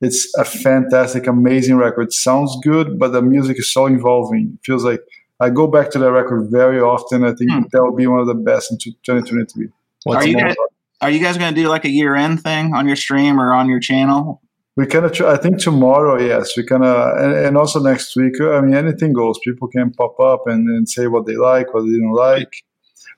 It's 0.00 0.30
a 0.38 0.44
fantastic, 0.44 1.26
amazing 1.26 1.76
record. 1.76 2.08
It 2.08 2.12
sounds 2.12 2.56
good, 2.62 2.98
but 2.98 3.12
the 3.12 3.22
music 3.22 3.58
is 3.58 3.72
so 3.72 3.86
involving. 3.86 4.52
It 4.54 4.60
feels 4.64 4.84
like 4.84 5.00
I 5.40 5.50
go 5.50 5.66
back 5.66 5.90
to 5.92 5.98
that 5.98 6.12
record 6.12 6.50
very 6.50 6.80
often. 6.80 7.24
I 7.24 7.32
think 7.34 7.50
Hmm. 7.50 7.62
that 7.72 7.82
will 7.82 7.94
be 7.96 8.06
one 8.06 8.20
of 8.20 8.26
the 8.26 8.34
best 8.34 8.70
in 8.72 8.78
2023. 8.78 9.68
What's 10.04 10.24
Are 10.24 10.28
you 10.28 10.34
the- 10.36 10.40
guys, 10.42 10.54
are 11.00 11.10
you 11.10 11.20
guys 11.20 11.36
going 11.36 11.54
to 11.54 11.60
do 11.60 11.68
like 11.68 11.84
a 11.84 11.90
year 11.90 12.14
end 12.14 12.42
thing 12.42 12.74
on 12.74 12.86
your 12.86 12.96
stream 12.96 13.40
or 13.40 13.52
on 13.52 13.68
your 13.68 13.80
channel? 13.80 14.42
We 14.76 14.86
kind 14.86 15.06
of, 15.06 15.12
try, 15.12 15.32
I 15.32 15.36
think 15.36 15.58
tomorrow, 15.58 16.20
yes, 16.20 16.54
we 16.56 16.62
kind 16.62 16.84
of, 16.84 17.16
and, 17.18 17.34
and 17.34 17.56
also 17.56 17.80
next 17.80 18.14
week. 18.14 18.40
I 18.40 18.60
mean, 18.60 18.74
anything 18.74 19.14
goes. 19.14 19.38
People 19.42 19.68
can 19.68 19.90
pop 19.92 20.20
up 20.20 20.46
and, 20.46 20.68
and 20.68 20.88
say 20.88 21.06
what 21.06 21.26
they 21.26 21.36
like, 21.36 21.72
what 21.72 21.82
they 21.82 21.98
don't 21.98 22.12
like. 22.12 22.52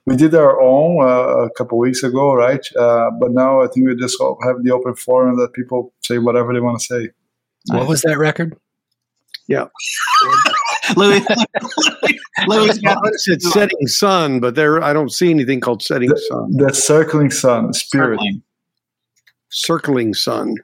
We 0.05 0.15
did 0.15 0.33
our 0.33 0.59
own 0.61 1.03
uh, 1.03 1.45
a 1.45 1.49
couple 1.51 1.77
weeks 1.77 2.01
ago, 2.01 2.33
right? 2.33 2.65
Uh, 2.77 3.11
but 3.19 3.31
now 3.31 3.61
I 3.61 3.67
think 3.67 3.87
we 3.87 3.95
just 3.95 4.17
have 4.43 4.63
the 4.63 4.71
open 4.71 4.95
forum 4.95 5.37
that 5.37 5.53
people 5.53 5.93
say 6.01 6.17
whatever 6.17 6.53
they 6.53 6.61
want 6.61 6.79
to 6.79 6.85
say. 6.85 7.09
what 7.67 7.87
was 7.87 8.01
that 8.03 8.17
record? 8.17 8.57
Louie, 10.95 11.21
Louie 12.47 12.79
got 12.79 12.97
Well, 13.01 13.11
it's 13.13 13.53
setting 13.53 13.87
sun, 13.87 14.39
but 14.39 14.55
there 14.55 14.81
I 14.81 14.93
don't 14.93 15.11
see 15.11 15.29
anything 15.29 15.59
called 15.59 15.81
setting 15.81 16.09
sun. 16.15 16.51
The 16.57 16.73
Circling 16.73 17.31
Sun, 17.31 17.73
Spirit. 17.73 18.17
circling. 18.17 18.43
Circling 19.49 20.13
sun. 20.13 20.55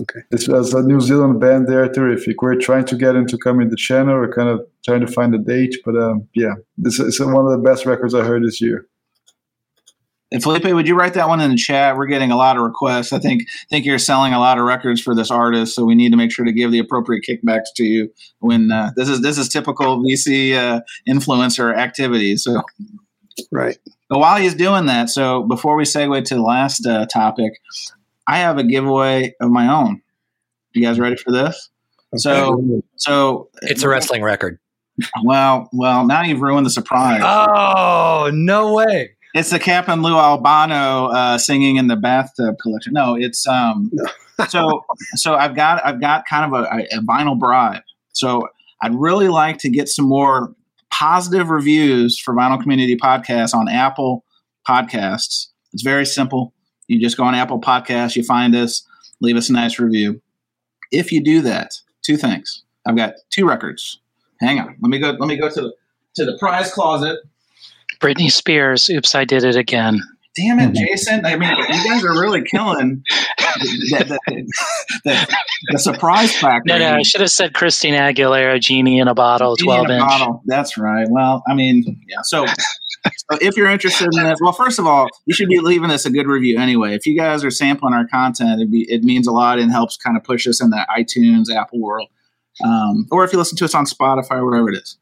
Okay. 0.00 0.20
This 0.30 0.48
was 0.48 0.74
a 0.74 0.82
New 0.82 1.00
Zealand 1.00 1.40
band. 1.40 1.68
They're 1.68 1.88
terrific. 1.88 2.42
We're 2.42 2.56
trying 2.56 2.84
to 2.86 2.96
get 2.96 3.14
into 3.14 3.38
coming 3.38 3.68
the 3.68 3.76
channel. 3.76 4.16
We're 4.16 4.32
kind 4.32 4.48
of 4.48 4.66
trying 4.84 5.00
to 5.00 5.06
find 5.06 5.34
a 5.34 5.38
date, 5.38 5.76
but 5.84 5.96
um, 5.96 6.26
yeah, 6.34 6.54
this 6.76 6.98
is 6.98 7.20
one 7.20 7.46
of 7.46 7.52
the 7.52 7.58
best 7.58 7.86
records 7.86 8.14
I 8.14 8.24
heard 8.24 8.44
this 8.44 8.60
year. 8.60 8.86
And 10.34 10.42
Felipe, 10.42 10.64
would 10.64 10.88
you 10.88 10.96
write 10.96 11.14
that 11.14 11.28
one 11.28 11.40
in 11.40 11.52
the 11.52 11.56
chat? 11.56 11.96
We're 11.96 12.06
getting 12.06 12.32
a 12.32 12.36
lot 12.36 12.56
of 12.56 12.64
requests. 12.64 13.12
I 13.12 13.20
think 13.20 13.42
think 13.70 13.86
you're 13.86 14.00
selling 14.00 14.34
a 14.34 14.40
lot 14.40 14.58
of 14.58 14.64
records 14.64 15.00
for 15.00 15.14
this 15.14 15.30
artist, 15.30 15.76
so 15.76 15.84
we 15.84 15.94
need 15.94 16.10
to 16.10 16.16
make 16.16 16.32
sure 16.32 16.44
to 16.44 16.50
give 16.50 16.72
the 16.72 16.80
appropriate 16.80 17.22
kickbacks 17.24 17.66
to 17.76 17.84
you 17.84 18.12
when 18.40 18.72
uh, 18.72 18.90
this 18.96 19.08
is 19.08 19.22
this 19.22 19.38
is 19.38 19.48
typical 19.48 20.02
VC 20.02 20.54
uh, 20.54 20.80
influencer 21.08 21.72
activity. 21.76 22.36
So, 22.36 22.60
Right. 23.52 23.78
but 24.08 24.18
while 24.18 24.36
he's 24.40 24.54
doing 24.56 24.86
that, 24.86 25.08
so 25.08 25.44
before 25.44 25.76
we 25.76 25.84
segue 25.84 26.24
to 26.24 26.34
the 26.34 26.42
last 26.42 26.84
uh, 26.84 27.06
topic, 27.06 27.52
I 28.26 28.38
have 28.38 28.58
a 28.58 28.64
giveaway 28.64 29.36
of 29.40 29.50
my 29.52 29.72
own. 29.72 30.02
You 30.72 30.82
guys 30.82 30.98
ready 30.98 31.14
for 31.14 31.30
this? 31.30 31.70
So, 32.16 32.82
so 32.96 33.50
It's 33.62 33.84
a 33.84 33.88
wrestling 33.88 34.22
record. 34.24 34.58
Well, 35.22 35.68
well, 35.72 36.04
now 36.04 36.22
you've 36.22 36.40
ruined 36.40 36.66
the 36.66 36.70
surprise. 36.70 37.22
Oh 37.24 38.30
no 38.34 38.74
way! 38.74 39.10
It's 39.34 39.50
the 39.50 39.58
Captain 39.58 40.00
Lou 40.00 40.16
Albano 40.16 41.06
uh, 41.06 41.38
singing 41.38 41.76
in 41.76 41.88
the 41.88 41.96
bathtub 41.96 42.56
collection. 42.62 42.92
No, 42.92 43.16
it's 43.16 43.46
um. 43.46 43.90
so 44.48 44.84
so 45.14 45.34
I've 45.34 45.56
got 45.56 45.84
I've 45.84 46.00
got 46.00 46.24
kind 46.26 46.54
of 46.54 46.62
a, 46.62 46.96
a 46.96 47.00
vinyl 47.00 47.38
bribe. 47.38 47.82
So 48.12 48.48
I'd 48.80 48.94
really 48.94 49.28
like 49.28 49.58
to 49.58 49.68
get 49.68 49.88
some 49.88 50.06
more 50.06 50.54
positive 50.90 51.48
reviews 51.48 52.18
for 52.18 52.32
Vinyl 52.32 52.60
Community 52.60 52.96
Podcasts 52.96 53.54
on 53.54 53.68
Apple 53.68 54.24
Podcasts. 54.68 55.48
It's 55.72 55.82
very 55.82 56.06
simple. 56.06 56.52
You 56.86 57.00
just 57.00 57.16
go 57.16 57.24
on 57.24 57.34
Apple 57.34 57.60
Podcasts, 57.60 58.14
you 58.14 58.22
find 58.22 58.54
us, 58.54 58.86
leave 59.20 59.36
us 59.36 59.48
a 59.48 59.52
nice 59.52 59.80
review. 59.80 60.20
If 60.92 61.10
you 61.10 61.20
do 61.22 61.40
that, 61.42 61.72
two 62.02 62.16
things. 62.16 62.62
I've 62.86 62.96
got 62.96 63.14
two 63.30 63.48
records. 63.48 64.00
Hang 64.40 64.60
on. 64.60 64.76
Let 64.80 64.90
me 64.90 64.98
go. 64.98 65.10
Let 65.10 65.26
me 65.26 65.36
go 65.36 65.48
to 65.48 65.60
the 65.60 65.74
to 66.16 66.24
the 66.24 66.38
prize 66.38 66.72
closet. 66.72 67.18
Britney 68.04 68.30
Spears, 68.30 68.90
Oops, 68.90 69.14
I 69.14 69.24
Did 69.24 69.44
It 69.44 69.56
Again. 69.56 69.98
Damn 70.36 70.60
it, 70.60 70.74
Jason! 70.74 71.24
I 71.24 71.36
mean, 71.36 71.48
you 71.48 71.88
guys 71.88 72.04
are 72.04 72.20
really 72.20 72.42
killing 72.42 73.02
the, 73.38 74.18
the, 74.26 74.46
the, 75.04 75.36
the 75.70 75.78
surprise 75.78 76.36
factor. 76.36 76.66
No, 76.66 76.78
no, 76.78 76.96
I 76.96 77.02
should 77.02 77.22
have 77.22 77.30
said 77.30 77.54
Christina 77.54 77.98
Aguilera, 77.98 78.60
Genie 78.60 78.98
in 78.98 79.08
a 79.08 79.14
Bottle, 79.14 79.56
Genie 79.56 79.72
in 79.72 79.86
12 79.86 79.88
a 79.88 79.92
inch. 79.94 80.00
bottle. 80.00 80.42
That's 80.44 80.76
right. 80.76 81.06
Well, 81.08 81.42
I 81.48 81.54
mean, 81.54 81.84
yeah. 82.06 82.18
So, 82.24 82.44
so 82.46 83.38
if 83.40 83.56
you're 83.56 83.70
interested 83.70 84.08
in 84.12 84.24
this, 84.24 84.38
well, 84.42 84.52
first 84.52 84.78
of 84.78 84.86
all, 84.86 85.08
you 85.24 85.32
should 85.32 85.48
be 85.48 85.60
leaving 85.60 85.90
us 85.90 86.04
a 86.04 86.10
good 86.10 86.26
review 86.26 86.58
anyway. 86.58 86.94
If 86.94 87.06
you 87.06 87.16
guys 87.16 87.42
are 87.42 87.50
sampling 87.50 87.94
our 87.94 88.06
content, 88.08 88.60
it'd 88.60 88.72
be, 88.72 88.90
it 88.92 89.02
means 89.02 89.26
a 89.26 89.32
lot 89.32 89.58
and 89.58 89.70
helps 89.70 89.96
kind 89.96 90.16
of 90.16 90.24
push 90.24 90.46
us 90.46 90.60
in 90.60 90.68
the 90.68 90.84
iTunes, 90.94 91.48
Apple 91.48 91.80
world, 91.80 92.10
um, 92.62 93.06
or 93.10 93.24
if 93.24 93.32
you 93.32 93.38
listen 93.38 93.56
to 93.58 93.64
us 93.64 93.74
on 93.74 93.86
Spotify, 93.86 94.38
or 94.38 94.50
whatever 94.50 94.68
it 94.70 94.76
is. 94.76 94.98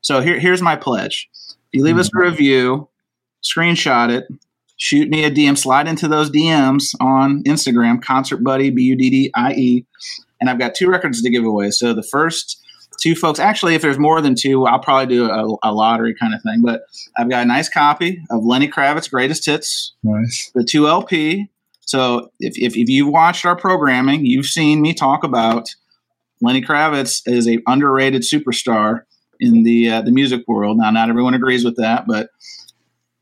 So 0.00 0.20
here, 0.20 0.38
here's 0.38 0.62
my 0.62 0.76
pledge: 0.76 1.28
if 1.32 1.35
you 1.76 1.84
leave 1.84 1.98
us 1.98 2.08
a 2.08 2.10
mm-hmm. 2.10 2.30
review, 2.30 2.88
screenshot 3.42 4.10
it, 4.10 4.26
shoot 4.76 5.08
me 5.08 5.24
a 5.24 5.30
DM, 5.30 5.56
slide 5.56 5.88
into 5.88 6.08
those 6.08 6.30
DMs 6.30 6.94
on 7.00 7.42
Instagram, 7.44 8.02
Concert 8.02 8.42
Buddie 8.42 8.70
B 8.70 8.82
U 8.82 8.96
D 8.96 9.10
D 9.10 9.30
I 9.34 9.52
E, 9.52 9.86
and 10.40 10.50
I've 10.50 10.58
got 10.58 10.74
two 10.74 10.88
records 10.88 11.22
to 11.22 11.30
give 11.30 11.44
away. 11.44 11.70
So 11.70 11.94
the 11.94 12.02
first 12.02 12.62
two 13.00 13.14
folks, 13.14 13.38
actually, 13.38 13.74
if 13.74 13.82
there's 13.82 13.98
more 13.98 14.20
than 14.20 14.34
two, 14.34 14.66
I'll 14.66 14.78
probably 14.78 15.14
do 15.14 15.30
a, 15.30 15.56
a 15.62 15.72
lottery 15.72 16.14
kind 16.14 16.34
of 16.34 16.42
thing. 16.42 16.62
But 16.62 16.82
I've 17.16 17.30
got 17.30 17.42
a 17.42 17.46
nice 17.46 17.68
copy 17.68 18.22
of 18.30 18.44
Lenny 18.44 18.68
Kravitz's 18.68 19.08
Greatest 19.08 19.46
Hits, 19.46 19.94
Nice. 20.02 20.50
the 20.54 20.64
two 20.64 20.88
LP. 20.88 21.48
So 21.82 22.30
if, 22.40 22.58
if, 22.58 22.76
if 22.76 22.88
you've 22.88 23.12
watched 23.12 23.44
our 23.44 23.56
programming, 23.56 24.26
you've 24.26 24.46
seen 24.46 24.82
me 24.82 24.92
talk 24.92 25.22
about 25.22 25.68
Lenny 26.40 26.60
Kravitz 26.60 27.22
is 27.26 27.48
a 27.48 27.60
underrated 27.66 28.22
superstar 28.22 29.02
in 29.40 29.62
the 29.62 29.90
uh, 29.90 30.02
the 30.02 30.12
music 30.12 30.42
world. 30.48 30.78
Now, 30.78 30.90
not 30.90 31.08
everyone 31.08 31.34
agrees 31.34 31.64
with 31.64 31.76
that, 31.76 32.06
but 32.06 32.30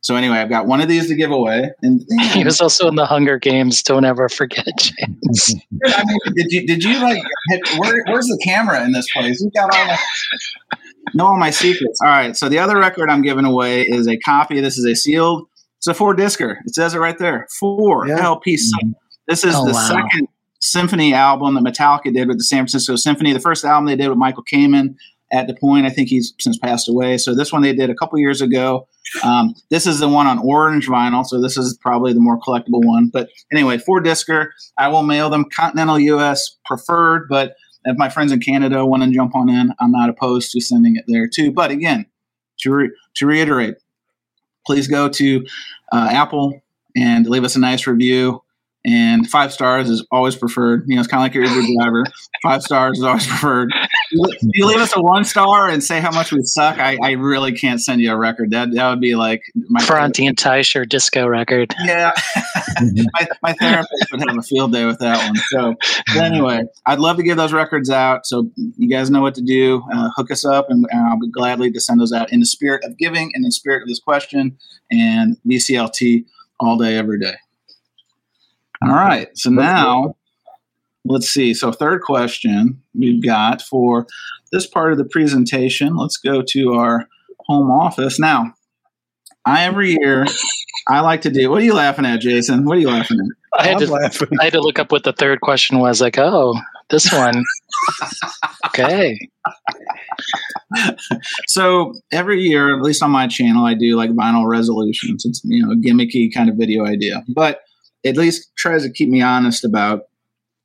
so 0.01 0.17
anyway, 0.17 0.37
I've 0.37 0.51
got 0.51 0.67
one 0.67 0.81
of 0.83 0.89
these 0.89 1.09
to 1.09 1.15
give 1.15 1.31
away. 1.31 1.71
And 1.83 2.05
He 2.33 2.45
was 2.45 2.61
also 2.61 2.89
in 2.89 2.95
the 2.97 3.07
Hunger 3.07 3.39
Games. 3.39 3.83
Don't 3.83 4.05
ever 4.05 4.29
forget, 4.29 4.67
James. 4.79 5.55
I 5.87 6.05
mean, 6.05 6.19
did 6.35 6.47
you 6.53 6.67
did 6.67 6.85
you 6.85 6.99
like 7.01 7.23
hit, 7.49 7.61
where, 7.79 8.03
where's 8.07 8.27
the 8.27 8.41
camera 8.45 8.85
in 8.85 8.93
this 8.93 9.11
place? 9.13 9.41
You 9.41 9.51
got 9.55 9.75
all 9.75 9.87
my 9.87 9.99
know 11.15 11.27
all 11.27 11.39
my 11.39 11.51
secrets. 11.51 11.99
All 12.03 12.09
right, 12.09 12.37
so 12.37 12.49
the 12.49 12.59
other 12.59 12.77
record 12.79 13.09
I'm 13.11 13.23
giving 13.23 13.45
away 13.45 13.83
is 13.83 14.07
a 14.09 14.17
copy. 14.19 14.61
This 14.61 14.77
is 14.79 14.85
a 14.85 14.95
sealed. 14.95 15.47
It's 15.79 15.87
a 15.87 15.95
four 15.95 16.15
discer. 16.15 16.57
It 16.67 16.75
says 16.75 16.95
it 16.95 16.99
right 16.99 17.19
there. 17.19 17.47
Four 17.61 18.09
Yeah. 18.09 18.23
LP. 18.25 18.59
This 19.27 19.45
is 19.45 19.55
Oh, 19.55 19.67
the 19.67 19.73
wow. 19.73 19.87
second 19.89 20.29
symphony 20.61 21.13
album 21.13 21.55
that 21.55 21.63
Metallica 21.63 22.13
did 22.13 22.27
with 22.29 22.39
the 22.39 22.45
San 22.45 22.59
Francisco 22.61 22.97
Symphony. 22.97 23.33
The 23.35 23.41
first 23.41 23.65
album 23.67 23.85
they 23.87 23.97
did 23.97 24.09
with 24.09 24.17
Michael 24.19 24.45
Kamen. 24.51 24.95
At 25.35 25.49
the 25.49 25.55
point, 25.55 25.85
I 25.85 25.91
think 25.91 26.09
he's 26.09 26.33
since 26.39 26.57
passed 26.57 26.89
away. 26.89 27.19
So 27.19 27.35
this 27.35 27.53
one 27.53 27.63
they 27.63 27.75
did 27.75 27.91
a 27.91 27.95
couple 27.95 28.19
years 28.21 28.41
ago. 28.41 28.87
Um, 29.25 29.55
this 29.69 29.85
is 29.85 29.99
the 29.99 30.09
one 30.09 30.29
on 30.29 30.39
orange 30.39 30.87
vinyl, 30.87 31.27
so 31.27 31.41
this 31.41 31.57
is 31.57 31.77
probably 31.77 32.13
the 32.13 32.21
more 32.21 32.39
collectible 32.39 32.85
one. 32.85 33.11
But 33.13 33.31
anyway, 33.53 33.79
four 33.79 34.01
discer. 34.01 34.53
I 34.79 34.89
will 34.89 35.03
mail 35.03 35.29
them 35.31 35.45
continental 35.53 35.99
U.S. 35.99 36.57
preferred, 36.65 37.27
but 37.29 37.57
if 37.85 37.99
my 37.99 38.09
friends 38.09 38.31
in 38.31 38.41
Canada 38.41 38.87
want 38.87 39.03
to 39.03 39.11
jump 39.11 39.35
on 39.35 39.51
in, 39.51 39.75
I'm 39.81 39.91
not 39.91 40.09
opposed 40.09 40.53
to 40.53 40.61
sending 40.61 40.97
it 40.97 41.05
there 41.09 41.29
too. 41.29 41.51
But 41.51 41.73
again, 41.73 42.07
to 42.61 42.73
re- 42.73 42.91
to 43.17 43.27
reiterate, 43.27 43.75
please 44.67 44.87
go 44.87 45.09
to 45.09 45.45
uh, 45.93 46.09
Apple 46.13 46.63
and 46.97 47.27
leave 47.27 47.45
us 47.45 47.57
a 47.57 47.61
nice 47.61 47.87
review. 47.87 48.41
And 48.87 49.29
five 49.29 49.53
stars 49.53 49.89
is 49.89 50.07
always 50.11 50.37
preferred. 50.37 50.85
You 50.87 50.97
know, 50.97 51.01
it's 51.01 51.09
kind 51.09 51.21
of 51.21 51.25
like 51.25 51.35
your 51.35 51.45
Uber 51.45 51.83
driver. 51.83 52.05
Five 52.43 52.63
stars 52.63 52.99
is 52.99 53.05
always 53.05 53.27
preferred. 53.27 53.73
If 54.15 54.51
you 54.55 54.67
leave 54.67 54.79
us 54.79 54.97
a 54.97 55.01
one 55.01 55.25
star 55.25 55.69
and 55.69 55.83
say 55.83 56.01
how 56.01 56.11
much 56.11 56.33
we 56.33 56.43
suck, 56.43 56.79
I, 56.79 56.97
I 57.03 57.13
really 57.13 57.53
can't 57.53 57.81
send 57.81 58.01
you 58.01 58.13
a 58.13 58.17
record. 58.17 58.51
That 58.51 58.73
that 58.73 58.91
would 58.91 59.01
be 59.01 59.15
like 59.15 59.43
my 59.69 59.83
Ferrante 59.83 60.27
and 60.27 60.37
Teicher 60.37 60.89
disco 60.89 61.27
record. 61.27 61.75
yeah, 61.85 62.13
my, 62.81 63.27
my 63.43 63.53
therapist 63.55 64.13
would 64.13 64.21
have 64.21 64.37
a 64.39 64.43
field 64.43 64.73
day 64.73 64.85
with 64.85 64.99
that 65.01 65.19
one. 65.25 65.37
So, 65.51 65.75
anyway, 66.17 66.65
I'd 66.87 67.01
love 67.01 67.17
to 67.17 67.23
give 67.23 67.37
those 67.37 67.53
records 67.53 67.91
out. 67.91 68.27
So 68.27 68.51
you 68.57 68.89
guys 68.89 69.11
know 69.11 69.21
what 69.21 69.35
to 69.35 69.43
do. 69.43 69.83
Uh, 69.93 70.11
hook 70.17 70.31
us 70.31 70.45
up, 70.45 70.71
and, 70.71 70.87
and 70.91 71.07
I'll 71.09 71.19
be 71.19 71.31
gladly 71.31 71.71
to 71.73 71.81
send 71.81 72.01
those 72.01 72.13
out 72.13 72.33
in 72.33 72.41
the 72.41 72.47
spirit 72.47 72.85
of 72.85 72.97
giving 72.99 73.31
and 73.35 73.37
in 73.37 73.43
the 73.43 73.53
spirit 73.53 73.83
of 73.83 73.89
this 73.89 74.01
question 74.01 74.57
and 74.91 75.37
VCLT 75.49 76.25
all 76.61 76.77
day, 76.77 76.97
every 76.97 77.19
day. 77.19 77.35
All 78.83 78.91
right. 78.91 79.29
So 79.35 79.51
now 79.51 80.17
let's 81.05 81.29
see. 81.29 81.55
So 81.55 81.73
third 81.73 82.03
question 82.03 82.83
we've 82.95 83.23
got 83.23 83.63
for 83.63 84.07
this 84.53 84.67
part 84.67 84.93
of 84.93 84.99
the 84.99 85.05
presentation. 85.05 85.97
Let's 85.97 86.17
go 86.17 86.43
to 86.49 86.75
our 86.75 87.09
home 87.47 87.71
office 87.71 88.19
now. 88.19 88.55
I 89.47 89.65
every 89.65 89.97
year 90.01 90.27
I 90.89 91.01
like 91.01 91.23
to 91.23 91.31
do. 91.31 91.51
What 91.51 91.61
are 91.61 91.65
you 91.65 91.75
laughing 91.75 92.07
at, 92.07 92.21
Jason? 92.21 92.65
What 92.65 92.79
are 92.79 92.81
you 92.81 92.89
laughing 92.89 93.19
at? 93.21 93.61
I 93.61 93.67
had 93.67 93.75
I'm 93.75 93.87
to 93.87 93.93
laughing. 93.93 94.29
I 94.41 94.45
had 94.45 94.53
to 94.55 94.61
look 94.61 94.79
up 94.79 94.91
what 94.91 95.05
the 95.05 95.13
third 95.13 95.41
question 95.41 95.79
was. 95.79 96.01
Like, 96.01 96.19
oh, 96.19 96.59
this 96.91 97.13
one. 97.13 97.45
okay. 98.67 99.19
So 101.47 101.95
every 102.11 102.41
year, 102.41 102.77
at 102.77 102.83
least 102.83 103.01
on 103.01 103.13
my 103.13 103.29
channel, 103.29 103.65
I 103.65 103.75
do 103.75 103.95
like 103.97 104.11
vinyl 104.11 104.49
resolutions. 104.49 105.25
It's 105.25 105.41
you 105.45 105.65
know 105.65 105.73
a 105.73 105.77
gimmicky 105.77 106.35
kind 106.35 106.49
of 106.49 106.57
video 106.57 106.85
idea, 106.85 107.23
but 107.29 107.61
at 108.05 108.17
least 108.17 108.51
tries 108.57 108.83
to 108.83 108.91
keep 108.91 109.09
me 109.09 109.23
honest 109.23 109.65
about 109.65 110.07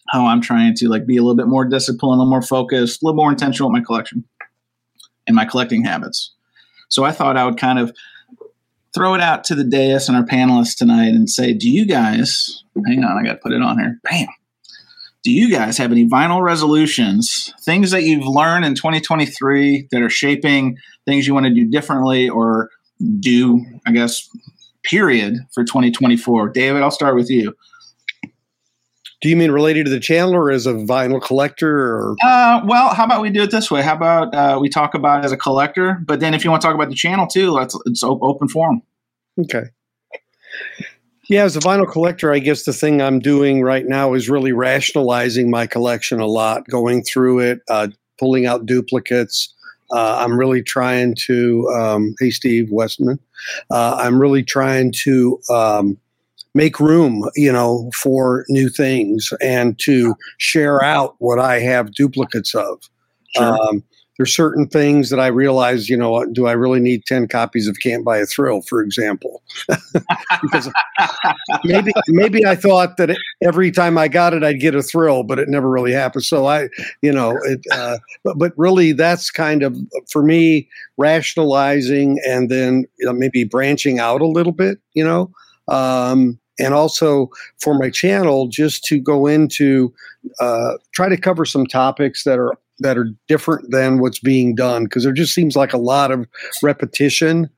how 0.09 0.25
I'm 0.25 0.41
trying 0.41 0.75
to 0.75 0.89
like 0.89 1.05
be 1.05 1.17
a 1.17 1.21
little 1.21 1.35
bit 1.35 1.47
more 1.47 1.65
disciplined, 1.65 2.15
a 2.15 2.23
little 2.23 2.29
more 2.29 2.41
focused, 2.41 3.01
a 3.01 3.05
little 3.05 3.15
more 3.15 3.29
intentional 3.29 3.69
with 3.69 3.79
my 3.79 3.85
collection 3.85 4.23
and 5.27 5.35
my 5.35 5.45
collecting 5.45 5.83
habits. 5.83 6.33
So 6.89 7.03
I 7.03 7.11
thought 7.11 7.37
I 7.37 7.45
would 7.45 7.57
kind 7.57 7.79
of 7.79 7.93
throw 8.93 9.13
it 9.13 9.21
out 9.21 9.43
to 9.45 9.55
the 9.55 9.63
dais 9.63 10.09
and 10.09 10.17
our 10.17 10.23
panelists 10.23 10.75
tonight 10.75 11.09
and 11.09 11.29
say, 11.29 11.53
do 11.53 11.69
you 11.69 11.85
guys, 11.85 12.63
hang 12.87 13.03
on, 13.03 13.17
I 13.17 13.23
got 13.23 13.33
to 13.33 13.39
put 13.39 13.51
it 13.51 13.61
on 13.61 13.77
here. 13.77 13.99
Bam. 14.03 14.27
Do 15.21 15.31
you 15.31 15.51
guys 15.51 15.77
have 15.77 15.91
any 15.91 16.07
vinyl 16.07 16.41
resolutions, 16.41 17.53
things 17.61 17.91
that 17.91 18.03
you've 18.03 18.25
learned 18.25 18.65
in 18.65 18.73
2023 18.73 19.89
that 19.91 20.01
are 20.01 20.09
shaping 20.09 20.77
things 21.05 21.27
you 21.27 21.33
want 21.33 21.45
to 21.45 21.53
do 21.53 21.65
differently 21.65 22.29
or 22.29 22.69
do, 23.19 23.63
I 23.85 23.91
guess, 23.91 24.27
period 24.83 25.35
for 25.53 25.63
2024? 25.63 26.49
David, 26.49 26.81
I'll 26.81 26.89
start 26.89 27.15
with 27.15 27.29
you. 27.29 27.53
Do 29.21 29.27
you 29.27 29.35
mean 29.35 29.51
related 29.51 29.85
to 29.85 29.91
the 29.91 29.99
channel 29.99 30.33
or 30.33 30.49
as 30.49 30.65
a 30.65 30.73
vinyl 30.73 31.21
collector? 31.21 31.77
Or? 31.77 32.15
Uh, 32.23 32.61
well, 32.65 32.93
how 32.93 33.03
about 33.03 33.21
we 33.21 33.29
do 33.29 33.43
it 33.43 33.51
this 33.51 33.69
way? 33.69 33.81
How 33.81 33.95
about 33.95 34.33
uh, 34.33 34.57
we 34.61 34.69
talk 34.69 34.93
about 34.93 35.19
it 35.19 35.25
as 35.25 35.31
a 35.31 35.37
collector, 35.37 36.01
but 36.05 36.19
then 36.19 36.33
if 36.33 36.43
you 36.43 36.51
want 36.51 36.61
to 36.61 36.67
talk 36.67 36.75
about 36.75 36.89
the 36.89 36.95
channel 36.95 37.27
too, 37.27 37.51
let's 37.51 37.77
it's 37.85 38.03
open 38.03 38.47
forum. 38.47 38.81
Okay. 39.39 39.65
Yeah, 41.29 41.43
as 41.43 41.55
a 41.55 41.59
vinyl 41.59 41.89
collector, 41.89 42.33
I 42.33 42.39
guess 42.39 42.63
the 42.63 42.73
thing 42.73 43.01
I'm 43.01 43.19
doing 43.19 43.61
right 43.61 43.85
now 43.85 44.15
is 44.15 44.29
really 44.29 44.51
rationalizing 44.51 45.51
my 45.51 45.67
collection 45.67 46.19
a 46.19 46.25
lot, 46.25 46.67
going 46.67 47.03
through 47.03 47.39
it, 47.39 47.59
uh, 47.69 47.89
pulling 48.17 48.47
out 48.47 48.65
duplicates. 48.65 49.53
Uh, 49.91 50.17
I'm 50.17 50.39
really 50.39 50.63
trying 50.63 51.15
to, 51.25 51.67
um, 51.69 52.15
hey, 52.19 52.31
Steve 52.31 52.71
Westman, 52.71 53.19
uh, 53.69 53.95
I'm 53.99 54.19
really 54.19 54.43
trying 54.43 54.91
to 55.03 55.39
um, 55.51 55.97
make 56.59 56.77
room, 56.77 57.23
you 57.37 57.53
know, 57.53 57.89
for 57.95 58.43
new 58.49 58.67
things 58.67 59.31
and 59.39 59.79
to 59.79 60.13
share 60.39 60.83
out 60.83 61.15
what 61.19 61.39
I 61.39 61.59
have 61.59 61.93
duplicates 61.93 62.53
of. 62.53 62.81
Sure. 63.33 63.55
Um, 63.55 63.83
there's 64.17 64.35
certain 64.35 64.67
things 64.67 65.09
that 65.09 65.21
I 65.21 65.27
realize, 65.27 65.87
you 65.87 65.95
know, 65.95 66.25
do 66.25 66.47
I 66.47 66.51
really 66.51 66.81
need 66.81 67.05
10 67.05 67.29
copies 67.29 67.69
of 67.69 67.77
Can't 67.79 68.03
Buy 68.03 68.17
a 68.17 68.25
Thrill, 68.25 68.61
for 68.63 68.81
example? 68.81 69.41
because 70.41 70.69
maybe, 71.63 71.93
maybe 72.09 72.45
I 72.45 72.57
thought 72.57 72.97
that 72.97 73.17
every 73.41 73.71
time 73.71 73.97
I 73.97 74.09
got 74.09 74.33
it, 74.33 74.43
I'd 74.43 74.59
get 74.59 74.75
a 74.75 74.83
thrill, 74.83 75.23
but 75.23 75.39
it 75.39 75.47
never 75.47 75.69
really 75.69 75.93
happened. 75.93 76.25
So 76.25 76.47
I, 76.47 76.67
you 77.01 77.13
know, 77.13 77.39
it, 77.45 77.61
uh, 77.71 77.99
but, 78.25 78.37
but 78.37 78.51
really 78.57 78.91
that's 78.91 79.31
kind 79.31 79.63
of, 79.63 79.77
for 80.11 80.21
me, 80.21 80.67
rationalizing 80.97 82.19
and 82.27 82.51
then 82.51 82.83
you 82.97 83.05
know, 83.05 83.13
maybe 83.13 83.45
branching 83.45 83.99
out 83.99 84.19
a 84.19 84.27
little 84.27 84.51
bit, 84.51 84.79
you 84.93 85.05
know, 85.05 85.31
um, 85.69 86.37
and 86.59 86.73
also 86.73 87.29
for 87.59 87.73
my 87.73 87.89
channel 87.89 88.47
just 88.47 88.83
to 88.83 88.99
go 88.99 89.25
into 89.25 89.93
uh, 90.39 90.73
try 90.93 91.09
to 91.09 91.17
cover 91.17 91.45
some 91.45 91.65
topics 91.65 92.23
that 92.23 92.37
are 92.37 92.57
that 92.79 92.97
are 92.97 93.09
different 93.27 93.71
than 93.71 93.99
what's 93.99 94.19
being 94.19 94.55
done 94.55 94.83
because 94.83 95.03
there 95.03 95.13
just 95.13 95.33
seems 95.33 95.55
like 95.55 95.73
a 95.73 95.77
lot 95.77 96.11
of 96.11 96.27
repetition 96.61 97.49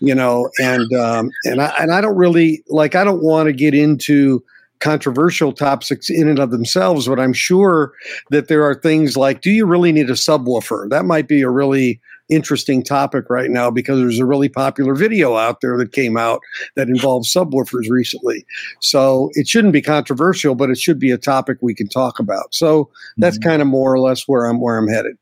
you 0.00 0.14
know 0.14 0.48
and 0.60 0.92
um, 0.94 1.30
and 1.44 1.60
I 1.60 1.74
and 1.78 1.92
I 1.92 2.00
don't 2.00 2.16
really 2.16 2.62
like 2.68 2.94
I 2.94 3.04
don't 3.04 3.22
want 3.22 3.46
to 3.46 3.52
get 3.52 3.74
into 3.74 4.42
controversial 4.80 5.52
topics 5.52 6.08
in 6.08 6.28
and 6.28 6.38
of 6.38 6.50
themselves 6.50 7.08
but 7.08 7.18
I'm 7.18 7.32
sure 7.32 7.92
that 8.30 8.48
there 8.48 8.62
are 8.62 8.74
things 8.74 9.16
like 9.16 9.40
do 9.40 9.50
you 9.50 9.66
really 9.66 9.92
need 9.92 10.10
a 10.10 10.14
subwoofer? 10.14 10.88
That 10.88 11.04
might 11.04 11.28
be 11.28 11.42
a 11.42 11.50
really 11.50 12.00
interesting 12.28 12.82
topic 12.82 13.30
right 13.30 13.50
now 13.50 13.70
because 13.70 13.98
there's 13.98 14.18
a 14.18 14.26
really 14.26 14.48
popular 14.48 14.94
video 14.94 15.36
out 15.36 15.60
there 15.60 15.76
that 15.78 15.92
came 15.92 16.16
out 16.16 16.40
that 16.76 16.88
involves 16.88 17.32
subwoofers 17.32 17.88
recently. 17.88 18.44
So 18.80 19.30
it 19.34 19.48
shouldn't 19.48 19.72
be 19.72 19.82
controversial, 19.82 20.54
but 20.54 20.70
it 20.70 20.78
should 20.78 20.98
be 20.98 21.10
a 21.10 21.18
topic 21.18 21.58
we 21.60 21.74
can 21.74 21.88
talk 21.88 22.18
about. 22.18 22.54
So 22.54 22.90
that's 23.16 23.38
mm-hmm. 23.38 23.48
kind 23.48 23.62
of 23.62 23.68
more 23.68 23.92
or 23.92 24.00
less 24.00 24.26
where 24.26 24.46
I'm 24.46 24.60
where 24.60 24.76
I'm 24.76 24.88
headed. 24.88 25.16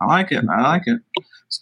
I 0.00 0.06
like 0.06 0.32
it. 0.32 0.44
I 0.50 0.62
like 0.62 0.82
it. 0.86 1.00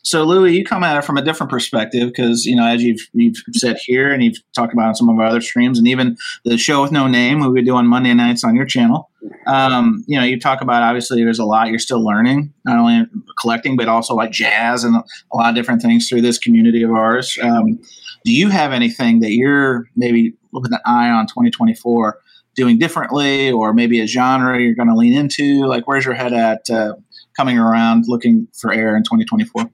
So, 0.03 0.25
Louie, 0.25 0.57
you 0.57 0.65
come 0.65 0.85
at 0.85 0.97
it 0.97 1.05
from 1.05 1.17
a 1.17 1.23
different 1.23 1.51
perspective 1.51 2.09
because, 2.09 2.45
you 2.45 2.57
know, 2.57 2.67
as 2.67 2.83
you've, 2.83 3.01
you've 3.13 3.37
said 3.53 3.77
here 3.79 4.13
and 4.13 4.23
you've 4.23 4.39
talked 4.55 4.73
about 4.73 4.89
on 4.89 4.95
some 4.95 5.09
of 5.09 5.19
our 5.19 5.27
other 5.27 5.41
streams 5.41 5.79
and 5.79 5.89
even 5.89 6.17
the 6.45 6.59
show 6.59 6.83
with 6.83 6.93
no 6.93 7.07
name 7.07 7.41
we 7.51 7.63
do 7.63 7.75
on 7.77 7.87
Monday 7.87 8.15
nights 8.15 8.45
on 8.45 8.55
your 8.55 8.67
channel, 8.67 9.11
um, 9.47 10.05
you 10.07 10.19
know, 10.19 10.25
you 10.25 10.39
talk 10.39 10.61
about 10.61 10.83
obviously 10.83 11.23
there's 11.23 11.39
a 11.39 11.45
lot 11.45 11.69
you're 11.69 11.79
still 11.79 12.05
learning, 12.05 12.53
not 12.65 12.79
only 12.79 13.07
collecting, 13.41 13.77
but 13.77 13.89
also 13.89 14.15
like 14.15 14.31
jazz 14.31 14.85
and 14.85 14.97
a 14.97 15.37
lot 15.37 15.51
of 15.51 15.55
different 15.55 15.83
things 15.83 16.09
through 16.09 16.23
this 16.23 16.39
community 16.39 16.83
of 16.83 16.91
ours. 16.91 17.39
Um, 17.43 17.81
do 18.25 18.33
you 18.33 18.49
have 18.49 18.73
anything 18.73 19.21
that 19.21 19.33
you're 19.33 19.87
maybe 19.97 20.35
with 20.53 20.73
an 20.73 20.79
eye 20.87 21.11
on 21.11 21.27
2024 21.27 22.19
doing 22.55 22.79
differently 22.79 23.51
or 23.51 23.75
maybe 23.75 24.01
a 24.01 24.07
genre 24.07 24.61
you're 24.61 24.75
going 24.75 24.89
to 24.89 24.95
lean 24.95 25.13
into? 25.13 25.67
Like, 25.67 25.87
where's 25.87 26.05
your 26.05 26.15
head 26.15 26.33
at? 26.33 26.69
Uh, 26.71 26.95
coming 27.37 27.59
around 27.59 28.05
looking 28.07 28.49
for 28.55 28.73
air 28.73 28.97
in 28.97 29.03
2024? 29.03 29.71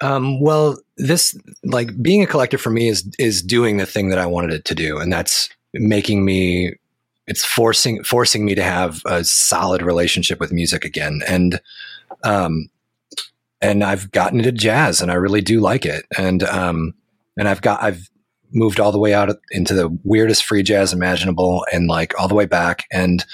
Um, 0.00 0.40
well, 0.40 0.78
this 0.96 1.36
like 1.64 2.00
being 2.02 2.22
a 2.22 2.26
collector 2.26 2.58
for 2.58 2.70
me 2.70 2.88
is 2.88 3.08
is 3.18 3.42
doing 3.42 3.76
the 3.76 3.86
thing 3.86 4.08
that 4.10 4.18
I 4.18 4.26
wanted 4.26 4.52
it 4.52 4.64
to 4.66 4.74
do, 4.74 4.98
and 4.98 5.12
that's 5.12 5.48
making 5.74 6.24
me. 6.24 6.74
It's 7.26 7.44
forcing 7.44 8.04
forcing 8.04 8.44
me 8.44 8.54
to 8.54 8.62
have 8.62 9.02
a 9.04 9.24
solid 9.24 9.82
relationship 9.82 10.38
with 10.38 10.52
music 10.52 10.84
again, 10.84 11.22
and 11.26 11.60
um, 12.22 12.68
and 13.60 13.82
I've 13.82 14.10
gotten 14.12 14.38
into 14.38 14.52
jazz, 14.52 15.00
and 15.00 15.10
I 15.10 15.14
really 15.14 15.40
do 15.40 15.60
like 15.60 15.84
it, 15.84 16.04
and 16.16 16.42
um, 16.44 16.94
and 17.36 17.48
I've 17.48 17.62
got 17.62 17.82
I've 17.82 18.08
moved 18.52 18.80
all 18.80 18.92
the 18.92 18.98
way 18.98 19.12
out 19.12 19.30
into 19.50 19.74
the 19.74 19.88
weirdest 20.04 20.44
free 20.44 20.62
jazz 20.62 20.92
imaginable 20.92 21.66
and 21.72 21.88
like 21.88 22.18
all 22.18 22.28
the 22.28 22.34
way 22.34 22.46
back. 22.46 22.86
And 22.92 23.24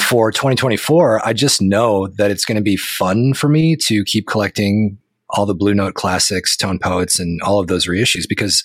for 0.00 0.30
2024, 0.30 1.26
I 1.26 1.32
just 1.32 1.60
know 1.60 2.06
that 2.06 2.30
it's 2.30 2.44
going 2.44 2.56
to 2.56 2.62
be 2.62 2.76
fun 2.76 3.34
for 3.34 3.48
me 3.48 3.76
to 3.76 4.04
keep 4.04 4.26
collecting 4.26 4.98
all 5.32 5.46
the 5.46 5.54
Blue 5.54 5.74
Note 5.74 5.94
classics, 5.94 6.56
Tone 6.56 6.78
Poets, 6.78 7.18
and 7.18 7.40
all 7.42 7.60
of 7.60 7.66
those 7.66 7.86
reissues 7.86 8.28
because 8.28 8.62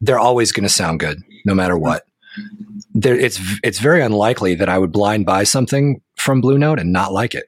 they're 0.00 0.18
always 0.18 0.52
going 0.52 0.64
to 0.64 0.68
sound 0.68 1.00
good 1.00 1.22
no 1.44 1.54
matter 1.54 1.76
what. 1.76 2.04
There, 2.92 3.18
it's 3.18 3.40
it's 3.62 3.78
very 3.78 4.02
unlikely 4.02 4.54
that 4.56 4.68
I 4.68 4.78
would 4.78 4.92
blind 4.92 5.26
buy 5.26 5.44
something 5.44 6.00
from 6.16 6.40
Blue 6.40 6.58
Note 6.58 6.78
and 6.78 6.92
not 6.92 7.12
like 7.12 7.34
it. 7.34 7.44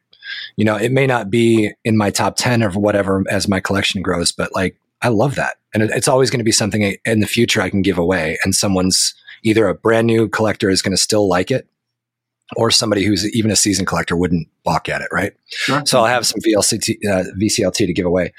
You 0.57 0.65
know, 0.65 0.77
it 0.77 0.93
may 0.93 1.07
not 1.07 1.31
be 1.31 1.73
in 1.85 1.97
my 1.97 2.11
top 2.11 2.37
ten 2.37 2.63
or 2.63 2.71
whatever 2.71 3.25
as 3.29 3.49
my 3.49 3.61
collection 3.61 4.03
grows, 4.03 4.33
but 4.33 4.55
like 4.55 4.79
I 5.03 5.09
love 5.09 5.35
that, 5.37 5.57
and 5.75 5.83
it, 5.83 5.91
it's 5.93 6.09
always 6.09 6.31
going 6.31 6.41
to 6.41 6.45
be 6.45 6.53
something 6.53 6.97
in 7.05 7.21
the 7.21 7.27
future 7.27 7.61
I 7.61 7.71
can 7.71 7.83
give 7.83 7.99
away, 7.99 8.39
and 8.45 8.55
someone's 8.55 9.15
either 9.43 9.69
a 9.69 9.75
brand 9.75 10.07
new 10.07 10.29
collector 10.29 10.71
is 10.71 10.83
going 10.83 10.97
to 10.97 11.03
still 11.03 11.29
like 11.29 11.51
it, 11.51 11.69
or 12.55 12.71
somebody 12.71 13.05
who's 13.05 13.29
even 13.35 13.51
a 13.51 13.57
season 13.57 13.85
collector 13.85 14.17
wouldn't 14.17 14.49
balk 14.63 14.89
at 14.89 15.01
it, 15.01 15.09
right? 15.13 15.33
Sure. 15.47 15.83
So 15.85 15.99
I'll 15.99 16.07
have 16.07 16.27
some 16.27 16.41
VLCT, 16.41 16.99
uh, 17.07 17.25
VCLT 17.41 17.87
to 17.87 17.93
give 17.93 18.07
away, 18.07 18.33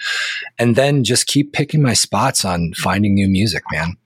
and 0.57 0.75
then 0.75 1.03
just 1.03 1.27
keep 1.27 1.51
picking 1.51 1.81
my 1.81 1.93
spots 1.93 2.45
on 2.45 2.73
finding 2.75 3.13
new 3.13 3.27
music, 3.27 3.63
man. 3.71 3.97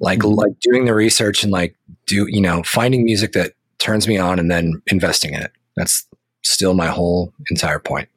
Like 0.00 0.20
mm-hmm. 0.20 0.34
like 0.34 0.60
doing 0.60 0.84
the 0.84 0.94
research 0.94 1.42
and 1.42 1.52
like 1.52 1.74
do 2.06 2.26
you 2.28 2.40
know 2.40 2.62
finding 2.62 3.04
music 3.04 3.32
that 3.32 3.52
turns 3.78 4.06
me 4.06 4.18
on 4.18 4.38
and 4.38 4.50
then 4.50 4.82
investing 4.88 5.34
in 5.34 5.42
it. 5.42 5.52
That's 5.76 6.06
still 6.42 6.74
my 6.74 6.86
whole 6.86 7.32
entire 7.50 7.78
point. 7.78 8.08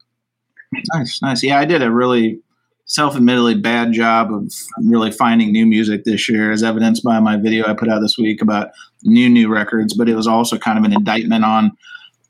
Nice, 0.94 1.22
nice. 1.22 1.44
Yeah, 1.44 1.60
I 1.60 1.66
did 1.66 1.82
a 1.82 1.92
really 1.92 2.40
self-admittedly 2.86 3.56
bad 3.56 3.94
job 3.94 4.34
of 4.34 4.52
really 4.84 5.12
finding 5.12 5.52
new 5.52 5.66
music 5.66 6.04
this 6.04 6.28
year, 6.28 6.52
as 6.52 6.64
evidenced 6.64 7.04
by 7.04 7.20
my 7.20 7.38
video 7.38 7.66
I 7.66 7.74
put 7.74 7.90
out 7.90 8.00
this 8.00 8.18
week 8.18 8.42
about 8.42 8.72
new 9.04 9.30
new 9.30 9.50
records. 9.50 9.94
But 9.94 10.10
it 10.10 10.16
was 10.16 10.28
also 10.28 10.58
kind 10.58 10.78
of 10.78 10.84
an 10.84 10.94
indictment 10.94 11.46
on 11.46 11.72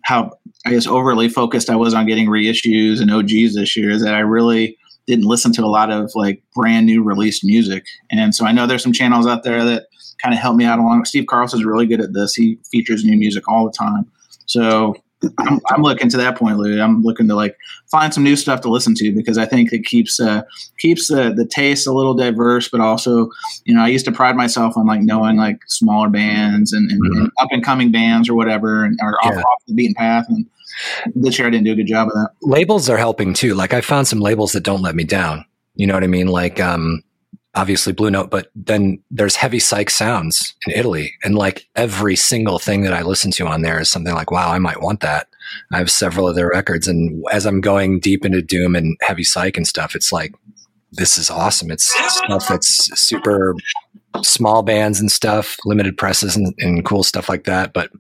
how 0.03 0.31
I 0.65 0.71
guess 0.71 0.87
overly 0.87 1.29
focused 1.29 1.69
I 1.69 1.75
was 1.75 1.93
on 1.93 2.05
getting 2.07 2.27
reissues 2.27 3.01
and 3.01 3.11
OGs 3.11 3.55
this 3.55 3.75
year. 3.75 3.89
Is 3.89 4.03
that 4.03 4.15
I 4.15 4.19
really 4.19 4.77
didn't 5.07 5.25
listen 5.25 5.51
to 5.53 5.63
a 5.63 5.67
lot 5.67 5.91
of 5.91 6.11
like 6.15 6.43
brand 6.55 6.85
new 6.85 7.03
released 7.03 7.43
music, 7.43 7.85
and 8.11 8.33
so 8.33 8.45
I 8.45 8.51
know 8.51 8.67
there's 8.67 8.83
some 8.83 8.93
channels 8.93 9.27
out 9.27 9.43
there 9.43 9.63
that 9.65 9.87
kind 10.21 10.35
of 10.35 10.41
help 10.41 10.55
me 10.55 10.65
out 10.65 10.79
along. 10.79 11.05
Steve 11.05 11.25
Carlson's 11.27 11.65
really 11.65 11.87
good 11.87 12.01
at 12.01 12.13
this. 12.13 12.33
He 12.35 12.59
features 12.71 13.03
new 13.03 13.17
music 13.17 13.47
all 13.47 13.65
the 13.65 13.71
time. 13.71 14.05
So 14.45 14.95
I'm, 15.39 15.59
I'm, 15.69 15.81
looking 15.81 16.09
to 16.09 16.17
that 16.17 16.37
point, 16.37 16.57
Lou. 16.57 16.81
I'm 16.81 17.03
looking 17.03 17.27
to 17.27 17.35
like 17.35 17.55
find 17.91 18.13
some 18.13 18.23
new 18.23 18.35
stuff 18.35 18.61
to 18.61 18.69
listen 18.69 18.95
to 18.95 19.13
because 19.13 19.37
I 19.37 19.45
think 19.45 19.71
it 19.71 19.85
keeps 19.85 20.19
uh, 20.19 20.41
keeps 20.79 21.07
the 21.07 21.33
the 21.35 21.45
taste 21.45 21.87
a 21.87 21.91
little 21.91 22.13
diverse, 22.13 22.69
but 22.69 22.81
also, 22.81 23.29
you 23.65 23.75
know, 23.75 23.81
I 23.81 23.87
used 23.87 24.05
to 24.05 24.11
pride 24.11 24.35
myself 24.35 24.75
on 24.77 24.87
like 24.87 25.01
knowing 25.01 25.37
like 25.37 25.59
smaller 25.67 26.09
bands 26.09 26.73
and, 26.73 26.89
and, 26.89 27.01
mm-hmm. 27.01 27.21
and 27.21 27.31
up 27.39 27.49
and 27.51 27.63
coming 27.63 27.91
bands 27.91 28.29
or 28.29 28.33
whatever, 28.33 28.83
and 28.83 28.97
or 29.01 29.23
off, 29.23 29.37
off 29.37 29.63
the 29.67 29.73
beaten 29.73 29.95
path. 29.95 30.25
And 30.27 30.45
this 31.13 31.37
year 31.37 31.47
I 31.47 31.51
didn't 31.51 31.65
do 31.65 31.73
a 31.73 31.75
good 31.75 31.87
job 31.87 32.07
of 32.07 32.13
that. 32.13 32.29
Labels 32.41 32.89
are 32.89 32.97
helping 32.97 33.33
too. 33.33 33.53
Like 33.53 33.73
I 33.73 33.81
found 33.81 34.07
some 34.07 34.19
labels 34.19 34.53
that 34.53 34.63
don't 34.63 34.81
let 34.81 34.95
me 34.95 35.03
down. 35.03 35.45
You 35.75 35.87
know 35.87 35.93
what 35.93 36.03
I 36.03 36.07
mean? 36.07 36.27
Like 36.27 36.59
um, 36.59 37.03
obviously 37.53 37.93
Blue 37.93 38.09
Note, 38.09 38.29
but 38.29 38.49
then 38.55 39.01
there's 39.11 39.35
heavy 39.35 39.59
psych 39.59 39.89
sounds 39.89 40.55
in 40.67 40.73
Italy. 40.73 41.13
And 41.23 41.35
like 41.35 41.67
every 41.75 42.15
single 42.15 42.59
thing 42.59 42.83
that 42.83 42.93
I 42.93 43.01
listen 43.01 43.31
to 43.31 43.47
on 43.47 43.61
there 43.61 43.79
is 43.79 43.91
something 43.91 44.13
like, 44.13 44.31
wow, 44.31 44.51
I 44.51 44.59
might 44.59 44.81
want 44.81 45.01
that. 45.01 45.27
I 45.73 45.77
have 45.77 45.91
several 45.91 46.27
of 46.27 46.35
their 46.35 46.47
records. 46.47 46.87
And 46.87 47.23
as 47.31 47.45
I'm 47.45 47.59
going 47.59 47.99
deep 47.99 48.25
into 48.25 48.41
Doom 48.41 48.75
and 48.75 48.97
heavy 49.01 49.23
psych 49.23 49.57
and 49.57 49.67
stuff, 49.67 49.95
it's 49.95 50.11
like, 50.11 50.33
this 50.93 51.17
is 51.17 51.29
awesome. 51.29 51.71
It's 51.71 51.93
stuff 52.13 52.47
that's 52.47 52.89
super 52.99 53.55
small 54.23 54.61
bands 54.61 54.99
and 54.99 55.11
stuff, 55.11 55.57
limited 55.65 55.97
presses 55.97 56.35
and, 56.35 56.53
and 56.59 56.85
cool 56.85 57.03
stuff 57.03 57.29
like 57.29 57.45
that. 57.45 57.73
But 57.73 57.91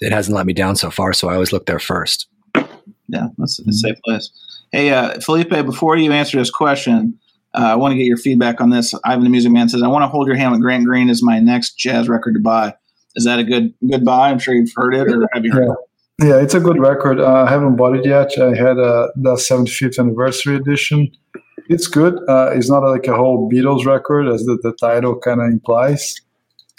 it 0.00 0.12
hasn't 0.12 0.36
let 0.36 0.46
me 0.46 0.52
down 0.52 0.76
so 0.76 0.90
far. 0.90 1.12
So 1.12 1.28
I 1.28 1.34
always 1.34 1.52
look 1.52 1.66
there 1.66 1.78
first. 1.78 2.28
Yeah, 3.08 3.28
that's 3.38 3.60
a 3.60 3.72
safe 3.72 3.96
place. 4.04 4.30
Hey, 4.72 4.90
uh, 4.90 5.20
Felipe, 5.20 5.50
before 5.50 5.96
you 5.96 6.12
answer 6.12 6.38
this 6.38 6.50
question, 6.50 7.18
Uh, 7.56 7.64
I 7.64 7.74
want 7.76 7.92
to 7.92 7.96
get 7.96 8.04
your 8.04 8.18
feedback 8.18 8.60
on 8.60 8.70
this. 8.70 8.94
Ivan 9.04 9.24
the 9.24 9.30
Music 9.30 9.50
Man 9.50 9.68
says, 9.68 9.82
"I 9.82 9.88
want 9.88 10.02
to 10.02 10.08
hold 10.08 10.26
your 10.26 10.36
hand 10.36 10.52
with 10.52 10.60
Grant 10.60 10.84
Green 10.84 11.08
as 11.08 11.22
my 11.22 11.40
next 11.40 11.78
jazz 11.78 12.08
record 12.08 12.34
to 12.34 12.40
buy." 12.40 12.74
Is 13.14 13.24
that 13.24 13.38
a 13.38 13.44
good 13.44 13.72
good 13.88 14.04
buy? 14.04 14.30
I'm 14.30 14.38
sure 14.38 14.54
you've 14.54 14.72
heard 14.76 14.94
it, 14.94 15.08
or 15.08 15.28
have 15.32 15.44
you 15.44 15.52
heard? 15.52 15.68
Yeah, 16.20 16.28
yeah 16.28 16.42
it's 16.42 16.52
a 16.52 16.60
good 16.60 16.78
record. 16.78 17.18
Uh, 17.18 17.44
I 17.46 17.50
haven't 17.50 17.76
bought 17.76 17.96
it 17.96 18.04
yet. 18.04 18.38
I 18.38 18.54
had 18.54 18.78
uh, 18.78 19.08
the 19.16 19.36
75th 19.36 19.98
anniversary 19.98 20.56
edition. 20.56 21.08
It's 21.68 21.86
good. 21.86 22.14
Uh, 22.28 22.50
it's 22.54 22.70
not 22.70 22.82
like 22.82 23.06
a 23.06 23.16
whole 23.16 23.50
Beatles 23.50 23.86
record, 23.86 24.28
as 24.28 24.44
the, 24.44 24.58
the 24.62 24.72
title 24.74 25.18
kind 25.18 25.40
of 25.40 25.46
implies, 25.46 26.14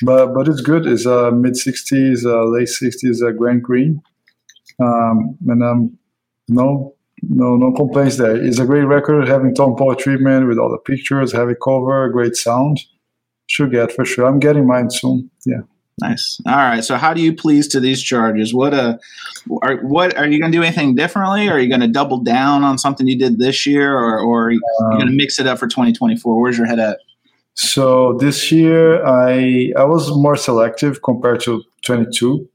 but 0.03 0.34
but 0.36 0.47
it's 0.47 0.61
good. 0.61 0.86
It's 0.86 1.07
uh, 1.07 1.32
mid 1.32 1.53
60s, 1.53 2.23
uh, 2.23 2.45
late 2.45 2.69
60s 2.69 3.28
uh, 3.28 3.32
Grant 3.32 3.63
Green, 3.63 4.01
um, 4.80 5.38
and 5.47 5.63
um, 5.63 5.97
no 6.47 6.96
no 7.24 7.55
no 7.55 7.72
complaints 7.74 8.18
there. 8.18 8.36
It's 8.36 8.59
a 8.59 8.65
great 8.65 8.84
record, 8.84 9.28
having 9.28 9.55
Tone 9.55 9.76
Poet 9.76 9.99
treatment 9.99 10.47
with 10.47 10.57
all 10.57 10.70
the 10.70 10.78
pictures, 10.78 11.32
heavy 11.32 11.55
cover, 11.61 12.09
great 12.09 12.36
sound. 12.36 12.80
Should 13.47 13.72
get 13.72 13.91
for 13.91 14.05
sure. 14.05 14.26
I'm 14.26 14.39
getting 14.39 14.68
mine 14.68 14.89
soon. 14.91 15.32
Yeah. 15.45 15.61
Nice. 15.99 16.39
All 16.45 16.55
right. 16.55 16.84
So, 16.84 16.95
how 16.95 17.13
do 17.13 17.22
you 17.22 17.34
please 17.34 17.68
to 17.70 17.80
these 17.80 18.03
charges? 18.03 18.53
What 18.53 18.74
uh, 18.74 18.97
are 19.63 19.78
what 19.78 20.15
are 20.15 20.28
you 20.28 20.39
going 20.39 20.51
to 20.51 20.57
do 20.57 20.63
anything 20.63 20.93
differently? 20.93 21.47
Or 21.47 21.53
are 21.53 21.59
you 21.59 21.70
going 21.70 21.82
to 21.82 21.88
double 21.88 22.20
down 22.20 22.63
on 22.63 22.78
something 22.78 23.07
you 23.07 23.18
did 23.18 23.39
this 23.39 23.65
year, 23.65 23.97
or 23.97 24.20
or 24.20 24.47
are 24.47 24.51
you 24.51 24.61
um, 24.82 24.91
going 24.91 25.07
to 25.07 25.13
mix 25.13 25.39
it 25.39 25.47
up 25.47 25.57
for 25.57 25.68
2024? 25.68 26.39
Where's 26.39 26.57
your 26.57 26.68
head 26.68 26.78
at? 26.78 26.99
So 27.55 28.13
this 28.20 28.51
year, 28.51 29.03
I 29.03 29.72
I 29.76 29.86
was 29.86 30.15
more 30.15 30.36
selective 30.36 31.01
compared 31.01 31.39
to 31.41 31.63
22. 31.84 32.47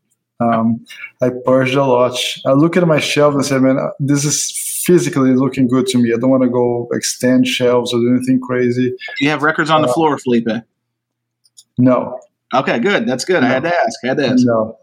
Um, 0.43 0.85
I 1.21 1.31
purged 1.45 1.75
a 1.75 1.85
lot. 1.85 2.19
I 2.47 2.53
look 2.53 2.77
at 2.77 2.87
my 2.87 3.01
shelf 3.01 3.35
and 3.35 3.45
say, 3.45 3.59
"Man, 3.59 3.79
this 3.99 4.25
is 4.25 4.51
physically 4.85 5.35
looking 5.35 5.69
good 5.69 5.87
to 5.89 5.99
me. 5.99 6.13
I 6.13 6.17
don't 6.17 6.31
want 6.31 6.43
to 6.43 6.51
go 6.51 6.89
extend 6.93 7.47
shelves 7.47 7.93
or 7.93 8.01
do 8.01 8.15
anything 8.17 8.41
crazy." 8.41 8.91
Do 8.91 9.25
you 9.25 9.31
have 9.31 9.43
records 9.43 9.71
on 9.71 9.83
the 9.83 9.89
uh, 9.89 9.93
floor, 9.93 10.19
Felipe? 10.19 10.49
No. 11.79 12.21
Okay, 12.55 12.79
good. 12.79 13.07
That's 13.07 13.25
good. 13.25 13.43
No. 13.43 13.49
I 13.49 13.51
had 13.51 13.63
to 13.63 13.75
ask. 13.75 14.05
I 14.05 14.09
had 14.09 14.17
to 14.19 14.27
ask. 14.27 14.45
No. 14.45 14.79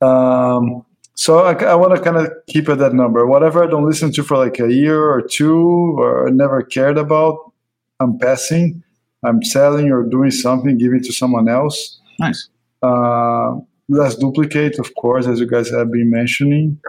Um, 0.00 0.84
so 1.14 1.40
I, 1.40 1.52
I 1.64 1.74
want 1.74 1.96
to 1.96 2.00
kind 2.00 2.16
of 2.16 2.30
keep 2.46 2.68
at 2.68 2.78
that 2.78 2.92
number. 2.92 3.26
Whatever 3.26 3.64
I 3.64 3.66
don't 3.66 3.84
listen 3.84 4.12
to 4.12 4.22
for 4.22 4.36
like 4.36 4.60
a 4.60 4.72
year 4.72 5.02
or 5.02 5.20
two 5.20 5.96
or 5.98 6.30
never 6.30 6.62
cared 6.62 6.98
about, 6.98 7.52
I'm 7.98 8.18
passing. 8.18 8.82
I'm 9.24 9.42
selling 9.42 9.90
or 9.90 10.04
doing 10.04 10.30
something, 10.30 10.78
giving 10.78 11.02
to 11.02 11.12
someone 11.12 11.48
else. 11.48 11.98
Nice. 12.20 12.48
Uh, 12.82 13.56
less 13.88 14.16
duplicate, 14.16 14.78
of 14.78 14.94
course, 14.94 15.26
as 15.26 15.40
you 15.40 15.46
guys 15.46 15.70
have 15.70 15.90
been 15.90 16.10
mentioning. 16.10 16.80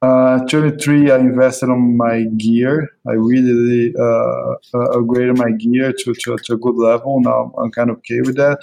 Uh, 0.00 0.38
23, 0.46 1.10
I 1.10 1.18
invested 1.18 1.70
on 1.70 1.96
my 1.96 2.24
gear. 2.36 2.88
I 3.06 3.12
really 3.12 3.92
uh, 3.98 4.02
uh, 4.02 4.96
upgraded 4.96 5.36
my 5.38 5.50
gear 5.50 5.92
to, 5.92 6.14
to, 6.14 6.36
to, 6.36 6.52
a 6.52 6.56
good 6.56 6.76
level. 6.76 7.20
Now 7.20 7.52
I'm 7.58 7.72
kind 7.72 7.90
of 7.90 7.96
okay 7.96 8.20
with 8.20 8.36
that. 8.36 8.60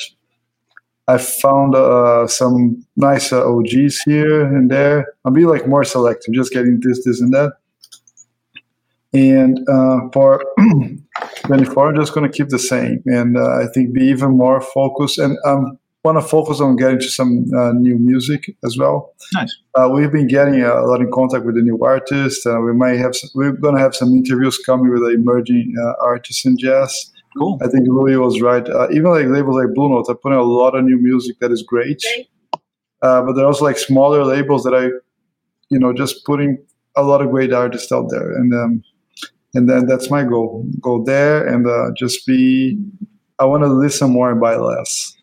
I 1.07 1.17
found 1.17 1.75
uh, 1.75 2.25
some 2.27 2.85
nice 2.95 3.33
uh, 3.33 3.45
OGs 3.45 4.01
here 4.03 4.43
and 4.43 4.71
there. 4.71 5.13
I'll 5.23 5.33
be 5.33 5.45
like 5.45 5.67
more 5.67 5.83
selective, 5.83 6.33
just 6.33 6.53
getting 6.53 6.79
this, 6.79 7.03
this, 7.03 7.19
and 7.19 7.33
that. 7.33 7.53
And 9.13 9.59
uh, 9.69 10.09
for 10.13 10.43
24, 11.45 11.89
I'm 11.89 11.95
just 11.95 12.13
going 12.13 12.29
to 12.29 12.35
keep 12.35 12.49
the 12.49 12.59
same. 12.59 13.03
And 13.05 13.37
uh, 13.37 13.59
I 13.59 13.67
think 13.73 13.93
be 13.93 14.05
even 14.05 14.37
more 14.37 14.61
focused. 14.61 15.19
And 15.19 15.37
I 15.45 15.51
um, 15.51 15.79
want 16.05 16.17
to 16.21 16.25
focus 16.25 16.61
on 16.61 16.77
getting 16.77 16.99
to 16.99 17.09
some 17.09 17.45
uh, 17.57 17.73
new 17.73 17.97
music 17.97 18.55
as 18.63 18.77
well. 18.77 19.13
Nice. 19.33 19.53
Uh, 19.73 19.89
we've 19.89 20.11
been 20.11 20.27
getting 20.27 20.61
a 20.61 20.85
lot 20.85 21.01
in 21.01 21.11
contact 21.11 21.43
with 21.45 21.55
the 21.55 21.61
new 21.61 21.77
artists. 21.83 22.45
we 22.45 22.73
might 22.73 22.97
have, 22.97 23.15
some, 23.15 23.29
we're 23.35 23.51
going 23.51 23.75
to 23.75 23.81
have 23.81 23.93
some 23.93 24.13
interviews 24.13 24.57
coming 24.65 24.89
with 24.91 25.01
the 25.01 25.09
emerging 25.09 25.75
artists 25.99 26.45
in 26.45 26.57
jazz 26.57 27.11
Cool. 27.37 27.59
I 27.61 27.67
think 27.67 27.87
Louie 27.87 28.15
was 28.15 28.41
right. 28.41 28.67
Uh, 28.67 28.87
even 28.91 29.11
like 29.11 29.25
labels 29.25 29.57
like 29.57 29.73
Blue 29.73 29.89
Note, 29.89 30.05
I 30.09 30.13
put 30.13 30.31
in 30.31 30.37
a 30.37 30.43
lot 30.43 30.75
of 30.75 30.85
new 30.85 30.97
music 30.97 31.39
that 31.39 31.51
is 31.51 31.63
great. 31.63 32.01
Uh, 33.01 33.21
but 33.23 33.33
there 33.33 33.43
are 33.43 33.47
also 33.47 33.65
like 33.65 33.77
smaller 33.77 34.23
labels 34.23 34.63
that 34.63 34.73
I, 34.73 34.85
you 35.69 35.77
know, 35.77 35.91
just 35.91 36.25
putting 36.25 36.57
a 36.95 37.03
lot 37.03 37.21
of 37.21 37.29
great 37.29 37.51
artists 37.51 37.91
out 37.91 38.09
there, 38.09 38.31
and 38.31 38.53
um, 38.53 38.83
and 39.53 39.69
then 39.69 39.85
that's 39.85 40.09
my 40.09 40.23
goal. 40.23 40.65
Go 40.79 41.03
there 41.03 41.45
and 41.45 41.67
uh, 41.67 41.91
just 41.97 42.25
be. 42.25 42.79
I 43.37 43.43
want 43.45 43.63
to 43.63 43.67
listen 43.67 44.11
more 44.11 44.31
and 44.31 44.39
buy 44.39 44.55
less. 44.55 45.14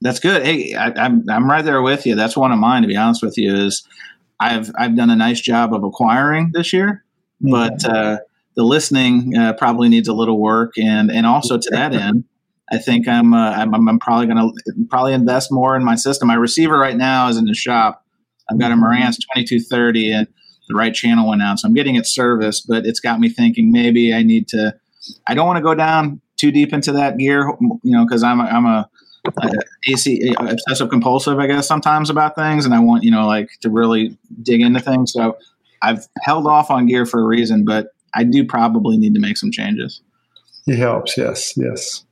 That's 0.00 0.20
good. 0.20 0.44
Hey, 0.44 0.74
I, 0.74 0.92
I'm 0.92 1.24
I'm 1.28 1.48
right 1.48 1.64
there 1.64 1.82
with 1.82 2.06
you. 2.06 2.14
That's 2.14 2.36
one 2.36 2.52
of 2.52 2.58
mine. 2.58 2.82
To 2.82 2.88
be 2.88 2.96
honest 2.96 3.22
with 3.22 3.38
you, 3.38 3.54
is 3.54 3.86
I've 4.38 4.70
I've 4.78 4.96
done 4.96 5.10
a 5.10 5.16
nice 5.16 5.40
job 5.40 5.72
of 5.74 5.84
acquiring 5.84 6.50
this 6.52 6.72
year, 6.72 7.04
mm-hmm. 7.42 7.50
but. 7.50 7.84
Uh, 7.84 8.18
the 8.56 8.64
listening 8.64 9.36
uh, 9.36 9.52
probably 9.52 9.88
needs 9.88 10.08
a 10.08 10.14
little 10.14 10.40
work, 10.40 10.78
and 10.78 11.10
and 11.12 11.26
also 11.26 11.58
to 11.58 11.70
that 11.70 11.92
end, 11.92 12.24
I 12.72 12.78
think 12.78 13.06
I'm 13.06 13.32
uh, 13.32 13.50
I'm, 13.50 13.74
I'm, 13.74 13.98
probably 13.98 14.26
going 14.26 14.38
to 14.38 14.72
probably 14.88 15.12
invest 15.12 15.52
more 15.52 15.76
in 15.76 15.84
my 15.84 15.94
system. 15.94 16.28
My 16.28 16.34
receiver 16.34 16.78
right 16.78 16.96
now 16.96 17.28
is 17.28 17.36
in 17.36 17.44
the 17.44 17.54
shop. 17.54 18.04
I've 18.50 18.58
got 18.58 18.72
a 18.72 18.74
Marantz 18.74 19.18
2230, 19.34 20.12
and 20.12 20.28
the 20.68 20.74
right 20.74 20.94
channel 20.94 21.28
went 21.28 21.42
out, 21.42 21.58
so 21.58 21.68
I'm 21.68 21.74
getting 21.74 21.96
it 21.96 22.06
serviced. 22.06 22.66
But 22.66 22.86
it's 22.86 22.98
got 22.98 23.20
me 23.20 23.28
thinking 23.28 23.70
maybe 23.70 24.12
I 24.12 24.22
need 24.22 24.48
to. 24.48 24.74
I 25.26 25.34
don't 25.34 25.46
want 25.46 25.58
to 25.58 25.62
go 25.62 25.74
down 25.74 26.20
too 26.36 26.50
deep 26.50 26.72
into 26.72 26.92
that 26.92 27.18
gear, 27.18 27.48
you 27.60 27.78
know, 27.84 28.04
because 28.04 28.22
I'm 28.22 28.40
a, 28.40 28.44
I'm 28.44 28.66
a 28.66 28.88
AC 29.88 30.34
obsessive 30.38 30.88
compulsive, 30.88 31.38
I 31.38 31.46
guess, 31.46 31.66
sometimes 31.66 32.10
about 32.10 32.34
things, 32.34 32.64
and 32.64 32.74
I 32.74 32.80
want 32.80 33.04
you 33.04 33.10
know 33.10 33.26
like 33.26 33.50
to 33.60 33.70
really 33.70 34.16
dig 34.42 34.60
into 34.60 34.80
things. 34.80 35.12
So 35.12 35.36
I've 35.82 36.06
held 36.20 36.46
off 36.46 36.70
on 36.70 36.86
gear 36.86 37.06
for 37.06 37.20
a 37.20 37.26
reason, 37.26 37.64
but 37.64 37.88
I 38.14 38.24
do 38.24 38.44
probably 38.44 38.96
need 38.96 39.14
to 39.14 39.20
make 39.20 39.36
some 39.36 39.50
changes. 39.50 40.00
It 40.66 40.78
helps. 40.78 41.16
Yes. 41.16 41.54
Yes. 41.56 42.04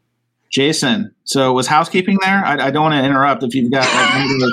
Jason, 0.50 1.12
so 1.24 1.52
was 1.52 1.66
housekeeping 1.66 2.18
there? 2.22 2.44
I, 2.44 2.66
I 2.66 2.70
don't 2.70 2.84
want 2.84 2.94
to 2.94 3.04
interrupt 3.04 3.42
if 3.42 3.56
you've 3.56 3.72
got 3.72 3.82
like 3.82 4.50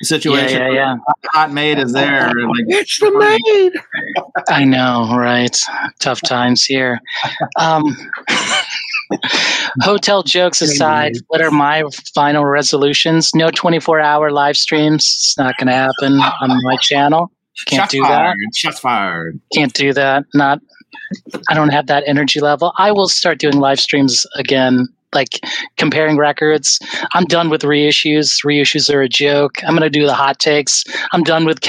a 0.00 0.04
situation. 0.04 0.58
Yeah, 0.58 0.68
yeah, 0.70 0.74
yeah. 0.74 0.96
Hot 1.32 1.52
maid 1.52 1.78
is 1.78 1.92
there. 1.92 2.26
Like, 2.26 2.34
it's 2.66 2.98
the 2.98 3.12
maid. 3.16 3.72
I 4.48 4.64
know, 4.64 5.16
right? 5.16 5.56
Tough 6.00 6.20
times 6.22 6.64
here. 6.64 7.00
Um, 7.56 7.96
hotel 9.80 10.22
jokes 10.24 10.62
aside, 10.62 11.14
what 11.28 11.40
are 11.40 11.50
my 11.50 11.84
final 12.14 12.44
resolutions? 12.44 13.34
No 13.34 13.50
24 13.50 14.00
hour 14.00 14.30
live 14.30 14.56
streams. 14.56 15.04
It's 15.04 15.38
not 15.38 15.56
going 15.58 15.68
to 15.68 15.74
happen 15.74 16.14
on 16.14 16.60
my 16.62 16.76
channel. 16.80 17.30
Can't 17.66 17.82
Shots 17.82 17.92
do 17.92 18.02
fired. 18.02 18.36
that. 18.36 18.56
Shots 18.56 18.80
fired. 18.80 19.40
Can't 19.52 19.72
do 19.72 19.92
that. 19.92 20.24
Not 20.34 20.60
I 21.48 21.54
don't 21.54 21.70
have 21.70 21.86
that 21.86 22.04
energy 22.06 22.40
level. 22.40 22.72
I 22.78 22.92
will 22.92 23.08
start 23.08 23.38
doing 23.38 23.58
live 23.58 23.80
streams 23.80 24.26
again, 24.36 24.88
like 25.12 25.40
comparing 25.76 26.16
records. 26.16 26.78
I'm 27.14 27.24
done 27.24 27.50
with 27.50 27.62
reissues. 27.62 28.44
Reissues 28.44 28.92
are 28.92 29.02
a 29.02 29.08
joke. 29.08 29.62
I'm 29.64 29.76
going 29.76 29.82
to 29.82 29.90
do 29.90 30.06
the 30.06 30.14
hot 30.14 30.38
takes. 30.38 30.84
I'm 31.12 31.22
done 31.22 31.44
with 31.44 31.60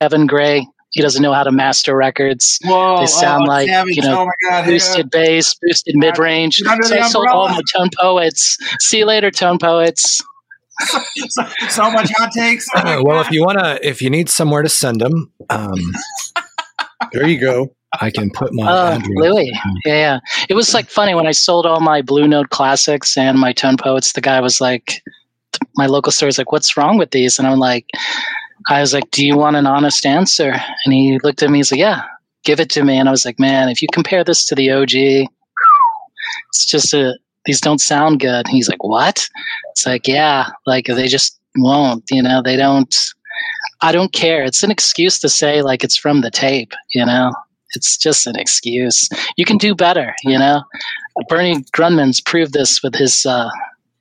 Kevin 0.00 0.26
Gray. 0.26 0.66
He 0.92 1.00
doesn't 1.00 1.22
know 1.22 1.32
how 1.32 1.42
to 1.42 1.52
master 1.52 1.96
records. 1.96 2.58
Whoa, 2.64 3.00
they 3.00 3.06
sound 3.06 3.44
oh, 3.44 3.50
like 3.50 3.68
savage. 3.68 3.96
you 3.96 4.02
know 4.02 4.28
oh 4.28 4.30
God, 4.48 4.66
boosted 4.66 5.10
yeah. 5.12 5.24
bass, 5.24 5.54
boosted 5.54 5.96
mid 5.96 6.18
range. 6.18 6.58
So 6.58 6.98
I 6.98 7.08
sold 7.08 7.26
all 7.28 7.48
my 7.48 7.62
tone 7.74 7.88
poets. 7.98 8.58
See 8.78 8.98
you 8.98 9.06
later, 9.06 9.30
tone 9.30 9.58
poets. 9.58 10.22
so, 11.28 11.46
so, 11.68 11.90
much 11.90 12.10
hot 12.16 12.30
takes. 12.32 12.66
Oh 12.74 13.02
well, 13.04 13.20
if 13.20 13.30
you 13.30 13.44
wanna, 13.44 13.78
if 13.82 14.02
you 14.02 14.10
need 14.10 14.28
somewhere 14.28 14.62
to 14.62 14.68
send 14.68 15.00
them, 15.00 15.32
um, 15.50 15.74
there 17.12 17.26
you 17.26 17.38
go. 17.38 17.74
I 18.00 18.10
can 18.10 18.30
put 18.30 18.54
my 18.54 18.64
uh, 18.64 19.00
Louie. 19.16 19.52
Yeah, 19.84 19.94
yeah. 19.94 20.20
It 20.48 20.54
was 20.54 20.72
like 20.72 20.88
funny 20.88 21.14
when 21.14 21.26
I 21.26 21.32
sold 21.32 21.66
all 21.66 21.80
my 21.80 22.00
Blue 22.00 22.26
Note 22.26 22.48
classics 22.48 23.18
and 23.18 23.38
my 23.38 23.52
Tone 23.52 23.76
Poets. 23.76 24.14
The 24.14 24.22
guy 24.22 24.40
was 24.40 24.62
like, 24.62 25.02
my 25.76 25.86
local 25.86 26.10
store 26.10 26.28
is 26.28 26.38
like, 26.38 26.52
"What's 26.52 26.76
wrong 26.76 26.96
with 26.96 27.10
these?" 27.10 27.38
And 27.38 27.46
I'm 27.46 27.58
like, 27.58 27.86
I 28.68 28.80
was 28.80 28.94
like, 28.94 29.10
"Do 29.10 29.24
you 29.24 29.36
want 29.36 29.56
an 29.56 29.66
honest 29.66 30.06
answer?" 30.06 30.52
And 30.84 30.94
he 30.94 31.18
looked 31.22 31.42
at 31.42 31.50
me. 31.50 31.58
He's 31.58 31.72
like, 31.72 31.80
"Yeah, 31.80 32.02
give 32.44 32.60
it 32.60 32.70
to 32.70 32.84
me." 32.84 32.98
And 32.98 33.08
I 33.08 33.12
was 33.12 33.24
like, 33.24 33.38
"Man, 33.38 33.68
if 33.68 33.82
you 33.82 33.88
compare 33.92 34.24
this 34.24 34.44
to 34.46 34.54
the 34.54 34.70
OG, 34.70 34.94
it's 36.48 36.66
just 36.66 36.94
a 36.94 37.18
these 37.44 37.60
don't 37.60 37.80
sound 37.80 38.20
good." 38.20 38.46
And 38.46 38.48
he's 38.48 38.68
like, 38.68 38.82
"What?" 38.84 39.28
It's 39.70 39.86
like, 39.86 40.06
"Yeah, 40.06 40.50
like 40.66 40.86
they 40.86 41.08
just 41.08 41.38
won't. 41.56 42.04
You 42.10 42.22
know, 42.22 42.42
they 42.42 42.56
don't." 42.56 42.94
I 43.84 43.90
don't 43.90 44.12
care. 44.12 44.44
It's 44.44 44.62
an 44.62 44.70
excuse 44.70 45.18
to 45.20 45.28
say 45.28 45.60
like 45.60 45.82
it's 45.82 45.96
from 45.96 46.20
the 46.20 46.30
tape, 46.30 46.72
you 46.94 47.04
know 47.04 47.32
it's 47.74 47.96
just 47.96 48.26
an 48.26 48.36
excuse. 48.36 49.08
You 49.36 49.44
can 49.44 49.58
do 49.58 49.74
better, 49.74 50.14
you 50.24 50.38
know. 50.38 50.62
Bernie 51.28 51.64
Grundman's 51.72 52.20
proved 52.20 52.52
this 52.52 52.82
with 52.82 52.94
his. 52.94 53.26
Uh, 53.26 53.50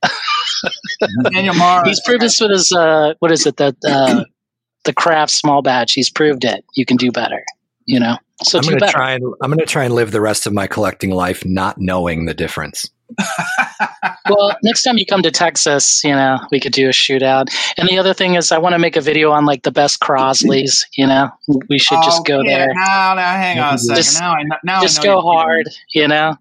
Daniel 1.32 1.55
Mars. 1.55 1.88
He's 1.88 2.01
proved 2.01 2.22
this 2.22 2.39
with 2.39 2.51
his. 2.51 2.72
Uh, 2.72 3.14
what 3.20 3.32
is 3.32 3.45
it? 3.45 3.57
That 3.57 3.76
uh, 3.86 4.24
the 4.86 4.93
craft 4.93 5.32
small 5.32 5.61
batch. 5.61 5.93
He's 5.93 6.09
proved 6.09 6.45
it. 6.45 6.63
You 6.75 6.86
can 6.86 6.97
do 6.97 7.11
better. 7.11 7.43
You 7.86 7.99
know. 7.99 8.17
So 8.43 8.57
I'm 8.57 8.63
going 8.63 8.79
to 8.79 8.88
try 8.88 9.11
and 9.11 9.23
I'm 9.41 9.49
going 9.49 9.59
to 9.59 9.65
try 9.65 9.86
and 9.86 9.93
live 9.93 10.11
the 10.11 10.21
rest 10.21 10.47
of 10.47 10.53
my 10.53 10.67
collecting 10.67 11.11
life 11.11 11.45
not 11.45 11.77
knowing 11.77 12.25
the 12.25 12.34
difference. 12.34 12.89
well, 14.29 14.55
next 14.63 14.84
time 14.84 14.97
you 14.97 15.05
come 15.05 15.21
to 15.21 15.32
Texas, 15.32 16.03
you 16.03 16.11
know, 16.11 16.39
we 16.51 16.59
could 16.59 16.71
do 16.71 16.88
a 16.88 16.91
shootout. 16.91 17.53
And 17.77 17.88
the 17.88 17.97
other 17.97 18.13
thing 18.13 18.36
is, 18.36 18.51
I 18.51 18.57
want 18.57 18.73
to 18.73 18.79
make 18.79 18.95
a 18.95 19.01
video 19.01 19.32
on 19.32 19.45
like 19.45 19.63
the 19.63 19.71
best 19.71 19.99
Crosleys. 19.99 20.86
You 20.97 21.07
know, 21.07 21.29
we 21.69 21.77
should 21.77 22.01
just 22.03 22.21
oh, 22.21 22.23
go 22.23 22.41
yeah. 22.41 22.65
there. 22.65 22.73
Now, 22.73 23.13
now, 23.15 23.34
hang 23.34 23.59
on 23.59 23.75
a 23.75 23.77
second. 23.77 23.95
Just, 23.95 24.19
now, 24.19 24.32
I, 24.32 24.43
now 24.63 24.82
just 24.82 24.99
I 24.99 25.03
know 25.03 25.15
go 25.15 25.21
hard. 25.21 25.67
You 25.93 26.07
know, 26.07 26.36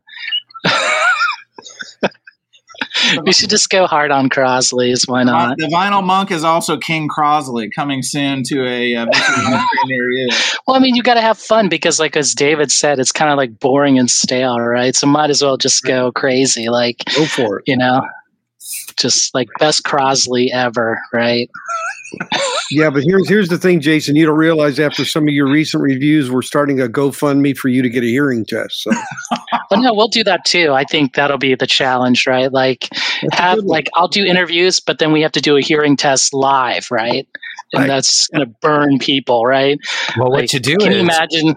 we 3.25 3.33
should 3.33 3.51
just 3.51 3.71
go 3.71 3.87
hard 3.87 4.11
on 4.11 4.29
Crosley's. 4.29 5.07
Why 5.07 5.23
not? 5.23 5.57
The 5.59 5.67
Vinyl 5.67 6.05
Monk 6.05 6.31
is 6.31 6.45
also 6.45 6.77
King 6.79 7.09
Crosley 7.09 7.71
coming 7.73 8.03
soon 8.03 8.43
to 8.45 8.67
a 8.67 8.97
uh, 8.97 9.07
near 9.87 10.11
you. 10.11 10.29
Well, 10.67 10.77
I 10.77 10.81
mean, 10.81 10.95
you 10.95 11.03
got 11.03 11.15
to 11.15 11.21
have 11.21 11.39
fun 11.39 11.69
because, 11.69 11.99
like 11.99 12.17
as 12.17 12.35
David 12.35 12.71
said, 12.71 12.99
it's 12.99 13.13
kind 13.13 13.31
of 13.31 13.37
like 13.37 13.59
boring 13.59 13.99
and 13.99 14.11
stale, 14.11 14.59
right? 14.59 14.95
So 14.95 15.07
might 15.07 15.31
as 15.31 15.43
well 15.43 15.57
just 15.57 15.85
go 15.85 16.13
crazy, 16.13 16.69
like 16.69 17.05
Go 17.17 17.25
for 17.27 17.59
it. 17.59 17.65
you 17.67 17.77
know, 17.77 18.07
just 18.97 19.35
like 19.35 19.49
best 19.59 19.85
Crosley 19.85 20.51
ever, 20.53 21.01
right? 21.13 21.51
Yeah, 22.71 22.91
but 22.91 23.03
here's 23.05 23.29
here's 23.29 23.49
the 23.49 23.59
thing, 23.59 23.81
Jason. 23.81 24.17
You 24.17 24.27
don't 24.27 24.37
realize 24.37 24.79
after 24.79 25.05
some 25.05 25.25
of 25.25 25.35
your 25.35 25.49
recent 25.49 25.83
reviews, 25.83 26.31
we're 26.31 26.43
starting 26.43 26.81
a 26.81 26.87
GoFundMe 26.87 27.57
for 27.57 27.69
you 27.69 27.83
to 27.83 27.89
get 27.89 28.03
a 28.05 28.07
hearing 28.07 28.45
test. 28.45 28.83
So 28.83 28.91
Well, 29.71 29.83
no, 29.83 29.95
we'll 29.95 30.09
do 30.09 30.25
that 30.25 30.45
too. 30.45 30.73
I 30.73 30.85
think 30.85 31.15
that'll 31.15 31.39
be 31.39 31.55
the 31.55 31.67
challenge, 31.67 32.27
right? 32.27 32.53
Like, 32.53 32.89
That's 33.23 33.41
have 33.41 33.59
like 33.61 33.89
I'll 33.95 34.09
do 34.09 34.25
interviews, 34.25 34.81
but 34.81 34.99
then 34.99 35.13
we 35.13 35.23
have 35.23 35.33
to 35.33 35.41
do 35.41 35.57
a 35.57 35.61
hearing 35.61 35.97
test 35.97 36.33
live, 36.35 36.89
right? 36.91 37.27
And 37.73 37.83
Right. 37.83 37.87
that's 37.87 38.27
gonna 38.29 38.47
burn 38.47 38.99
people, 38.99 39.45
right? 39.47 39.79
Well, 40.17 40.31
what 40.31 40.41
Like, 40.41 40.53
you 40.53 40.61
do 40.61 40.77
Can 40.79 40.93
is 40.93 40.97
you 40.97 41.03
imagine? 41.03 41.57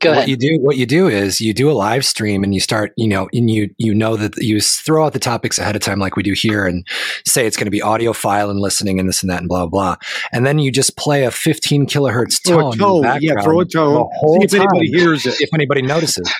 Go 0.00 0.10
what 0.10 0.16
ahead. 0.18 0.28
you 0.30 0.36
do 0.36 0.58
what 0.62 0.78
you 0.78 0.86
do 0.86 1.08
is 1.08 1.42
you 1.42 1.52
do 1.52 1.70
a 1.70 1.72
live 1.72 2.06
stream 2.06 2.42
and 2.42 2.54
you 2.54 2.60
start 2.60 2.92
you 2.96 3.06
know 3.06 3.28
and 3.34 3.50
you 3.50 3.68
you 3.76 3.94
know 3.94 4.16
that 4.16 4.34
you 4.38 4.58
throw 4.60 5.04
out 5.04 5.12
the 5.12 5.18
topics 5.18 5.58
ahead 5.58 5.76
of 5.76 5.82
time 5.82 5.98
like 5.98 6.16
we 6.16 6.22
do 6.22 6.32
here 6.32 6.66
and 6.66 6.86
say 7.26 7.46
it's 7.46 7.56
going 7.58 7.66
to 7.66 7.70
be 7.70 7.80
audiophile 7.80 8.50
and 8.50 8.60
listening 8.60 8.98
and 8.98 9.06
this 9.08 9.22
and 9.22 9.30
that 9.30 9.40
and 9.40 9.48
blah 9.48 9.66
blah 9.66 9.96
and 10.32 10.46
then 10.46 10.58
you 10.58 10.72
just 10.72 10.96
play 10.96 11.24
a 11.24 11.30
15 11.30 11.86
kilohertz 11.86 12.40
throw 12.46 12.56
tone, 12.60 12.64
a 12.64 12.72
in 12.72 12.78
tone. 12.78 13.02
the 13.02 13.18
Yeah, 13.20 13.42
throw 13.42 13.60
a 13.60 13.64
tone. 13.66 14.08
See 14.40 14.44
if 14.44 14.54
anybody 14.54 14.86
hears 14.88 15.26
it. 15.26 15.34
if 15.40 15.50
anybody 15.52 15.82
notices 15.82 16.32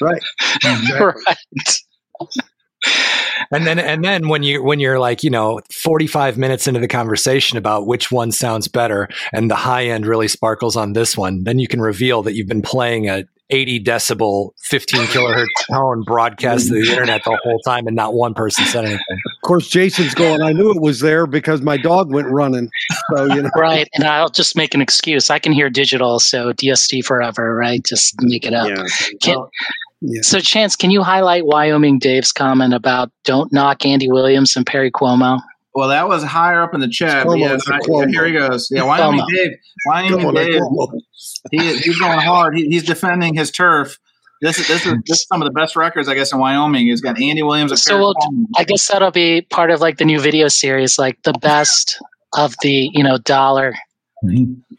Right. 0.00 0.22
right. 1.00 1.36
and 3.50 3.66
then 3.66 3.78
and 3.78 4.04
then 4.04 4.28
when 4.28 4.42
you 4.42 4.62
when 4.62 4.80
you're 4.80 4.98
like 4.98 5.22
you 5.22 5.30
know 5.30 5.60
45 5.70 6.38
minutes 6.38 6.66
into 6.66 6.80
the 6.80 6.88
conversation 6.88 7.58
about 7.58 7.86
which 7.86 8.10
one 8.10 8.32
sounds 8.32 8.68
better 8.68 9.08
and 9.32 9.50
the 9.50 9.54
high 9.56 9.84
end 9.86 10.06
really 10.06 10.28
sparkles 10.28 10.76
on 10.76 10.92
this 10.92 11.16
one 11.16 11.44
then 11.44 11.58
you 11.58 11.68
can 11.68 11.80
reveal 11.80 12.22
that 12.22 12.34
you've 12.34 12.48
been 12.48 12.62
playing 12.62 13.08
a 13.08 13.24
80 13.50 13.84
decibel 13.84 14.50
15 14.64 15.02
kilohertz 15.02 15.46
tone 15.70 16.02
broadcast 16.02 16.68
to 16.68 16.74
the 16.74 16.90
internet 16.90 17.22
the 17.24 17.38
whole 17.44 17.58
time 17.60 17.86
and 17.86 17.94
not 17.94 18.14
one 18.14 18.32
person 18.34 18.64
said 18.64 18.84
anything 18.86 19.00
Of 19.44 19.46
course, 19.46 19.68
Jason's 19.68 20.14
going. 20.14 20.40
I 20.40 20.52
knew 20.54 20.70
it 20.70 20.80
was 20.80 21.00
there 21.00 21.26
because 21.26 21.60
my 21.60 21.76
dog 21.76 22.10
went 22.10 22.28
running. 22.28 22.70
So 23.14 23.26
you 23.26 23.42
know. 23.42 23.50
Right. 23.54 23.86
And 23.92 24.04
I'll 24.04 24.30
just 24.30 24.56
make 24.56 24.74
an 24.74 24.80
excuse. 24.80 25.28
I 25.28 25.38
can 25.38 25.52
hear 25.52 25.68
digital, 25.68 26.18
so 26.18 26.54
DST 26.54 27.04
forever, 27.04 27.54
right? 27.54 27.84
Just 27.84 28.14
make 28.22 28.46
it 28.46 28.54
up. 28.54 28.68
Yeah. 28.68 28.86
Can- 29.20 29.46
Yeah. 30.00 30.20
So, 30.22 30.40
Chance, 30.40 30.76
can 30.76 30.90
you 30.90 31.02
highlight 31.02 31.46
Wyoming 31.46 31.98
Dave's 31.98 32.32
comment 32.32 32.74
about 32.74 33.10
don't 33.24 33.52
knock 33.52 33.86
Andy 33.86 34.08
Williams 34.08 34.54
and 34.56 34.66
Perry 34.66 34.90
Cuomo? 34.90 35.40
Well, 35.74 35.88
that 35.88 36.06
was 36.08 36.22
higher 36.22 36.62
up 36.62 36.74
in 36.74 36.80
the 36.80 36.88
chat. 36.88 37.26
Cuomo, 37.26 37.30
but 37.30 37.38
yeah, 37.38 37.54
it's 37.54 37.68
a 37.68 37.74
I- 37.74 37.78
Cuomo. 37.80 38.08
here 38.10 38.26
he 38.26 38.32
goes. 38.32 38.68
Yeah, 38.70 38.84
Wyoming 38.84 39.20
Cuomo. 39.20 39.28
Dave. 39.34 39.50
Wyoming 39.86 40.18
Come 40.20 40.26
on, 40.28 40.34
Dave. 40.34 40.60
He, 41.50 41.76
he's 41.78 41.98
going 41.98 42.18
hard. 42.20 42.56
He, 42.56 42.66
he's 42.68 42.84
defending 42.84 43.34
his 43.34 43.50
turf. 43.50 43.98
This 44.42 44.58
is 44.58 44.68
this 44.68 44.84
is 44.84 44.92
this 45.06 45.20
is 45.20 45.26
some 45.26 45.40
of 45.40 45.46
the 45.46 45.52
best 45.52 45.74
records, 45.74 46.06
I 46.08 46.14
guess, 46.14 46.32
in 46.32 46.38
Wyoming. 46.38 46.86
He's 46.88 47.00
got 47.00 47.18
Andy 47.20 47.42
Williams. 47.42 47.70
and 47.72 47.78
So 47.78 47.90
Perry 47.92 48.00
we'll- 48.02 48.14
Como. 48.14 48.46
I 48.58 48.64
guess 48.64 48.86
that'll 48.88 49.10
be 49.10 49.40
part 49.42 49.70
of 49.70 49.80
like 49.80 49.96
the 49.98 50.04
new 50.04 50.20
video 50.20 50.48
series, 50.48 50.98
like 50.98 51.22
the 51.22 51.32
best 51.34 51.98
of 52.36 52.54
the, 52.62 52.90
you 52.92 53.02
know, 53.02 53.16
dollar 53.18 53.74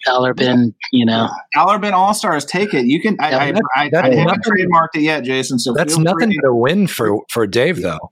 dollar 0.06 0.34
bin, 0.34 0.74
you 0.92 1.06
know. 1.06 1.30
Dollar 1.54 1.80
Bin 1.80 1.94
All 1.94 2.14
Stars. 2.14 2.46
Take 2.46 2.74
it. 2.74 2.86
You 2.86 3.02
can. 3.02 3.18
I, 3.20 3.30
Yeah, 3.32 3.38
I, 3.40 3.52
that- 3.52 3.62
I, 3.76 3.90
that's 3.90 4.08
I 4.08 4.16
haven't 4.16 4.26
nothing- 4.26 4.42
trademarked 4.68 4.96
it 4.96 5.02
yet, 5.02 5.24
Jason. 5.24 5.60
So 5.60 5.74
that's 5.74 5.98
nothing 5.98 6.30
free. 6.30 6.40
but 6.42 6.50
a 6.50 6.56
win 6.56 6.88
for 6.88 7.22
for 7.30 7.46
dave 7.48 7.82
though 7.82 8.12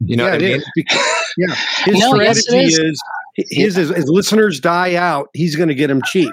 you 0.00 0.16
know 0.16 0.24
yeah, 0.26 0.32
what 0.32 0.40
i 0.42 0.44
mean 0.44 0.56
is. 0.56 0.70
Because- 0.74 1.06
yeah. 1.36 1.54
His 1.84 1.98
No, 2.00 2.20
yes, 2.20 2.48
it 2.52 2.64
is. 2.64 2.78
is, 2.78 3.02
his 3.36 3.76
is 3.76 3.90
as 3.90 4.08
listeners 4.08 4.60
die 4.60 4.94
out, 4.94 5.28
he's 5.32 5.56
going 5.56 5.68
to 5.68 5.74
get 5.74 5.88
them 5.88 6.00
cheap. 6.06 6.30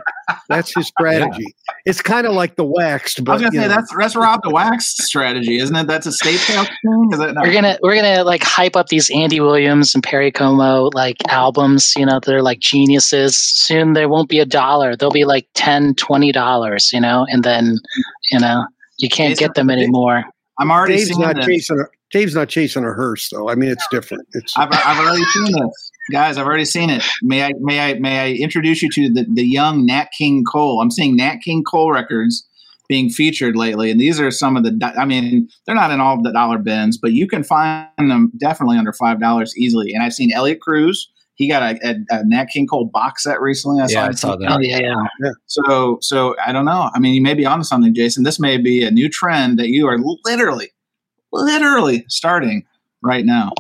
That's 0.50 0.74
his 0.76 0.88
strategy. 1.00 1.46
It's 1.86 2.02
kind 2.02 2.28
of 2.28 2.34
like 2.34 2.56
the 2.58 2.64
waxed, 2.64 3.20
I 3.20 3.24
but 3.24 3.34
was 3.34 3.42
gonna 3.42 3.52
say 3.54 3.62
know. 3.62 3.68
that's 3.70 3.94
that's 3.98 4.16
Rob 4.16 4.42
the 4.44 4.52
Wax 4.52 4.86
strategy, 5.04 5.58
isn't 5.58 5.76
it? 5.76 5.88
That's 5.88 6.06
a 6.06 6.12
state 6.12 6.38
sales 6.38 6.68
thing. 6.68 7.10
Is 7.12 7.20
that 7.20 7.34
not? 7.34 7.44
We're 7.44 7.54
gonna 7.54 7.78
we're 7.82 7.96
gonna 7.96 8.24
like 8.24 8.44
hype 8.44 8.76
up 8.76 8.90
these 8.90 9.10
Andy 9.10 9.40
Williams 9.40 9.96
and 9.96 10.04
Perry 10.04 10.32
Como 10.32 10.92
like 10.94 11.18
albums, 11.30 11.94
you 11.98 12.06
know, 12.06 12.20
they're 12.20 12.44
like 12.44 12.60
geniuses. 12.60 13.36
Soon 13.36 13.94
there 13.94 14.08
won't 14.10 14.30
be 14.30 14.40
a 14.40 14.46
dollar. 14.46 14.96
They'll 14.96 15.10
be 15.10 15.26
like 15.26 15.48
10 15.56 15.96
dollars, 16.34 16.92
you 16.94 17.02
know, 17.02 17.26
and 17.32 17.44
then 17.44 17.78
you 18.32 18.40
know, 18.40 18.66
you 19.00 19.10
can't 19.10 19.32
Jason, 19.32 19.48
get 19.48 19.56
them 19.56 19.70
anymore. 19.72 20.24
I'm 20.60 20.70
already 20.72 20.98
Dave's 20.98 21.10
seeing 21.10 21.22
not 21.22 21.36
this. 21.36 21.46
chasing 21.48 21.80
a 21.80 21.84
Dave's 22.12 22.36
not 22.36 22.50
chasing 22.50 22.84
a 22.84 22.94
hearse 22.94 23.30
though. 23.30 23.50
I 23.50 23.56
mean, 23.56 23.70
it's 23.72 23.86
different. 23.90 24.28
It's 24.34 24.54
I've, 24.58 24.70
I've 24.72 25.00
already 25.00 25.24
seen 25.24 25.52
this, 25.52 25.91
guys. 26.10 26.38
I've 26.38 26.46
already 26.46 26.66
seen 26.66 26.90
it. 26.90 27.04
May 27.22 27.44
I 27.44 27.52
may 27.60 27.80
I 27.80 27.94
may 27.96 28.20
I 28.20 28.32
introduce 28.32 28.82
you 28.82 28.90
to 28.90 29.10
the 29.14 29.26
the 29.32 29.46
young 29.46 29.86
Nat 29.86 30.10
King 30.18 30.44
Cole? 30.44 30.82
I'm 30.82 30.92
seeing 30.92 31.16
Nat 31.16 31.38
King 31.38 31.64
Cole 31.64 31.92
records 31.92 32.48
being 32.88 33.10
featured 33.10 33.56
lately, 33.56 33.90
and 33.90 34.02
these 34.02 34.20
are 34.20 34.32
some 34.32 34.58
of 34.58 34.64
the. 34.64 34.94
I 35.00 35.06
mean, 35.06 35.48
they're 35.66 35.76
not 35.76 35.92
in 35.92 36.02
all 36.02 36.22
the 36.22 36.32
dollar 36.34 36.58
bins, 36.58 36.98
but 36.98 37.14
you 37.14 37.28
can 37.28 37.44
find 37.44 37.88
them 37.98 38.32
definitely 38.38 38.78
under 38.78 38.94
five 38.94 39.20
dollars 39.20 39.56
easily. 39.58 39.94
And 39.94 40.04
I've 40.04 40.14
seen 40.14 40.34
Elliot 40.34 40.60
Cruz. 40.60 41.10
He 41.36 41.48
got 41.48 41.64
a, 41.64 41.80
a, 41.88 41.96
a 42.10 42.26
Nat 42.26 42.46
King 42.54 42.68
Cole 42.68 42.86
box 42.86 43.24
set 43.24 43.42
recently. 43.42 43.82
I 43.82 43.88
Yeah, 43.90 44.08
I 44.08 44.12
saw 44.12 44.36
that. 44.36 44.52
Oh 44.52 44.60
yeah, 44.60 44.80
yeah. 44.80 45.32
So, 45.48 45.98
so 46.02 46.36
I 46.46 46.52
don't 46.52 46.66
know. 46.66 46.92
I 46.94 47.00
mean, 47.00 47.14
you 47.14 47.22
may 47.22 47.34
be 47.34 47.46
onto 47.46 47.64
something, 47.64 47.96
Jason. 47.96 48.24
This 48.24 48.40
may 48.40 48.58
be 48.58 48.84
a 48.84 48.92
new 48.92 49.10
trend 49.10 49.58
that 49.58 49.70
you 49.70 49.88
are 49.88 49.98
literally, 50.26 50.72
literally 51.32 52.06
starting 52.10 52.66
right 53.02 53.26
now. 53.26 53.54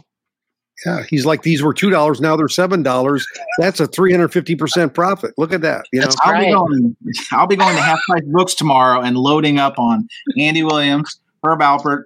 Yeah. 0.85 1.03
He's 1.09 1.25
like 1.25 1.43
these 1.43 1.61
were 1.61 1.73
two 1.73 1.89
dollars, 1.89 2.21
now 2.21 2.35
they're 2.35 2.47
seven 2.47 2.83
dollars. 2.83 3.25
That's 3.57 3.79
a 3.79 3.87
three 3.87 4.11
hundred 4.11 4.29
fifty 4.29 4.55
percent 4.55 4.93
profit. 4.93 5.33
Look 5.37 5.53
at 5.53 5.61
that. 5.61 5.85
You 5.91 5.99
know, 5.99 6.05
That's 6.05 6.17
I'll 6.23 6.33
right. 6.33 6.47
be 6.47 6.53
going. 6.53 6.95
I'll 7.31 7.47
be 7.47 7.55
going 7.55 7.75
to 7.75 7.81
Half 7.81 7.99
Price 8.09 8.23
Books 8.27 8.55
tomorrow 8.55 9.01
and 9.01 9.17
loading 9.17 9.59
up 9.59 9.77
on 9.77 10.07
Andy 10.37 10.63
Williams, 10.63 11.19
Herb 11.43 11.59
Alpert, 11.59 12.03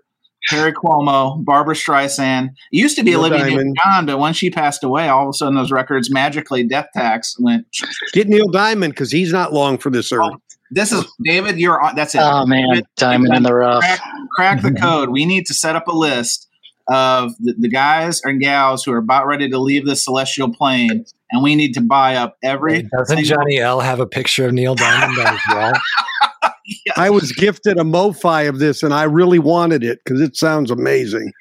Perry 0.49 0.73
Cuomo, 0.73 1.43
Barbra 1.43 1.76
Streisand. 1.76 2.49
It 2.71 2.78
used 2.78 2.95
to 2.97 3.03
be 3.03 3.11
Neil 3.11 3.21
Olivia 3.21 3.39
Diamond. 3.39 3.57
Newton-John, 3.57 4.05
but 4.05 4.19
when 4.19 4.34
she 4.34 4.49
passed 4.49 4.84
away, 4.84 5.07
all 5.07 5.23
of 5.23 5.30
a 5.30 5.34
sudden 5.34 5.55
those 5.55 5.71
records 5.71 6.11
magically 6.11 6.63
Death 6.63 6.88
Tax 6.93 7.36
went. 7.39 7.65
get 8.13 8.28
Neil 8.28 8.47
Diamond 8.49 8.93
because 8.93 9.11
he's 9.11 9.32
not 9.32 9.53
long 9.53 9.78
for 9.78 9.89
this 9.89 10.11
earth. 10.11 10.21
Oh, 10.23 10.38
This 10.71 10.91
is 10.91 11.05
David. 11.23 11.59
You're 11.59 11.82
on. 11.82 11.95
That's 11.95 12.15
it. 12.15 12.21
Oh 12.21 12.45
man, 12.45 12.84
diamond 12.95 13.34
in 13.34 13.43
the 13.43 13.53
rough. 13.53 13.82
crack, 13.82 14.01
crack 14.32 14.61
the 14.61 14.69
mm-hmm. 14.69 14.84
code. 14.84 15.09
We 15.09 15.26
need 15.26 15.45
to 15.47 15.53
set 15.53 15.76
up 15.76 15.88
a 15.88 15.95
list 15.95 16.49
of 16.88 17.31
the, 17.39 17.53
the 17.57 17.69
guys 17.69 18.21
and 18.23 18.39
gals 18.41 18.83
who 18.83 18.91
are 18.91 18.97
about 18.97 19.25
ready 19.25 19.49
to 19.49 19.57
leave 19.57 19.86
the 19.86 19.95
celestial 19.95 20.53
plane, 20.53 21.05
and 21.31 21.43
we 21.43 21.55
need 21.55 21.73
to 21.73 21.81
buy 21.81 22.15
up 22.15 22.38
every. 22.43 22.83
doesn't 22.83 23.17
single- 23.17 23.38
johnny 23.38 23.57
l 23.59 23.79
have 23.79 23.99
a 23.99 24.05
picture 24.07 24.45
of 24.47 24.53
neil 24.53 24.75
diamond 24.75 25.17
on 25.19 25.33
his 25.33 25.41
wall 25.55 25.73
I 26.97 27.09
was 27.11 27.31
gifted 27.31 27.77
a 27.77 27.83
MoFi 27.83 28.49
of 28.49 28.57
this, 28.59 28.81
and 28.83 28.93
I 28.93 29.03
really 29.03 29.38
wanted 29.39 29.83
it 29.83 29.99
because 30.03 30.19
it 30.21 30.36
sounds 30.36 30.71
amazing. 30.71 31.31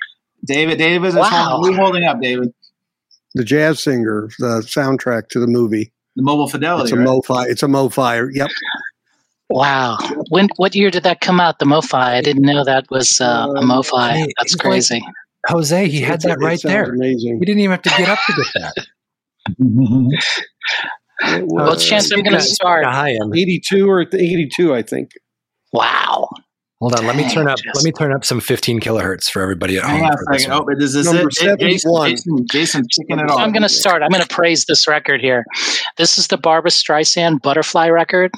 David, 0.44 0.76
David 0.78 1.08
is 1.08 1.14
Wow. 1.14 1.28
holding, 1.30 1.60
what 1.60 1.68
are 1.68 1.72
you 1.72 1.76
holding 1.82 2.04
up, 2.04 2.20
David? 2.20 2.52
The 3.34 3.42
jazz 3.44 3.80
singer, 3.80 4.28
the 4.38 4.60
soundtrack 4.66 5.28
to 5.30 5.40
the 5.40 5.46
movie. 5.46 5.92
The 6.16 6.22
mobile 6.22 6.46
fidelity. 6.48 6.84
It's 6.84 6.92
a 6.92 6.96
right? 6.98 7.08
MoFi. 7.08 7.46
It's 7.50 7.62
a 7.62 7.66
MoFi. 7.66 8.28
Yep. 8.34 8.48
Wow. 9.48 9.96
When 10.28 10.48
what 10.56 10.74
year 10.74 10.90
did 10.90 11.02
that 11.04 11.20
come 11.20 11.40
out? 11.40 11.58
The 11.58 11.64
MoFi. 11.64 11.94
I 11.94 12.20
didn't 12.20 12.42
know 12.42 12.62
that 12.64 12.84
was 12.90 13.20
uh, 13.20 13.46
a 13.54 13.58
Um, 13.60 13.68
MoFi. 13.70 14.10
hey, 14.12 14.20
That's 14.38 14.52
it's 14.52 14.56
like- 14.56 14.62
crazy. 14.70 15.02
Jose 15.48 15.88
he 15.88 16.00
had 16.00 16.20
that 16.22 16.38
right 16.40 16.60
there 16.62 16.84
Amazing. 16.84 17.38
he 17.40 17.44
didn't 17.44 17.60
even 17.60 17.70
have 17.72 17.82
to 17.82 17.90
get 17.90 18.08
up 18.08 18.18
to 18.26 18.32
get 18.32 18.46
that 18.54 18.86
Well, 21.42 21.70
Uh, 21.70 21.76
Chance, 21.76 22.12
I'm 22.12 22.22
going 22.22 22.34
to 22.34 22.40
start. 22.40 22.84
The 22.84 22.90
high 22.90 23.12
end. 23.12 23.32
82 23.36 23.88
or 23.88 24.02
82, 24.02 24.74
I 24.74 24.82
think. 24.82 25.12
Wow. 25.72 26.28
Hold 26.80 26.94
on, 26.98 27.06
let 27.06 27.16
me 27.16 27.28
turn 27.32 27.48
up. 27.48 27.56
Just- 27.58 27.76
Let 27.76 27.84
me 27.84 27.92
turn 27.92 28.12
up 28.12 28.24
some 28.24 28.40
15 28.40 28.80
kilohertz 28.80 29.30
for 29.30 29.40
everybody 29.40 29.76
at 29.78 29.84
Hang 29.84 30.00
home. 30.00 30.10
on 30.10 30.16
for 30.18 30.24
a 30.24 30.32
this 30.34 30.42
second. 30.42 30.58
one. 30.64 30.74
Oh, 30.76 30.84
is 30.84 30.92
this 30.92 31.06
Number 31.06 31.28
it? 31.28 31.34
Jason, 31.60 31.90
71. 31.92 32.10
Jason, 32.10 32.46
Jason's 32.50 32.86
kicking 32.98 33.18
it 33.20 33.28
So 33.28 33.34
off. 33.36 33.40
I'm 33.40 33.52
going 33.52 33.62
to 33.62 33.68
start. 33.68 34.02
I'm 34.02 34.10
going 34.10 34.22
to 34.22 34.28
praise 34.28 34.64
this 34.66 34.86
record 34.88 35.20
here. 35.20 35.44
This 35.96 36.18
is 36.18 36.26
the 36.26 36.36
Barbra 36.36 36.70
Streisand 36.70 37.40
Butterfly 37.42 37.88
record. 37.88 38.32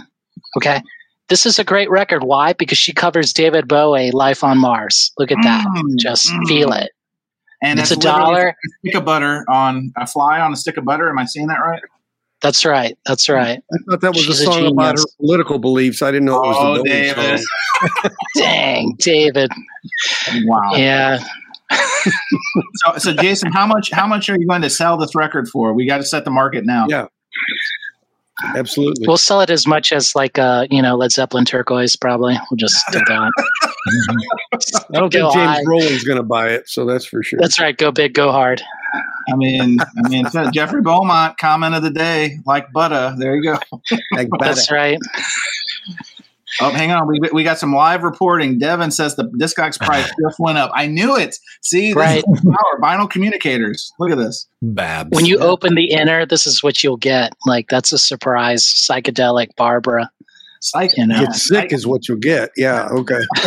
Okay. 0.59 0.81
This 1.29 1.45
is 1.47 1.59
a 1.59 1.65
great 1.65 1.91
record. 1.91 2.23
Why? 2.23 2.53
Because 2.53 2.79
she 2.79 2.93
covers 2.93 3.33
David 3.33 3.67
Bowie, 3.67 4.13
Life 4.13 4.45
on 4.45 4.59
Mars. 4.59 5.11
Look 5.19 5.33
at 5.33 5.39
that. 5.43 5.65
Mm, 5.67 5.97
Just 5.99 6.29
mm. 6.31 6.47
feel 6.47 6.73
it. 6.73 6.91
And 7.63 7.81
It's 7.81 7.91
a 7.91 7.97
dollar. 7.97 8.49
A 8.49 8.55
stick 8.81 8.95
of 8.97 9.05
butter 9.05 9.45
on 9.49 9.93
a 9.97 10.07
fly 10.07 10.41
on 10.41 10.53
a 10.53 10.57
stick 10.57 10.77
of 10.77 10.85
butter. 10.85 11.09
Am 11.09 11.19
I 11.19 11.25
saying 11.25 11.47
that 11.49 11.59
right? 11.59 11.83
That's 12.43 12.65
right. 12.67 12.97
That's 13.07 13.29
right. 13.31 13.63
I 13.73 13.77
thought 13.89 14.01
that 14.03 14.13
was 14.13 14.25
She's 14.25 14.41
a 14.41 14.51
a 14.51 14.53
song 14.53 14.67
about 14.67 14.99
her 14.99 15.05
political 15.19 15.59
beliefs. 15.59 16.03
I 16.03 16.11
didn't 16.11 16.27
know 16.27 16.37
it 16.45 16.47
was 16.49 16.57
Oh, 16.59 16.75
the 16.75 16.81
Bowie 16.81 16.89
David. 16.91 17.41
song. 17.41 18.11
Dang, 18.37 18.95
David. 18.99 19.51
Wow. 20.45 20.75
Yeah. 20.77 21.25
So, 21.71 22.99
so 22.99 23.13
Jason, 23.15 23.51
how 23.53 23.67
much 23.67 23.91
how 23.91 24.07
much 24.07 24.29
are 24.29 24.39
you 24.39 24.47
going 24.47 24.63
to 24.63 24.71
sell 24.71 24.97
this 24.99 25.15
record 25.15 25.49
for? 25.49 25.73
We 25.73 25.87
got 25.87 25.97
to 25.99 26.05
set 26.05 26.25
the 26.25 26.31
market 26.31 26.65
now. 26.67 26.87
Yeah. 26.89 27.07
Absolutely. 28.45 29.07
We'll 29.07 29.17
sell 29.17 29.41
it 29.41 29.51
as 29.51 29.67
much 29.67 29.93
as 29.93 30.15
like 30.15 30.39
uh, 30.39 30.67
you 30.71 30.83
know, 30.83 30.97
Led 30.97 31.13
Zeppelin 31.13 31.45
turquoise. 31.45 31.97
Probably 31.97 32.37
we'll 32.51 32.57
just 32.59 32.85
do 32.93 32.99
that. 33.07 33.33
I 34.91 34.99
don't 34.99 35.13
Go 35.13 35.31
think 35.31 35.35
James 35.35 35.57
high. 35.59 35.63
Rolling's 35.67 36.05
going 36.05 36.19
to 36.19 36.23
buy 36.23 36.51
it, 36.51 36.69
so 36.69 36.85
that's 36.85 37.05
for 37.05 37.23
sure. 37.23 37.39
That's 37.41 37.59
right. 37.59 37.77
Go 37.77 37.91
big, 37.93 38.15
go 38.15 38.33
hard. 38.33 38.63
I 39.29 39.37
mean, 39.37 39.79
I 39.81 40.09
mean, 40.09 40.25
Jeffrey 40.53 40.81
Beaumont 40.81 41.37
comment 41.39 41.75
of 41.75 41.83
the 41.83 41.91
day, 41.91 42.39
like 42.47 42.73
butter. 42.73 43.15
There 43.19 43.35
you 43.35 43.43
go. 43.43 43.59
Like 44.13 44.29
That's 44.39 44.71
right. 44.71 44.99
Oh, 46.61 46.71
hang 46.71 46.91
on. 46.91 47.07
We, 47.07 47.21
we 47.33 47.45
got 47.45 47.59
some 47.59 47.73
live 47.75 48.03
reporting. 48.03 48.59
Devin 48.59 48.91
says 48.91 49.17
the 49.17 49.25
Discogs 49.39 49.79
price 49.79 50.05
just 50.23 50.39
went 50.39 50.59
up. 50.59 50.71
I 50.75 50.87
knew 50.87 51.17
it. 51.17 51.37
See, 51.63 51.89
this 51.89 51.97
Right. 51.97 52.25
is 52.33 52.41
power. 52.41 52.81
Vinyl 52.83 53.09
communicators. 53.11 53.93
Look 53.99 54.11
at 54.11 54.19
this. 54.19 54.47
Babs. 54.63 55.11
When 55.13 55.27
you 55.27 55.39
open 55.39 55.75
the 55.75 55.91
inner, 55.93 56.25
this 56.27 56.47
is 56.47 56.63
what 56.63 56.83
you'll 56.85 56.97
get. 56.97 57.33
Like 57.47 57.69
that's 57.69 57.93
a 57.93 57.99
surprise. 57.99 58.65
Psychedelic 58.65 59.49
Barbra. 59.57 60.11
Psych. 60.61 60.91
You 60.97 61.07
know. 61.07 61.21
Get 61.21 61.35
sick 61.35 61.73
is 61.73 61.87
what 61.87 62.09
you'll 62.09 62.19
get. 62.19 62.51
Yeah. 62.57 62.89
Okay. 62.91 63.21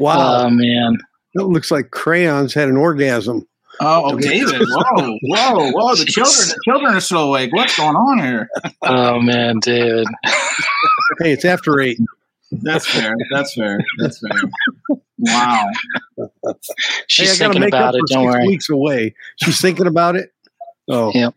wow. 0.00 0.44
Oh 0.44 0.50
man. 0.50 0.98
That 1.34 1.44
looks 1.46 1.70
like 1.70 1.90
crayons 1.90 2.54
had 2.54 2.68
an 2.68 2.76
orgasm. 2.76 3.46
Oh, 3.80 4.02
oh, 4.12 4.18
David. 4.18 4.62
Whoa, 4.68 5.18
whoa, 5.22 5.70
whoa. 5.72 5.94
The 5.96 6.04
children, 6.04 6.48
the 6.48 6.60
children 6.64 6.94
are 6.94 7.00
still 7.00 7.24
awake. 7.24 7.52
What's 7.52 7.76
going 7.76 7.96
on 7.96 8.18
here? 8.18 8.48
Oh 8.82 9.20
man, 9.20 9.58
dude. 9.60 10.06
Hey, 11.20 11.32
it's 11.32 11.44
after 11.44 11.80
eight. 11.80 11.98
That's 12.52 12.86
fair. 12.86 13.14
That's 13.32 13.54
fair. 13.54 13.78
That's 13.98 14.20
fair. 14.20 14.98
Wow. 15.18 15.68
She's 17.08 17.30
hey, 17.30 17.34
I 17.34 17.38
gotta 17.48 17.54
thinking 17.54 17.60
make 17.62 17.68
about 17.70 17.88
up 17.88 17.94
it. 17.96 18.00
for 18.08 18.14
Don't 18.14 18.24
worry. 18.24 18.46
weeks 18.46 18.68
away. 18.68 19.14
She's 19.42 19.60
thinking 19.60 19.86
about 19.86 20.16
it. 20.16 20.32
Oh, 20.88 21.10
Yeah. 21.14 21.30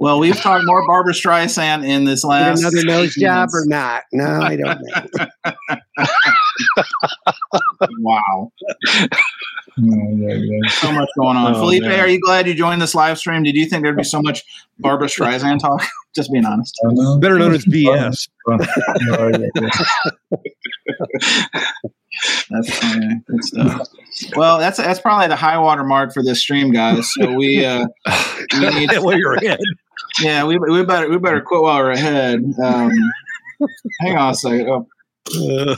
Well, 0.00 0.20
we've 0.20 0.36
talked 0.36 0.64
more 0.64 0.86
Barbra 0.86 1.12
Streisand 1.12 1.84
in 1.84 2.04
this 2.04 2.22
Get 2.22 2.28
last 2.28 2.60
another 2.60 2.84
nose 2.84 3.16
job 3.16 3.48
or 3.52 3.64
not? 3.66 4.04
No, 4.12 4.40
I 4.40 4.56
don't 4.56 4.80
know. 4.80 5.56
Wow. 8.00 8.52
Yeah, 9.80 10.28
yeah, 10.28 10.34
yeah. 10.34 10.70
So 10.70 10.92
much 10.92 11.08
going 11.18 11.36
on. 11.36 11.54
Oh, 11.54 11.60
Felipe, 11.60 11.82
man. 11.82 12.00
are 12.00 12.08
you 12.08 12.20
glad 12.20 12.46
you 12.46 12.54
joined 12.54 12.82
this 12.82 12.94
live 12.94 13.18
stream? 13.18 13.42
Did 13.42 13.54
you 13.54 13.66
think 13.66 13.82
there'd 13.84 13.96
be 13.96 14.04
so 14.04 14.20
much 14.20 14.42
Barbra 14.78 15.06
Streisand 15.06 15.60
talk? 15.60 15.84
Just 16.14 16.32
being 16.32 16.44
honest. 16.44 16.76
Better 17.20 17.38
known 17.38 17.54
as 17.54 17.64
BS. 17.64 18.28
No, 18.46 19.28
yeah, 19.28 19.46
yeah. 20.30 21.66
That's 22.50 22.78
funny. 22.78 23.20
Good 23.28 23.44
stuff. 23.44 23.88
Well, 24.34 24.58
that's 24.58 24.78
that's 24.78 24.98
probably 24.98 25.28
the 25.28 25.36
high 25.36 25.58
water 25.58 25.84
mark 25.84 26.12
for 26.12 26.24
this 26.24 26.40
stream, 26.40 26.72
guys. 26.72 27.08
So 27.14 27.32
we 27.34 27.64
uh 27.64 27.86
we 28.54 28.70
need 28.70 28.90
While 28.98 29.16
you're 29.16 29.34
ahead. 29.34 29.60
yeah, 30.20 30.44
we, 30.44 30.58
we 30.58 30.84
better 30.84 31.08
we 31.08 31.18
better 31.18 31.40
quit 31.40 31.62
while 31.62 31.78
we're 31.78 31.92
ahead. 31.92 32.40
Um 32.64 32.90
hang 34.00 34.16
on 34.16 34.30
a 34.32 34.34
second. 34.34 34.68
Oh. 34.68 34.86
Uh, 35.36 35.76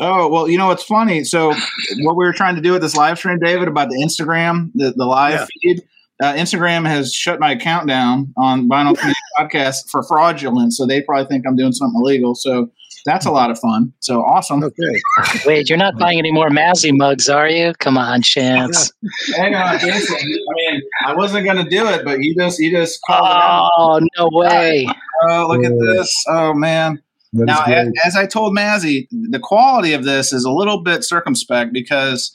Oh 0.00 0.28
well, 0.28 0.48
you 0.48 0.58
know 0.58 0.70
it's 0.70 0.82
funny. 0.84 1.24
So 1.24 1.52
what 2.00 2.16
we 2.16 2.24
were 2.24 2.32
trying 2.32 2.54
to 2.56 2.60
do 2.60 2.72
with 2.72 2.82
this 2.82 2.96
live 2.96 3.18
stream, 3.18 3.38
David, 3.38 3.68
about 3.68 3.88
the 3.88 3.96
Instagram, 3.96 4.70
the, 4.74 4.92
the 4.96 5.04
live 5.06 5.32
Yeah. 5.40 5.46
feed. 5.74 5.82
Uh, 6.20 6.32
Instagram 6.32 6.84
has 6.84 7.14
shut 7.14 7.38
my 7.38 7.52
account 7.52 7.86
down 7.86 8.32
on 8.36 8.68
Vinyl 8.68 8.98
Podcast 9.38 9.88
for 9.88 10.02
fraudulent, 10.02 10.72
so 10.72 10.84
they 10.84 11.00
probably 11.00 11.26
think 11.26 11.44
I'm 11.46 11.54
doing 11.54 11.70
something 11.72 12.00
illegal. 12.00 12.34
So 12.34 12.70
that's 13.06 13.24
a 13.24 13.30
lot 13.30 13.52
of 13.52 13.58
fun. 13.60 13.92
So 14.00 14.22
awesome. 14.22 14.62
okay. 14.64 15.00
Wait, 15.46 15.68
you're 15.68 15.78
not 15.78 15.96
buying 15.96 16.18
any 16.18 16.32
more 16.32 16.48
Mazzy 16.50 16.90
mugs, 16.92 17.28
are 17.28 17.48
you? 17.48 17.72
Come 17.78 17.96
on, 17.96 18.20
Chance. 18.22 18.92
Hang 19.36 19.54
on, 19.54 19.78
Jason. 19.78 20.16
I 20.16 20.24
mean, 20.72 20.82
I 21.06 21.14
wasn't 21.14 21.44
going 21.44 21.62
to 21.64 21.70
do 21.70 21.86
it, 21.86 22.04
but 22.04 22.18
you 22.20 22.34
just 22.36 22.58
you 22.58 22.72
just 22.72 22.98
called 23.06 23.24
it 23.24 23.36
out. 23.36 23.70
Oh 23.78 24.00
no 24.18 24.28
way! 24.32 24.88
Oh, 25.28 25.46
look 25.48 25.64
at 25.64 25.72
this. 25.78 26.24
Oh 26.28 26.52
man. 26.52 27.00
That 27.34 27.46
Now, 27.46 27.64
as, 27.64 27.90
as 28.04 28.16
I 28.16 28.26
told 28.26 28.56
Mazzy, 28.56 29.06
the 29.10 29.38
quality 29.38 29.92
of 29.92 30.04
this 30.04 30.32
is 30.32 30.44
a 30.44 30.50
little 30.50 30.82
bit 30.82 31.04
circumspect 31.04 31.72
because 31.72 32.34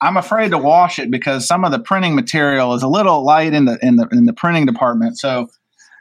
I'm 0.00 0.16
afraid 0.16 0.50
to 0.50 0.58
wash 0.58 0.98
it 0.98 1.10
because 1.10 1.46
some 1.46 1.64
of 1.64 1.72
the 1.72 1.78
printing 1.78 2.14
material 2.14 2.74
is 2.74 2.82
a 2.82 2.88
little 2.88 3.24
light 3.24 3.54
in 3.54 3.64
the 3.64 3.78
in 3.82 3.96
the 3.96 4.08
in 4.12 4.26
the 4.26 4.32
printing 4.32 4.66
department. 4.66 5.18
So 5.18 5.48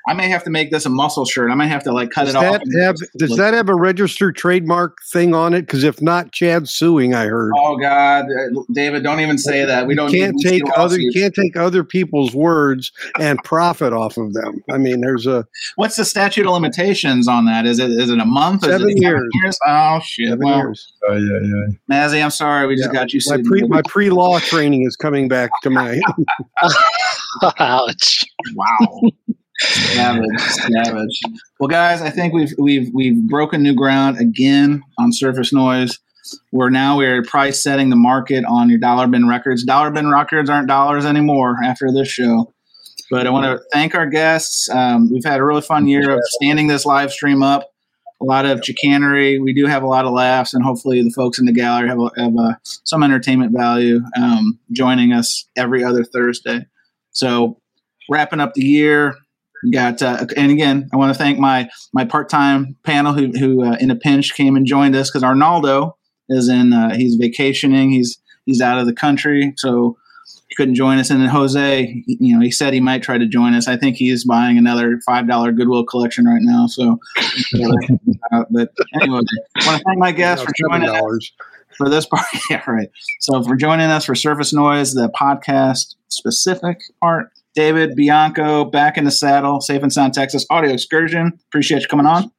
I 0.07 0.13
may 0.13 0.27
have 0.29 0.43
to 0.45 0.49
make 0.49 0.71
this 0.71 0.85
a 0.85 0.89
muscle 0.89 1.25
shirt. 1.25 1.51
I 1.51 1.55
might 1.55 1.67
have 1.67 1.83
to 1.83 1.91
like 1.91 2.09
cut 2.11 2.25
Does 2.25 2.35
it 2.35 2.37
off. 2.37 2.59
that 2.63 2.81
have 2.81 2.95
does 3.17 3.37
that 3.37 3.53
have 3.53 3.69
a 3.69 3.75
registered 3.75 4.35
trademark 4.35 4.97
thing 5.11 5.33
on 5.35 5.53
it? 5.53 5.61
Because 5.61 5.83
if 5.83 6.01
not, 6.01 6.31
Chad's 6.31 6.71
suing. 6.73 7.13
I 7.13 7.25
heard. 7.25 7.51
Oh 7.57 7.77
God, 7.77 8.25
Uh, 8.25 8.61
David, 8.73 9.03
don't 9.03 9.19
even 9.19 9.37
say 9.37 9.63
that. 9.65 9.85
We 9.87 9.95
don't 9.95 10.11
you 10.11 10.21
can't 10.21 10.35
take 10.41 10.63
other 10.75 10.99
you 10.99 11.11
can't 11.13 11.33
take 11.35 11.55
other 11.55 11.83
people's 11.83 12.33
words 12.33 12.91
and 13.19 13.37
profit 13.43 13.93
off 13.93 14.17
of 14.17 14.33
them. 14.33 14.63
I 14.71 14.77
mean, 14.77 15.01
there's 15.01 15.27
a 15.27 15.45
What's 15.75 15.95
the 15.97 16.05
statute 16.05 16.45
of 16.45 16.53
limitations 16.53 17.27
on 17.27 17.45
that? 17.45 17.65
Is 17.65 17.79
it 17.79 17.91
is 17.91 18.09
it 18.09 18.19
a 18.19 18.25
month? 18.25 18.63
Is 18.63 18.69
Seven 18.69 18.89
it 18.89 19.01
years. 19.01 19.29
Oh 19.67 19.99
shit. 20.03 20.29
seven 20.29 20.45
well, 20.45 20.57
years. 20.57 20.93
Oh, 21.09 21.13
yeah, 21.13 21.39
yeah. 21.43 21.65
Mazzy, 21.91 22.23
I'm 22.23 22.31
sorry. 22.31 22.65
We 22.67 22.75
just 22.75 22.89
Yeah. 22.89 22.99
got 23.01 23.13
you. 23.13 23.19
My 23.27 23.41
pre 23.43 23.61
my 23.67 23.81
pre 23.87 24.09
law 24.09 24.39
training 24.39 24.83
is 24.83 24.95
coming 24.95 25.27
back 25.27 25.51
to 25.63 25.69
my. 25.69 25.99
Ouch. 27.59 28.25
Wow. 28.55 29.01
Savage, 29.61 30.39
savage. 30.39 31.19
Well, 31.59 31.67
guys, 31.67 32.01
I 32.01 32.09
think 32.09 32.33
we've 32.33 32.53
we've 32.57 32.89
we've 32.93 33.27
broken 33.27 33.61
new 33.61 33.75
ground 33.75 34.19
again 34.19 34.83
on 34.97 35.11
surface 35.11 35.53
noise. 35.53 35.99
We're 36.51 36.69
now 36.69 36.97
we're 36.97 37.23
price 37.23 37.61
setting 37.61 37.89
the 37.89 37.95
market 37.95 38.45
on 38.45 38.69
your 38.69 38.79
dollar 38.79 39.07
bin 39.07 39.27
records. 39.27 39.63
Dollar 39.63 39.91
bin 39.91 40.09
records 40.09 40.49
aren't 40.49 40.67
dollars 40.67 41.05
anymore 41.05 41.57
after 41.63 41.91
this 41.91 42.07
show. 42.07 42.53
But 43.09 43.27
I 43.27 43.29
want 43.29 43.45
to 43.45 43.63
thank 43.73 43.93
our 43.93 44.05
guests. 44.05 44.69
Um, 44.69 45.11
we've 45.11 45.25
had 45.25 45.41
a 45.41 45.43
really 45.43 45.61
fun 45.61 45.85
year 45.87 46.11
of 46.11 46.21
standing 46.23 46.67
this 46.67 46.85
live 46.85 47.11
stream 47.11 47.43
up. 47.43 47.69
A 48.21 48.23
lot 48.23 48.45
of 48.45 48.63
chicanery. 48.63 49.39
We 49.39 49.53
do 49.53 49.65
have 49.65 49.83
a 49.83 49.87
lot 49.87 50.05
of 50.05 50.13
laughs, 50.13 50.53
and 50.53 50.63
hopefully, 50.63 51.01
the 51.01 51.09
folks 51.09 51.39
in 51.39 51.45
the 51.45 51.51
gallery 51.51 51.89
have, 51.89 51.97
have 52.17 52.33
some 52.63 53.03
entertainment 53.03 53.51
value 53.51 53.99
um, 54.15 54.59
joining 54.71 55.11
us 55.11 55.45
every 55.57 55.83
other 55.83 56.03
Thursday. 56.03 56.65
So, 57.11 57.59
wrapping 58.09 58.39
up 58.39 58.53
the 58.53 58.63
year, 58.63 59.15
got 59.71 60.01
uh, 60.01 60.25
and 60.35 60.51
again, 60.51 60.89
I 60.93 60.97
want 60.97 61.13
to 61.13 61.17
thank 61.17 61.39
my 61.39 61.69
my 61.93 62.05
part 62.05 62.29
time 62.29 62.75
panel 62.83 63.13
who 63.13 63.31
who 63.37 63.63
uh, 63.63 63.77
in 63.79 63.91
a 63.91 63.95
pinch 63.95 64.33
came 64.35 64.55
and 64.55 64.65
joined 64.65 64.95
us 64.95 65.09
because 65.09 65.23
Arnaldo 65.23 65.97
is 66.29 66.49
in 66.49 66.73
uh, 66.73 66.95
he's 66.95 67.15
vacationing. 67.15 67.91
He's 67.91 68.19
he's 68.45 68.61
out 68.61 68.79
of 68.79 68.85
the 68.85 68.93
country, 68.93 69.53
so 69.57 69.97
he 70.47 70.55
couldn't 70.55 70.75
join 70.75 70.97
us. 70.97 71.09
And 71.09 71.21
then 71.21 71.29
Jose, 71.29 72.03
you 72.07 72.35
know, 72.35 72.41
he 72.41 72.51
said 72.51 72.73
he 72.73 72.79
might 72.79 73.03
try 73.03 73.17
to 73.17 73.27
join 73.27 73.53
us. 73.53 73.67
I 73.67 73.77
think 73.77 73.95
he's 73.95 74.25
buying 74.25 74.57
another 74.57 74.99
five 75.05 75.27
dollar 75.27 75.51
Goodwill 75.51 75.85
collection 75.85 76.25
right 76.25 76.41
now. 76.41 76.67
So, 76.67 76.99
uh, 78.31 78.43
but 78.49 78.71
anyway, 79.01 79.21
I 79.57 79.65
want 79.65 79.77
to 79.77 79.83
thank 79.85 79.99
my 79.99 80.11
guests 80.11 80.45
for 80.45 80.51
joining 80.57 80.89
us 80.89 81.31
for 81.77 81.89
this 81.89 82.05
part. 82.05 82.25
Yeah, 82.49 82.63
right. 82.67 82.89
So 83.19 83.41
for 83.43 83.55
joining 83.55 83.89
us 83.89 84.05
for 84.05 84.15
Surface 84.15 84.53
Noise, 84.53 84.93
the 84.93 85.09
podcast 85.09 85.95
specific 86.09 86.79
part, 87.01 87.29
David 87.55 87.95
Bianco 87.95 88.65
back 88.65 88.97
in 88.97 89.03
the 89.03 89.11
saddle, 89.11 89.61
Safe 89.61 89.81
and 89.81 89.91
Sound 89.91 90.13
Texas 90.13 90.45
Audio 90.49 90.71
Excursion. 90.71 91.37
Appreciate 91.47 91.81
you 91.81 91.87
coming 91.87 92.05
on. 92.05 92.31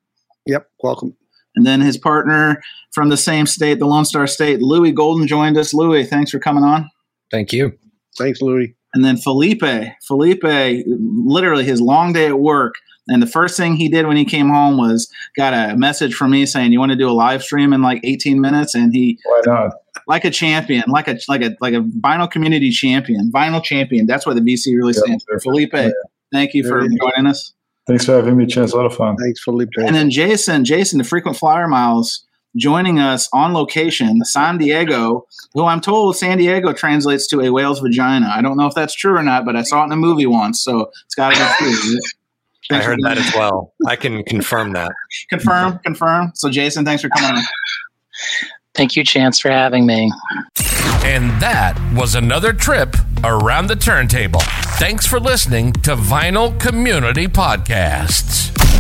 Yep, 0.46 0.68
welcome. 0.82 1.16
And 1.54 1.66
then 1.66 1.80
his 1.80 1.98
partner 1.98 2.62
from 2.92 3.08
the 3.08 3.16
same 3.16 3.46
state, 3.46 3.78
the 3.78 3.86
Lone 3.86 4.04
Star 4.04 4.26
State, 4.26 4.60
Louie 4.60 4.92
Golden 4.92 5.26
joined 5.26 5.56
us. 5.58 5.74
Louie, 5.74 6.04
thanks 6.04 6.30
for 6.30 6.38
coming 6.38 6.64
on. 6.64 6.88
Thank 7.30 7.52
you. 7.52 7.78
Thanks, 8.18 8.40
Louie. 8.40 8.74
And 8.94 9.04
then 9.04 9.16
Felipe, 9.16 9.62
Felipe, 10.06 10.44
literally 10.86 11.64
his 11.64 11.80
long 11.80 12.12
day 12.12 12.26
at 12.26 12.38
work. 12.38 12.74
And 13.08 13.20
the 13.22 13.26
first 13.26 13.56
thing 13.56 13.74
he 13.76 13.88
did 13.88 14.06
when 14.06 14.16
he 14.16 14.24
came 14.24 14.48
home 14.48 14.76
was 14.76 15.10
got 15.36 15.52
a 15.54 15.76
message 15.76 16.14
from 16.14 16.30
me 16.30 16.46
saying, 16.46 16.72
"You 16.72 16.78
want 16.78 16.92
to 16.92 16.96
do 16.98 17.08
a 17.08 17.12
live 17.12 17.42
stream 17.42 17.72
in 17.72 17.82
like 17.82 18.00
18 18.04 18.40
minutes?" 18.40 18.74
And 18.76 18.92
he 18.94 19.18
Why 19.24 19.40
not? 19.44 19.72
like 20.06 20.24
a 20.24 20.30
champion, 20.30 20.84
like 20.86 21.08
a 21.08 21.18
like 21.28 21.42
a 21.42 21.56
like 21.60 21.74
a 21.74 21.80
vinyl 21.80 22.30
community 22.30 22.70
champion, 22.70 23.32
vinyl 23.34 23.62
champion. 23.62 24.06
That's 24.06 24.24
what 24.24 24.36
the 24.36 24.40
VC 24.40 24.76
really 24.76 24.92
Yeah, 24.94 25.02
stands 25.04 25.24
for. 25.24 25.40
Felipe, 25.40 25.72
yeah. 25.72 25.90
thank 26.32 26.54
you 26.54 26.62
for 26.66 26.80
you 26.82 26.96
joining 26.96 27.28
us. 27.28 27.52
Thanks 27.88 28.04
for 28.06 28.12
having 28.12 28.36
me, 28.36 28.46
Chance. 28.46 28.72
A 28.72 28.76
lot 28.76 28.86
of 28.86 28.94
fun. 28.94 29.16
Thanks, 29.16 29.42
Felipe. 29.42 29.70
And 29.78 29.96
then 29.96 30.08
Jason, 30.08 30.64
Jason, 30.64 30.98
the 30.98 31.04
frequent 31.04 31.36
flyer 31.36 31.66
miles, 31.66 32.24
joining 32.56 32.98
us 32.98 33.28
on 33.32 33.52
location, 33.52 34.24
San 34.24 34.58
Diego. 34.58 35.26
Who 35.54 35.64
I'm 35.64 35.80
told 35.80 36.16
San 36.16 36.38
Diego 36.38 36.72
translates 36.72 37.26
to 37.28 37.40
a 37.40 37.50
whale's 37.50 37.80
vagina. 37.80 38.30
I 38.34 38.42
don't 38.42 38.56
know 38.56 38.66
if 38.66 38.74
that's 38.74 38.94
true 38.94 39.16
or 39.16 39.22
not, 39.22 39.44
but 39.44 39.56
I 39.56 39.62
saw 39.62 39.82
it 39.82 39.86
in 39.86 39.92
a 39.92 39.96
movie 39.96 40.26
once, 40.26 40.62
so 40.62 40.90
it's 41.04 41.14
got 41.14 41.34
to 41.34 41.64
be 41.64 41.72
true. 41.72 41.98
I 42.70 42.82
heard 42.82 43.00
that 43.02 43.18
as 43.18 43.34
well. 43.34 43.74
I 43.86 43.96
can 43.96 44.22
confirm 44.24 44.72
that. 44.72 44.92
Confirm, 45.28 45.78
confirm. 45.80 46.32
So 46.34 46.48
Jason, 46.48 46.84
thanks 46.84 47.02
for 47.02 47.08
coming 47.10 47.36
on. 47.36 47.44
Thank 48.74 48.96
you, 48.96 49.04
Chance, 49.04 49.40
for 49.40 49.50
having 49.50 49.84
me. 49.84 50.10
And 51.04 51.30
that 51.42 51.78
was 51.94 52.14
another 52.14 52.52
trip 52.52 52.96
around 53.24 53.66
the 53.66 53.76
turntable. 53.76 54.40
Thanks 54.78 55.06
for 55.06 55.20
listening 55.20 55.72
to 55.74 55.96
Vinyl 55.96 56.58
Community 56.58 57.26
Podcasts. 57.26 58.71